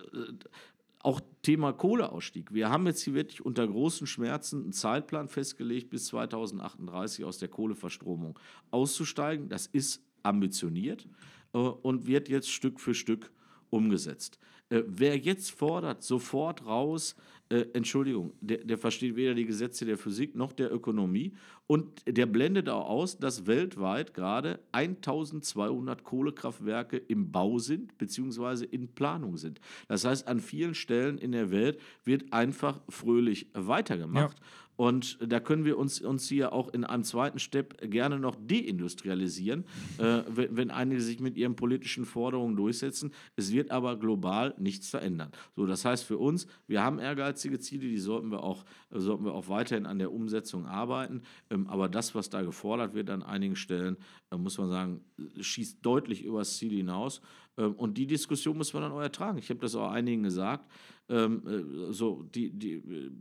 auch 1.06 1.22
Thema 1.44 1.72
Kohleausstieg. 1.72 2.52
Wir 2.52 2.70
haben 2.70 2.88
jetzt 2.88 3.04
hier 3.04 3.14
wirklich 3.14 3.46
unter 3.46 3.68
großen 3.68 4.08
Schmerzen 4.08 4.64
einen 4.64 4.74
Zeitplan 4.74 5.28
festgelegt, 5.28 5.92
bis 5.92 6.08
2038 6.08 7.24
aus 7.24 7.38
der 7.38 7.48
Kohleverstromung 7.48 8.40
auszusteigen. 8.72 9.48
Das 9.48 9.68
ist 9.68 10.04
ambitioniert 10.24 11.08
äh, 11.54 11.60
und 11.60 12.08
wird 12.08 12.28
jetzt 12.28 12.50
Stück 12.50 12.80
für 12.80 12.96
Stück 12.96 13.32
umgesetzt. 13.70 14.40
Äh, 14.70 14.84
wer 14.88 15.18
jetzt 15.18 15.52
fordert, 15.52 16.04
sofort 16.04 16.66
raus, 16.66 17.16
äh, 17.50 17.66
Entschuldigung, 17.74 18.34
der, 18.42 18.58
der 18.58 18.78
versteht 18.78 19.16
weder 19.16 19.36
die 19.36 19.46
Gesetze 19.46 19.86
der 19.86 20.00
Physik 20.00 20.36
noch 20.36 20.52
der 20.52 20.74
Ökonomie 20.74 21.34
und 21.68 22.02
der 22.08 22.26
blendet 22.26 22.70
auch 22.70 22.90
aus, 22.90 23.20
dass 23.20 23.46
weltweit 23.46 24.16
gerade 24.16 24.60
1200 24.72 26.04
Kohlekraftwerke 26.04 26.98
im 26.98 27.32
Bau 27.32 27.60
sind 27.60 27.98
beziehungsweise 28.00 28.66
in 28.66 28.88
Planung 28.88 29.38
sind. 29.38 29.60
Das 29.88 30.06
heißt, 30.06 30.28
an 30.28 30.40
vielen 30.40 30.74
Stellen 30.74 31.20
in 31.20 31.32
der 31.32 31.52
Welt 31.52 31.80
wird 32.04 32.34
einfach 32.34 32.82
fröhlich 32.90 33.48
weitergemacht. 33.54 34.38
Und 34.76 35.18
da 35.22 35.40
können 35.40 35.66
wir 35.66 35.78
uns, 35.78 36.02
uns 36.02 36.28
hier 36.28 36.54
auch 36.54 36.74
in 36.74 36.84
einem 36.84 37.04
zweiten 37.04 37.40
Step 37.40 37.80
gerne 37.90 38.20
noch 38.20 38.36
deindustrialisieren, 38.36 39.66
äh, 39.98 40.24
wenn, 40.28 40.58
wenn 40.58 40.72
einige 40.72 41.02
sich 41.02 41.20
mit 41.20 41.38
ihren 41.38 41.56
politischen 41.56 42.06
Forderungen 42.06 42.56
durchsetzen. 42.56 43.12
Es 43.36 43.52
wird 43.52 43.72
aber 43.72 43.98
global 43.98 44.54
nichts 44.58 44.90
verändern. 44.90 45.32
So, 45.56 45.66
das 45.66 45.86
heißt 45.86 46.04
für 46.04 46.18
uns, 46.18 46.48
wir 46.68 46.84
haben 46.84 47.00
ehrgeizige 47.00 47.60
Ziele, 47.60 47.88
die 47.88 47.98
sollten 47.98 48.32
wir 48.32 48.44
auch, 48.44 48.66
äh, 48.92 49.00
sollten 49.00 49.26
wir 49.26 49.34
auch 49.34 49.50
weiterhin 49.50 49.86
an 49.86 50.00
der 50.00 50.12
Umsetzung 50.12 50.66
arbeiten. 50.66 51.22
Ähm, 51.50 51.68
aber 51.68 51.90
das, 51.90 52.16
was 52.16 52.30
da 52.30 52.42
gefordert 52.42 52.94
wird 52.94 53.10
an 53.10 53.24
einigen 53.24 53.56
Stellen, 53.56 53.98
äh, 54.32 54.38
muss 54.38 54.58
man 54.58 54.70
sagen, 54.70 55.02
schießt 55.40 55.86
deutlich 55.86 56.24
übers 56.24 56.58
Ziel 56.58 56.74
hinaus. 56.74 57.22
Ähm, 57.58 57.74
und 57.74 57.98
die 57.98 58.08
Diskussion 58.08 58.58
muss 58.58 58.74
man 58.74 58.84
dann 58.84 58.92
auch 58.92 59.02
ertragen. 59.02 59.38
Ich 59.38 59.50
habe 59.50 59.60
das 59.60 59.76
auch 59.76 59.92
einigen 59.92 60.24
gesagt 60.24 60.66
ähm, 61.10 61.88
äh, 61.90 61.94
so 61.94 62.24
die, 62.34 62.52
die 62.52 62.74
äh, 62.74 63.12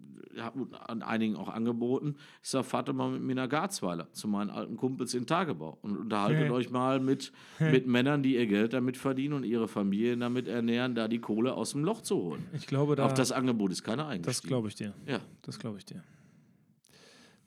an 0.87 1.03
einigen 1.03 1.37
auch 1.37 1.49
angeboten. 1.49 2.17
Ich 2.43 2.51
sage, 2.51 2.65
fahrt 2.65 2.89
doch 2.89 2.95
mal 2.95 3.11
mit 3.11 3.23
mir 3.23 3.35
nach 3.35 3.49
Garzweiler 3.49 4.11
zu 4.13 4.27
meinen 4.27 4.51
alten 4.51 4.77
Kumpels 4.77 5.15
in 5.15 5.27
Tagebau 5.27 5.79
und 5.83 5.97
unterhaltet 5.97 6.45
hey. 6.45 6.51
euch 6.51 6.71
mal 6.71 6.99
mit, 6.99 7.33
hey. 7.59 7.71
mit 7.71 7.87
Männern, 7.87 8.23
die 8.23 8.35
ihr 8.35 8.47
Geld 8.47 8.73
damit 8.73 8.97
verdienen 8.97 9.35
und 9.35 9.45
ihre 9.45 9.69
Familien 9.69 10.21
damit 10.21 10.49
ernähren, 10.49 10.95
da 10.95 11.09
die 11.09 11.21
Kohle 11.21 11.55
aus 11.55 11.73
dem 11.73 11.85
Loch 11.85 12.01
zu 12.01 12.17
holen. 12.17 12.45
Ich 12.53 12.67
glaube, 12.67 12.97
da, 12.97 13.07
auf 13.07 13.15
das 13.15 13.33
Angebot 13.33 13.71
ist 13.71 13.85
keiner 13.85 14.07
eingestiegen. 14.07 14.25
Das 14.25 14.43
glaube 14.43 14.69
ich 14.69 14.75
dir. 14.75 14.95
Ja, 15.07 15.21
das 15.43 15.59
glaube 15.59 15.79
ich 15.79 15.85
dir. 15.85 16.03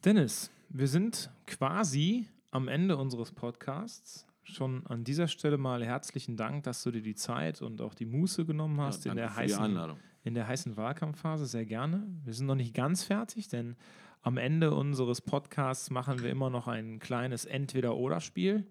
Dennis, 0.06 0.52
wir 0.70 0.88
sind 0.88 1.30
quasi 1.48 2.28
am 2.52 2.68
Ende 2.68 2.96
unseres 2.96 3.32
Podcasts 3.32 4.27
schon 4.48 4.86
an 4.88 5.04
dieser 5.04 5.28
Stelle 5.28 5.58
mal 5.58 5.84
herzlichen 5.84 6.38
Dank, 6.38 6.64
dass 6.64 6.84
du 6.84 6.92
dir 6.92 7.02
die 7.02 7.16
Zeit 7.16 7.62
und 7.62 7.82
auch 7.82 7.94
die 7.94 8.06
Muße 8.06 8.46
genommen 8.46 8.80
hast 8.82 9.06
ja, 9.06 9.12
in 9.12 9.18
der 9.18 9.36
heißen 9.36 9.80
in 10.24 10.34
der 10.34 10.48
heißen 10.48 10.76
Wahlkampfphase 10.76 11.46
sehr 11.46 11.66
gerne. 11.66 12.06
Wir 12.26 12.34
sind 12.34 12.48
noch 12.48 12.56
nicht 12.56 12.74
ganz 12.74 13.04
fertig, 13.04 13.48
denn 13.48 13.78
am 14.22 14.38
Ende 14.38 14.74
unseres 14.74 15.22
Podcasts 15.22 15.90
machen 15.90 16.22
wir 16.22 16.30
immer 16.30 16.50
noch 16.50 16.68
ein 16.68 17.00
kleines 17.00 17.46
Entweder-Oder-Spiel. 17.46 18.68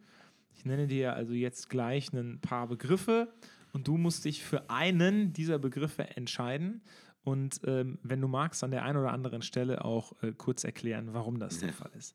Ich 0.55 0.67
nenne 0.67 0.87
dir 0.87 1.15
also 1.15 1.33
jetzt 1.33 1.71
gleich 1.71 2.13
ein 2.13 2.41
paar 2.41 2.67
Begriffe 2.67 3.33
und 3.73 3.89
du 3.89 3.97
musst 3.97 4.27
dich 4.27 4.43
für 4.45 4.69
einen 4.69 5.33
dieser 5.33 5.59
Begriffe 5.59 6.17
entscheiden 6.17 6.83
und 7.27 7.61
ähm, 7.65 7.99
wenn 8.03 8.21
du 8.21 8.29
magst, 8.29 8.63
an 8.63 8.71
der 8.71 8.85
einen 8.85 8.99
oder 8.99 9.13
anderen 9.13 9.43
Stelle 9.43 9.85
auch 9.85 10.13
äh, 10.23 10.33
kurz 10.33 10.63
erklären, 10.63 11.09
warum 11.13 11.41
das 11.41 11.59
der 11.59 11.73
Fall 11.73 11.91
ist. 11.97 12.15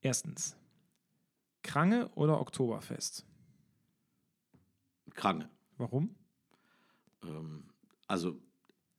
Erstens, 0.00 0.56
Krange 1.62 2.08
oder 2.14 2.40
Oktoberfest? 2.40 3.26
Krange. 5.14 5.48
Warum? 5.76 6.14
Ähm, 7.24 7.64
also 8.06 8.40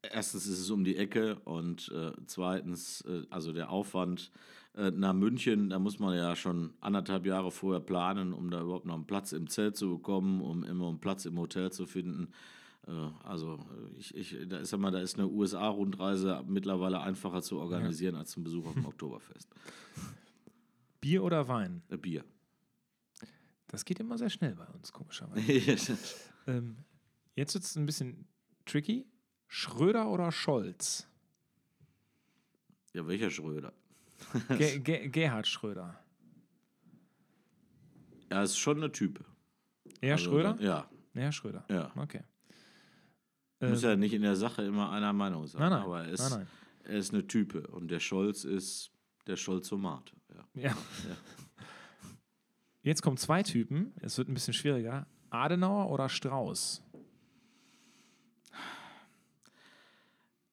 erstens 0.01 0.47
ist 0.47 0.59
es 0.59 0.69
um 0.69 0.83
die 0.83 0.97
Ecke 0.97 1.39
und 1.45 1.89
äh, 1.89 2.11
zweitens, 2.25 3.01
äh, 3.01 3.23
also 3.29 3.53
der 3.53 3.69
Aufwand 3.69 4.31
äh, 4.75 4.91
nach 4.91 5.13
München, 5.13 5.69
da 5.69 5.79
muss 5.79 5.99
man 5.99 6.15
ja 6.15 6.35
schon 6.35 6.73
anderthalb 6.79 7.25
Jahre 7.25 7.51
vorher 7.51 7.81
planen, 7.81 8.33
um 8.33 8.49
da 8.49 8.61
überhaupt 8.61 8.85
noch 8.85 8.95
einen 8.95 9.07
Platz 9.07 9.31
im 9.31 9.47
Zelt 9.47 9.75
zu 9.75 9.89
bekommen, 9.89 10.41
um 10.41 10.63
immer 10.63 10.87
einen 10.87 10.99
Platz 10.99 11.25
im 11.25 11.37
Hotel 11.37 11.71
zu 11.71 11.85
finden. 11.85 12.29
Äh, 12.87 12.91
also 13.23 13.59
ich, 13.97 14.15
ich, 14.15 14.37
da 14.47 14.57
ist 14.57 14.71
ja 14.71 14.77
mal, 14.77 14.91
da 14.91 14.99
ist 14.99 15.17
eine 15.17 15.27
USA-Rundreise 15.27 16.43
mittlerweile 16.47 17.01
einfacher 17.01 17.41
zu 17.41 17.59
organisieren 17.59 18.15
ja. 18.15 18.21
als 18.21 18.35
ein 18.37 18.43
Besuch 18.43 18.65
auf 18.67 18.73
dem 18.73 18.85
Oktoberfest. 18.87 19.49
Bier 20.99 21.23
oder 21.23 21.47
Wein? 21.47 21.83
Äh, 21.89 21.97
Bier. 21.97 22.23
Das 23.71 23.85
geht 23.85 24.01
immer 24.01 24.17
sehr 24.17 24.29
schnell 24.29 24.53
bei 24.53 24.65
uns, 24.67 24.91
komischerweise. 24.91 25.97
ähm, 26.47 26.75
jetzt 27.35 27.53
wird 27.53 27.63
es 27.63 27.77
ein 27.77 27.85
bisschen 27.85 28.27
tricky. 28.65 29.07
Schröder 29.47 30.09
oder 30.09 30.29
Scholz? 30.33 31.07
Ja, 32.93 33.07
welcher 33.07 33.29
Schröder? 33.29 33.71
Ge 34.49 34.79
Ge 34.79 35.07
Gerhard 35.09 35.47
Schröder. 35.47 35.97
Er 38.27 38.43
ist 38.43 38.57
schon 38.57 38.77
eine 38.77 38.91
Type. 38.91 39.23
Er 40.01 40.13
also, 40.13 40.31
Schröder? 40.31 40.57
Ja. 40.59 40.89
Er 41.13 41.31
Schröder. 41.31 41.63
Ja. 41.69 41.91
Okay. 41.95 42.23
Muss 43.61 43.83
ähm, 43.83 43.89
ja 43.89 43.95
nicht 43.95 44.13
in 44.13 44.21
der 44.21 44.35
Sache 44.35 44.63
immer 44.63 44.91
einer 44.91 45.13
Meinung 45.13 45.47
sein. 45.47 45.61
Nein, 45.61 45.71
nein. 45.71 45.81
Aber 45.83 46.03
er 46.03 46.11
ist, 46.11 46.29
nein, 46.29 46.39
nein. 46.39 46.47
er 46.83 46.97
ist 46.97 47.13
eine 47.13 47.25
Type. 47.25 47.67
Und 47.67 47.87
der 47.89 48.01
Scholz 48.01 48.43
ist 48.43 48.91
der 49.27 49.37
Scholzomat. 49.37 50.13
Ja. 50.29 50.61
ja. 50.61 50.69
ja. 50.69 50.75
Jetzt 52.83 53.01
kommen 53.03 53.17
zwei 53.17 53.43
Typen. 53.43 53.93
Es 54.01 54.17
wird 54.17 54.27
ein 54.27 54.33
bisschen 54.33 54.53
schwieriger. 54.53 55.05
Adenauer 55.29 55.91
oder 55.91 56.09
Strauß? 56.09 56.83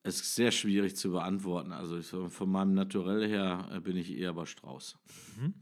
Es 0.03 0.21
ist 0.21 0.35
sehr 0.35 0.51
schwierig 0.51 0.95
zu 0.95 1.11
beantworten. 1.11 1.71
Also 1.71 2.29
von 2.29 2.49
meinem 2.49 2.73
Naturell 2.73 3.27
her 3.27 3.69
äh, 3.71 3.79
bin 3.79 3.97
ich 3.97 4.11
eher 4.11 4.33
bei 4.33 4.45
Strauß. 4.45 4.97
Mhm. 5.37 5.53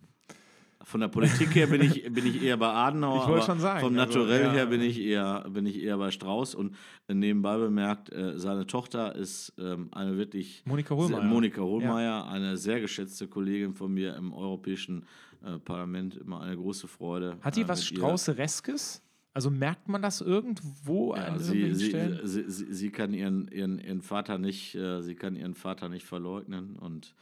Von 0.88 1.02
der 1.02 1.10
Politik 1.10 1.54
her 1.54 1.68
bin 1.68 1.82
ich, 1.82 2.02
bin 2.14 2.26
ich 2.26 2.42
eher 2.42 2.56
bei 2.56 2.70
Adenauer. 2.70 3.24
Ich 3.24 3.28
wollte 3.28 3.46
schon 3.46 3.60
sagen. 3.60 3.82
Vom 3.82 4.00
also, 4.00 4.20
Naturell 4.20 4.46
also, 4.46 4.52
ja. 4.52 4.54
her 4.54 4.66
bin 4.68 4.80
ich, 4.80 5.02
eher, 5.02 5.46
bin 5.50 5.66
ich 5.66 5.84
eher 5.84 5.98
bei 5.98 6.12
Strauß. 6.12 6.56
Und 6.56 6.78
nebenbei 7.10 7.58
bemerkt, 7.58 8.10
äh, 8.14 8.40
seine 8.40 8.68
Tochter 8.68 9.14
ist 9.14 9.52
ähm, 9.60 9.90
eine 9.92 10.18
wirklich. 10.18 10.64
Monika 10.64 10.96
Hohlmeier. 10.96 11.24
Monika 11.24 11.60
Hohlmeier, 11.60 12.24
ja. 12.24 12.28
eine 12.28 12.56
sehr 12.56 12.80
geschätzte 12.80 13.28
Kollegin 13.28 13.74
von 13.74 13.94
mir 13.94 14.16
im 14.16 14.32
Europäischen 14.32 15.04
äh, 15.44 15.60
Parlament. 15.60 16.16
Immer 16.16 16.40
eine 16.40 16.56
große 16.56 16.88
Freude. 16.88 17.36
Hat 17.42 17.58
die 17.58 17.64
äh, 17.64 17.68
was 17.68 17.84
Straußereskes? 17.86 19.04
Also 19.34 19.50
merkt 19.50 19.90
man 19.90 20.02
das 20.02 20.22
irgendwo 20.22 21.14
ja, 21.16 21.26
an 21.26 21.40
sie, 21.40 21.74
sie, 21.74 21.92
sie, 22.24 22.50
sie, 22.50 22.74
sie, 22.74 22.90
kann 22.92 23.14
ihren, 23.14 23.50
ihren, 23.50 23.78
ihren 23.80 24.02
Vater 24.02 24.38
nicht, 24.38 24.74
äh, 24.76 25.02
sie 25.02 25.16
kann 25.16 25.36
ihren 25.36 25.54
Vater 25.54 25.90
nicht 25.90 26.06
verleugnen 26.06 26.78
und 26.78 27.14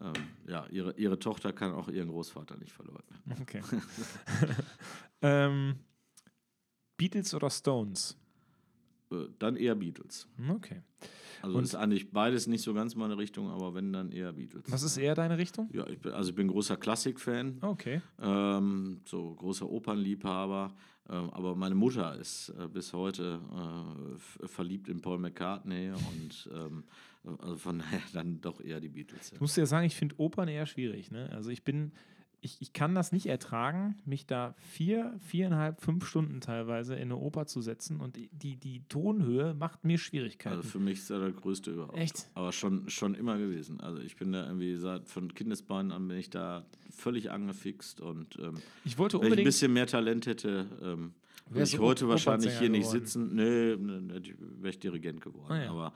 ähm, 0.00 0.12
ja, 0.46 0.66
ihre, 0.66 0.94
ihre 0.96 1.18
Tochter 1.18 1.52
kann 1.52 1.72
auch 1.72 1.88
ihren 1.88 2.08
Großvater 2.08 2.56
nicht 2.56 2.72
verleugnen. 2.72 3.20
Okay. 3.42 3.62
ähm, 5.22 5.76
Beatles 6.96 7.34
oder 7.34 7.50
Stones? 7.50 8.16
Äh, 9.10 9.28
dann 9.38 9.56
eher 9.56 9.74
Beatles. 9.74 10.28
Okay. 10.48 10.82
Also 11.44 11.58
und 11.58 11.64
ist 11.64 11.74
eigentlich 11.74 12.10
beides 12.10 12.46
nicht 12.46 12.62
so 12.62 12.72
ganz 12.72 12.94
meine 12.94 13.18
Richtung, 13.18 13.50
aber 13.50 13.74
wenn 13.74 13.92
dann 13.92 14.10
eher 14.10 14.32
Beatles. 14.32 14.64
Was 14.68 14.82
ist 14.82 14.96
eher 14.96 15.14
deine 15.14 15.36
Richtung? 15.36 15.68
Ja, 15.72 15.86
ich 15.86 15.98
bin, 15.98 16.12
also 16.12 16.30
ich 16.30 16.34
bin 16.36 16.48
großer 16.48 16.76
Klassik-Fan. 16.76 17.58
Okay. 17.60 18.00
Ähm, 18.20 19.00
so 19.04 19.34
großer 19.34 19.68
Opernliebhaber. 19.68 20.72
Ähm, 21.10 21.30
aber 21.30 21.54
meine 21.54 21.74
Mutter 21.74 22.16
ist 22.16 22.48
äh, 22.58 22.66
bis 22.66 22.94
heute 22.94 23.40
äh, 24.42 24.46
verliebt 24.46 24.88
in 24.88 25.02
Paul 25.02 25.18
McCartney 25.18 25.90
und 25.90 26.48
ähm, 26.54 26.84
also 27.40 27.56
von 27.56 27.78
daher 27.80 28.00
dann 28.14 28.40
doch 28.40 28.60
eher 28.60 28.80
die 28.80 28.88
Beatles. 28.88 29.30
Ja. 29.30 29.34
Ich 29.34 29.40
muss 29.40 29.54
dir 29.54 29.66
sagen, 29.66 29.86
ich 29.86 29.96
finde 29.96 30.14
Opern 30.18 30.48
eher 30.48 30.64
schwierig. 30.64 31.10
Ne? 31.10 31.28
Also 31.32 31.50
ich 31.50 31.62
bin, 31.62 31.92
ich, 32.44 32.60
ich 32.60 32.72
kann 32.74 32.94
das 32.94 33.10
nicht 33.10 33.26
ertragen, 33.26 33.96
mich 34.04 34.26
da 34.26 34.54
vier, 34.58 35.14
viereinhalb, 35.20 35.80
fünf 35.80 36.06
Stunden 36.06 36.40
teilweise 36.40 36.94
in 36.94 37.02
eine 37.02 37.16
Oper 37.16 37.46
zu 37.46 37.62
setzen 37.62 38.00
und 38.00 38.16
die, 38.16 38.56
die 38.56 38.82
Tonhöhe 38.88 39.54
macht 39.54 39.84
mir 39.84 39.96
Schwierigkeiten. 39.96 40.56
Also 40.56 40.68
für 40.68 40.78
mich 40.78 40.98
ist 40.98 41.10
er 41.10 41.20
der 41.20 41.32
größte 41.32 41.70
überhaupt. 41.70 41.96
Echt? 41.96 42.28
Aber 42.34 42.52
schon, 42.52 42.88
schon 42.90 43.14
immer 43.14 43.38
gewesen. 43.38 43.80
Also 43.80 44.00
ich 44.02 44.16
bin 44.16 44.32
da 44.32 44.44
irgendwie 44.44 44.76
seit 44.76 45.08
von 45.08 45.32
Kindesbeinen 45.32 45.90
an 45.90 46.06
bin 46.06 46.18
ich 46.18 46.28
da 46.28 46.66
völlig 46.90 47.30
angefixt 47.30 48.02
und 48.02 48.38
ähm, 48.38 48.56
ich 48.84 48.98
wollte 48.98 49.20
wenn 49.20 49.32
ich 49.32 49.38
ein 49.38 49.44
bisschen 49.44 49.72
mehr 49.72 49.86
Talent 49.86 50.26
hätte, 50.26 50.66
ähm, 50.82 51.14
würde 51.48 51.64
ich 51.64 51.78
heute 51.78 52.08
wahrscheinlich 52.08 52.58
hier 52.58 52.68
nicht 52.68 52.88
sitzen. 52.88 53.34
Nee, 53.34 53.76
ne, 53.76 54.22
wäre 54.60 54.70
ich 54.70 54.78
Dirigent 54.78 55.22
geworden. 55.22 55.52
Ah, 55.52 55.62
ja. 55.62 55.70
Aber 55.70 55.92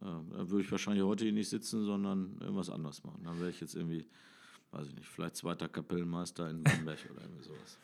äh, 0.00 0.04
da 0.04 0.50
würde 0.50 0.64
ich 0.64 0.72
wahrscheinlich 0.72 1.04
heute 1.04 1.24
hier 1.24 1.32
nicht 1.32 1.48
sitzen, 1.50 1.84
sondern 1.84 2.38
irgendwas 2.40 2.70
anderes 2.70 3.04
machen. 3.04 3.22
Dann 3.24 3.38
wäre 3.38 3.50
ich 3.50 3.60
jetzt 3.60 3.76
irgendwie 3.76 4.06
weiß 4.72 4.88
ich 4.88 4.94
nicht, 4.94 5.08
vielleicht 5.08 5.36
zweiter 5.36 5.68
Kapellmeister 5.68 6.48
in 6.48 6.62
Bamberg 6.62 6.98
oder 7.10 7.22
irgendwie 7.22 7.44
sowas. 7.44 7.78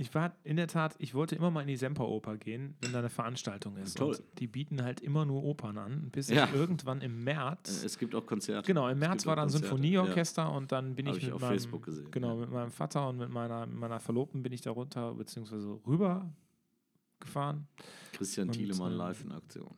Ich 0.00 0.14
war 0.14 0.36
in 0.44 0.56
der 0.56 0.68
Tat, 0.68 0.94
ich 0.98 1.12
wollte 1.12 1.34
immer 1.34 1.50
mal 1.50 1.62
in 1.62 1.66
die 1.66 1.76
Semperoper 1.76 2.36
gehen, 2.36 2.76
wenn 2.80 2.92
da 2.92 3.00
eine 3.00 3.08
Veranstaltung 3.08 3.76
ist. 3.78 3.98
Toll. 3.98 4.14
Und 4.14 4.22
die 4.38 4.46
bieten 4.46 4.84
halt 4.84 5.00
immer 5.00 5.24
nur 5.24 5.42
Opern 5.42 5.76
an, 5.76 6.10
bis 6.12 6.28
ja. 6.28 6.44
ich 6.44 6.54
irgendwann 6.54 7.00
im 7.00 7.24
März. 7.24 7.82
Es 7.82 7.98
gibt 7.98 8.14
auch 8.14 8.24
Konzerte. 8.24 8.64
Genau, 8.64 8.88
im 8.88 9.00
März 9.00 9.26
war 9.26 9.34
dann 9.34 9.46
Konzerte. 9.46 9.66
Sinfonieorchester 9.66 10.42
ja. 10.42 10.48
und 10.48 10.70
dann 10.70 10.94
bin 10.94 11.08
Hab 11.08 11.16
ich 11.16 11.24
mit 11.24 11.32
auf 11.32 11.40
meinem, 11.40 11.50
Facebook 11.50 11.84
gesehen. 11.84 12.08
Genau, 12.12 12.34
ja. 12.34 12.40
mit 12.42 12.50
meinem 12.50 12.70
Vater 12.70 13.08
und 13.08 13.16
mit 13.16 13.30
meiner, 13.30 13.66
meiner 13.66 13.98
Verlobten 13.98 14.44
bin 14.44 14.52
ich 14.52 14.60
da 14.60 14.70
runter 14.70 15.14
bzw. 15.14 15.80
rüber 15.84 16.32
gefahren. 17.18 17.66
Christian 18.12 18.46
und, 18.46 18.54
Thielemann 18.54 18.92
äh, 18.92 18.96
live 18.96 19.24
in 19.24 19.32
Aktion. 19.32 19.74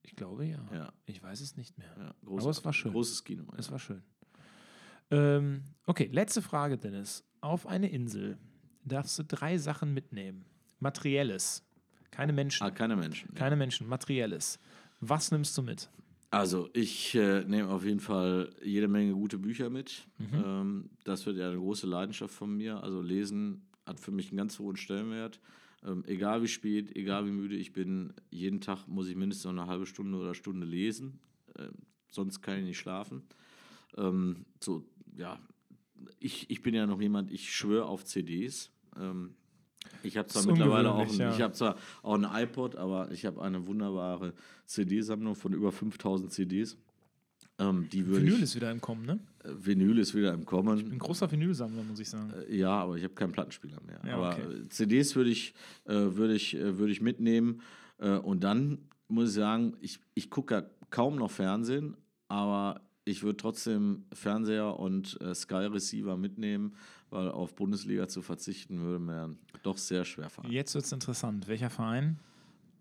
Ich 0.00 0.16
glaube 0.16 0.46
ja. 0.46 0.66
ja. 0.72 0.92
Ich 1.04 1.22
weiß 1.22 1.42
es 1.42 1.54
nicht 1.58 1.76
mehr. 1.76 1.94
Ja, 1.98 2.14
Aber 2.24 2.48
es 2.48 2.64
war 2.64 2.72
schön. 2.72 2.92
Großes 2.92 3.24
Kino. 3.24 3.44
Es 3.58 3.70
war 3.70 3.78
schön. 3.78 4.02
Ähm, 5.14 5.62
okay, 5.86 6.08
letzte 6.12 6.42
Frage, 6.42 6.78
Dennis. 6.78 7.24
Auf 7.40 7.66
eine 7.66 7.90
Insel 7.90 8.38
darfst 8.84 9.18
du 9.18 9.24
drei 9.24 9.58
Sachen 9.58 9.94
mitnehmen. 9.94 10.44
Materielles. 10.80 11.62
Keine 12.10 12.32
Menschen. 12.32 12.64
Ah, 12.64 12.70
keine 12.70 12.96
Menschen. 12.96 13.34
Keine 13.34 13.54
ja. 13.54 13.58
Menschen, 13.58 13.88
materielles. 13.88 14.58
Was 15.00 15.30
nimmst 15.30 15.56
du 15.58 15.62
mit? 15.62 15.88
Also 16.30 16.68
ich 16.72 17.14
äh, 17.14 17.44
nehme 17.44 17.68
auf 17.68 17.84
jeden 17.84 18.00
Fall 18.00 18.50
jede 18.62 18.88
Menge 18.88 19.12
gute 19.12 19.38
Bücher 19.38 19.70
mit. 19.70 20.06
Mhm. 20.18 20.44
Ähm, 20.44 20.90
das 21.04 21.26
wird 21.26 21.36
ja 21.36 21.48
eine 21.48 21.58
große 21.58 21.86
Leidenschaft 21.86 22.34
von 22.34 22.56
mir. 22.56 22.82
Also 22.82 23.02
Lesen 23.02 23.62
hat 23.86 24.00
für 24.00 24.10
mich 24.10 24.28
einen 24.28 24.38
ganz 24.38 24.58
hohen 24.58 24.76
Stellenwert. 24.76 25.40
Ähm, 25.84 26.02
egal 26.06 26.42
wie 26.42 26.48
spät, 26.48 26.96
egal 26.96 27.26
wie 27.26 27.30
müde 27.30 27.54
ich 27.54 27.72
bin, 27.72 28.14
jeden 28.30 28.60
Tag 28.60 28.88
muss 28.88 29.08
ich 29.08 29.16
mindestens 29.16 29.44
noch 29.44 29.62
eine 29.62 29.70
halbe 29.70 29.86
Stunde 29.86 30.18
oder 30.18 30.34
Stunde 30.34 30.66
lesen. 30.66 31.20
Ähm, 31.58 31.74
sonst 32.10 32.40
kann 32.42 32.58
ich 32.58 32.64
nicht 32.64 32.78
schlafen. 32.78 33.22
Ähm, 33.96 34.44
so, 34.60 34.84
ja, 35.16 35.38
ich, 36.18 36.50
ich 36.50 36.62
bin 36.62 36.74
ja 36.74 36.86
noch 36.86 37.00
jemand, 37.00 37.30
ich 37.30 37.54
schwöre 37.54 37.86
auf 37.86 38.04
CDs. 38.04 38.70
Ähm, 38.98 39.34
ich 40.02 40.16
habe 40.16 40.28
zwar 40.28 40.46
mittlerweile 40.46 40.92
auch, 40.92 41.08
ein, 41.08 41.18
ja. 41.18 41.34
ich 41.34 41.40
habe 41.40 41.52
zwar 41.52 41.76
auch 42.02 42.14
ein 42.14 42.24
iPod, 42.24 42.76
aber 42.76 43.10
ich 43.10 43.26
habe 43.26 43.42
eine 43.42 43.66
wunderbare 43.66 44.32
CD-Sammlung 44.66 45.34
von 45.34 45.52
über 45.52 45.72
5000 45.72 46.32
CDs. 46.32 46.76
Ähm, 47.58 47.86
Vinyl 47.92 48.34
ich, 48.34 48.42
ist 48.42 48.56
wieder 48.56 48.70
im 48.72 48.80
Kommen, 48.80 49.06
ne? 49.06 49.20
äh, 49.44 49.50
Vinyl 49.54 49.98
ist 49.98 50.14
wieder 50.14 50.32
im 50.32 50.40
Ein 50.40 50.44
Kommen. 50.44 50.98
großer 50.98 51.30
Vinylsammler, 51.30 51.84
muss 51.84 52.00
ich 52.00 52.10
sagen. 52.10 52.32
Äh, 52.48 52.56
Ja, 52.56 52.70
aber 52.70 52.96
ich 52.96 53.04
habe 53.04 53.14
keinen 53.14 53.32
Plattenspieler 53.32 53.80
mehr. 53.86 54.00
Ja, 54.04 54.16
aber 54.16 54.32
okay. 54.32 54.42
äh, 54.42 54.68
CDs 54.70 55.14
würde 55.14 55.30
ich, 55.30 55.54
äh, 55.84 55.92
würde 55.92 56.34
ich, 56.34 56.54
würde 56.54 56.92
ich 56.92 57.00
mitnehmen. 57.00 57.60
Und 57.98 58.42
dann 58.42 58.78
muss 59.06 59.28
ich 59.28 59.34
sagen, 59.36 59.76
ich, 59.80 60.00
ich 60.14 60.28
gucke 60.28 60.54
ja 60.54 60.64
kaum 60.90 61.14
noch 61.14 61.30
Fernsehen, 61.30 61.96
aber 62.26 62.80
ich 63.04 63.22
würde 63.22 63.36
trotzdem 63.36 64.04
Fernseher 64.12 64.78
und 64.78 65.20
äh, 65.20 65.34
Sky 65.34 65.66
Receiver 65.66 66.16
mitnehmen, 66.16 66.74
weil 67.10 67.30
auf 67.30 67.54
Bundesliga 67.54 68.08
zu 68.08 68.22
verzichten 68.22 68.80
würde 68.80 68.98
mir 68.98 69.36
doch 69.62 69.78
sehr 69.78 70.04
schwer 70.04 70.30
fallen. 70.30 70.50
Jetzt 70.50 70.74
wird 70.74 70.84
es 70.84 70.92
interessant. 70.92 71.46
Welcher 71.46 71.70
Verein? 71.70 72.18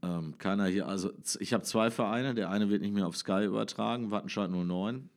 Ähm, 0.01 0.37
keiner 0.37 0.65
hier, 0.67 0.87
also 0.87 1.11
ich 1.39 1.53
habe 1.53 1.63
zwei 1.63 1.89
Vereine, 1.91 2.33
der 2.33 2.49
eine 2.49 2.69
wird 2.69 2.81
nicht 2.81 2.93
mehr 2.93 3.07
auf 3.07 3.15
Sky 3.15 3.45
übertragen, 3.45 4.11
Wattenscheid 4.11 4.49
09. 4.49 5.09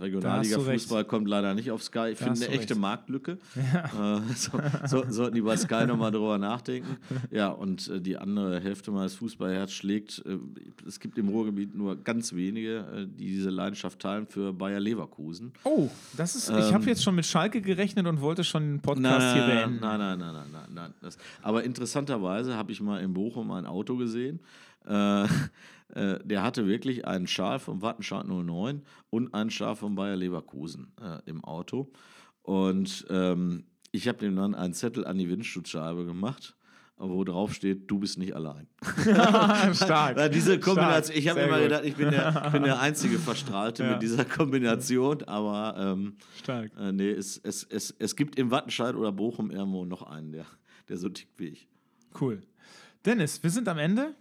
Regionalliga 0.00 0.20
Da 0.20 0.38
hast 0.38 0.52
du 0.52 0.60
recht. 0.60 0.82
Fußball 0.82 1.04
kommt 1.04 1.28
leider 1.28 1.54
nicht 1.54 1.70
auf 1.70 1.82
Sky. 1.82 2.10
Ich 2.12 2.18
Da 2.18 2.26
finde 2.26 2.46
eine 2.46 2.54
echte 2.54 2.74
recht. 2.74 2.80
Marktlücke. 2.80 3.38
Äh, 3.56 4.20
so, 4.34 4.60
so, 4.86 5.04
sollten 5.08 5.34
die 5.34 5.40
bei 5.42 5.56
Sky 5.56 5.86
nochmal 5.86 6.10
drüber 6.10 6.38
nachdenken. 6.38 6.96
Ja, 7.30 7.48
und 7.48 7.88
äh, 7.88 8.00
die 8.00 8.16
andere 8.16 8.60
Hälfte 8.60 8.90
meines 8.90 9.14
Fußballherz 9.14 9.72
schlägt. 9.72 10.22
Äh, 10.26 10.38
es 10.86 11.00
gibt 11.00 11.18
im 11.18 11.28
Ruhrgebiet 11.28 11.74
nur 11.74 11.96
ganz 11.96 12.32
wenige, 12.34 13.08
die 13.18 13.26
diese 13.26 13.50
Leidenschaft 13.50 13.98
teilen 14.00 14.26
für 14.26 14.52
Bayer 14.52 14.80
Leverkusen. 14.80 15.52
Oh, 15.64 15.88
das 16.16 16.34
ist. 16.34 16.48
ich 16.50 16.72
habe 16.72 16.84
jetzt 16.86 17.02
schon 17.02 17.14
mit 17.14 17.26
Schalke 17.26 17.60
gerechnet 17.60 18.06
und 18.06 18.20
wollte 18.20 18.44
schon 18.44 18.62
den 18.62 18.80
Podcast 18.80 19.34
hier 19.34 19.46
nein, 19.46 19.56
beenden. 19.56 19.80
Nein, 19.80 19.98
nein, 19.98 20.18
nein, 20.18 20.34
nein, 20.34 20.46
nein, 20.52 20.68
nein. 20.74 20.94
Das, 21.00 21.18
aber 21.42 21.64
interessanterweise 21.64 22.56
habe 22.56 22.72
ich 22.72 22.80
mal 22.80 23.00
in 23.00 23.12
Bochum 23.12 23.50
ein 23.50 23.66
Auto 23.66 23.96
gesehen. 23.96 24.40
Äh, 24.88 25.24
äh, 25.94 26.18
der 26.24 26.42
hatte 26.42 26.66
wirklich 26.66 27.06
einen 27.06 27.26
Schal 27.26 27.58
vom 27.58 27.82
Wattenscheid 27.82 28.26
09 28.26 28.82
und 29.10 29.34
einen 29.34 29.50
Schal 29.50 29.76
von 29.76 29.94
Bayer 29.94 30.16
Leverkusen 30.16 30.92
äh, 31.00 31.18
im 31.26 31.44
Auto. 31.44 31.90
Und 32.42 33.06
ähm, 33.10 33.64
ich 33.92 34.08
habe 34.08 34.18
dem 34.18 34.36
dann 34.36 34.54
einen 34.54 34.74
Zettel 34.74 35.06
an 35.06 35.18
die 35.18 35.28
Windschutzscheibe 35.28 36.04
gemacht, 36.04 36.56
wo 36.96 37.22
drauf 37.22 37.54
steht, 37.54 37.90
du 37.90 37.98
bist 38.00 38.18
nicht 38.18 38.34
allein. 38.34 38.66
Stark. 39.72 40.16
Weil 40.16 40.30
diese 40.30 40.58
Kombination, 40.58 41.16
ich 41.16 41.28
habe 41.28 41.40
immer 41.40 41.54
gut. 41.54 41.62
gedacht, 41.64 41.84
ich 41.84 41.94
bin 41.94 42.10
der, 42.10 42.42
ich 42.46 42.52
bin 42.52 42.62
der 42.64 42.80
einzige 42.80 43.18
Verstrahlte 43.18 43.84
Ja. 43.84 43.92
mit 43.92 44.02
dieser 44.02 44.24
Kombination, 44.24 45.22
aber 45.24 45.76
ähm, 45.78 46.16
Stark. 46.42 46.72
äh, 46.78 46.90
nee, 46.92 47.10
es, 47.10 47.38
es, 47.38 47.62
es, 47.64 47.94
es 47.98 48.16
gibt 48.16 48.36
im 48.36 48.50
Wattenscheid 48.50 48.94
oder 48.96 49.12
Bochum 49.12 49.50
irgendwo 49.50 49.84
noch 49.84 50.02
einen, 50.02 50.32
der, 50.32 50.46
der 50.88 50.96
so 50.96 51.08
tickt 51.08 51.38
wie 51.38 51.48
ich. 51.48 51.68
Cool. 52.20 52.42
Dennis, 53.04 53.42
wir 53.42 53.50
sind 53.50 53.68
am 53.68 53.78
Ende. 53.78 54.14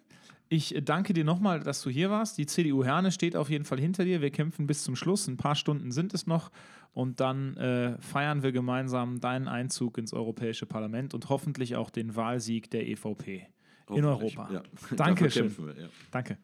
Ich 0.50 0.76
danke 0.84 1.14
dir 1.14 1.26
nochmal, 1.26 1.60
dass 1.60 1.82
du 1.82 1.90
hier 1.90 2.10
warst. 2.10 2.38
Die 2.38 2.46
CDU 2.46 2.84
Herne 2.84 3.12
steht 3.12 3.36
auf 3.36 3.50
jeden 3.50 3.66
Fall 3.66 3.80
hinter 3.80 4.06
dir. 4.06 4.22
Wir 4.22 4.32
kämpfen 4.32 4.68
bis 4.68 4.84
zum 4.84 4.96
Schluss. 4.96 5.28
Ein 5.28 5.38
paar 5.38 5.56
Stunden 5.56 5.92
sind 5.92 6.14
es 6.14 6.26
noch. 6.28 6.52
Und 6.94 7.20
dann 7.20 7.58
äh, 7.58 7.98
feiern 8.00 8.44
wir 8.44 8.52
gemeinsam 8.52 9.20
deinen 9.20 9.48
Einzug 9.48 9.98
ins 9.98 10.14
Europäische 10.14 10.66
Parlament 10.66 11.14
und 11.14 11.30
hoffentlich 11.30 11.76
auch 11.76 11.90
den 11.90 12.16
Wahlsieg 12.16 12.72
der 12.72 12.88
EVP 12.88 13.48
in 13.90 14.06
Europa. 14.06 14.50
Ja. 14.52 14.64
Kämpfen 15.42 15.68
wir, 15.68 15.84
ja. 15.84 15.90
Danke. 16.12 16.38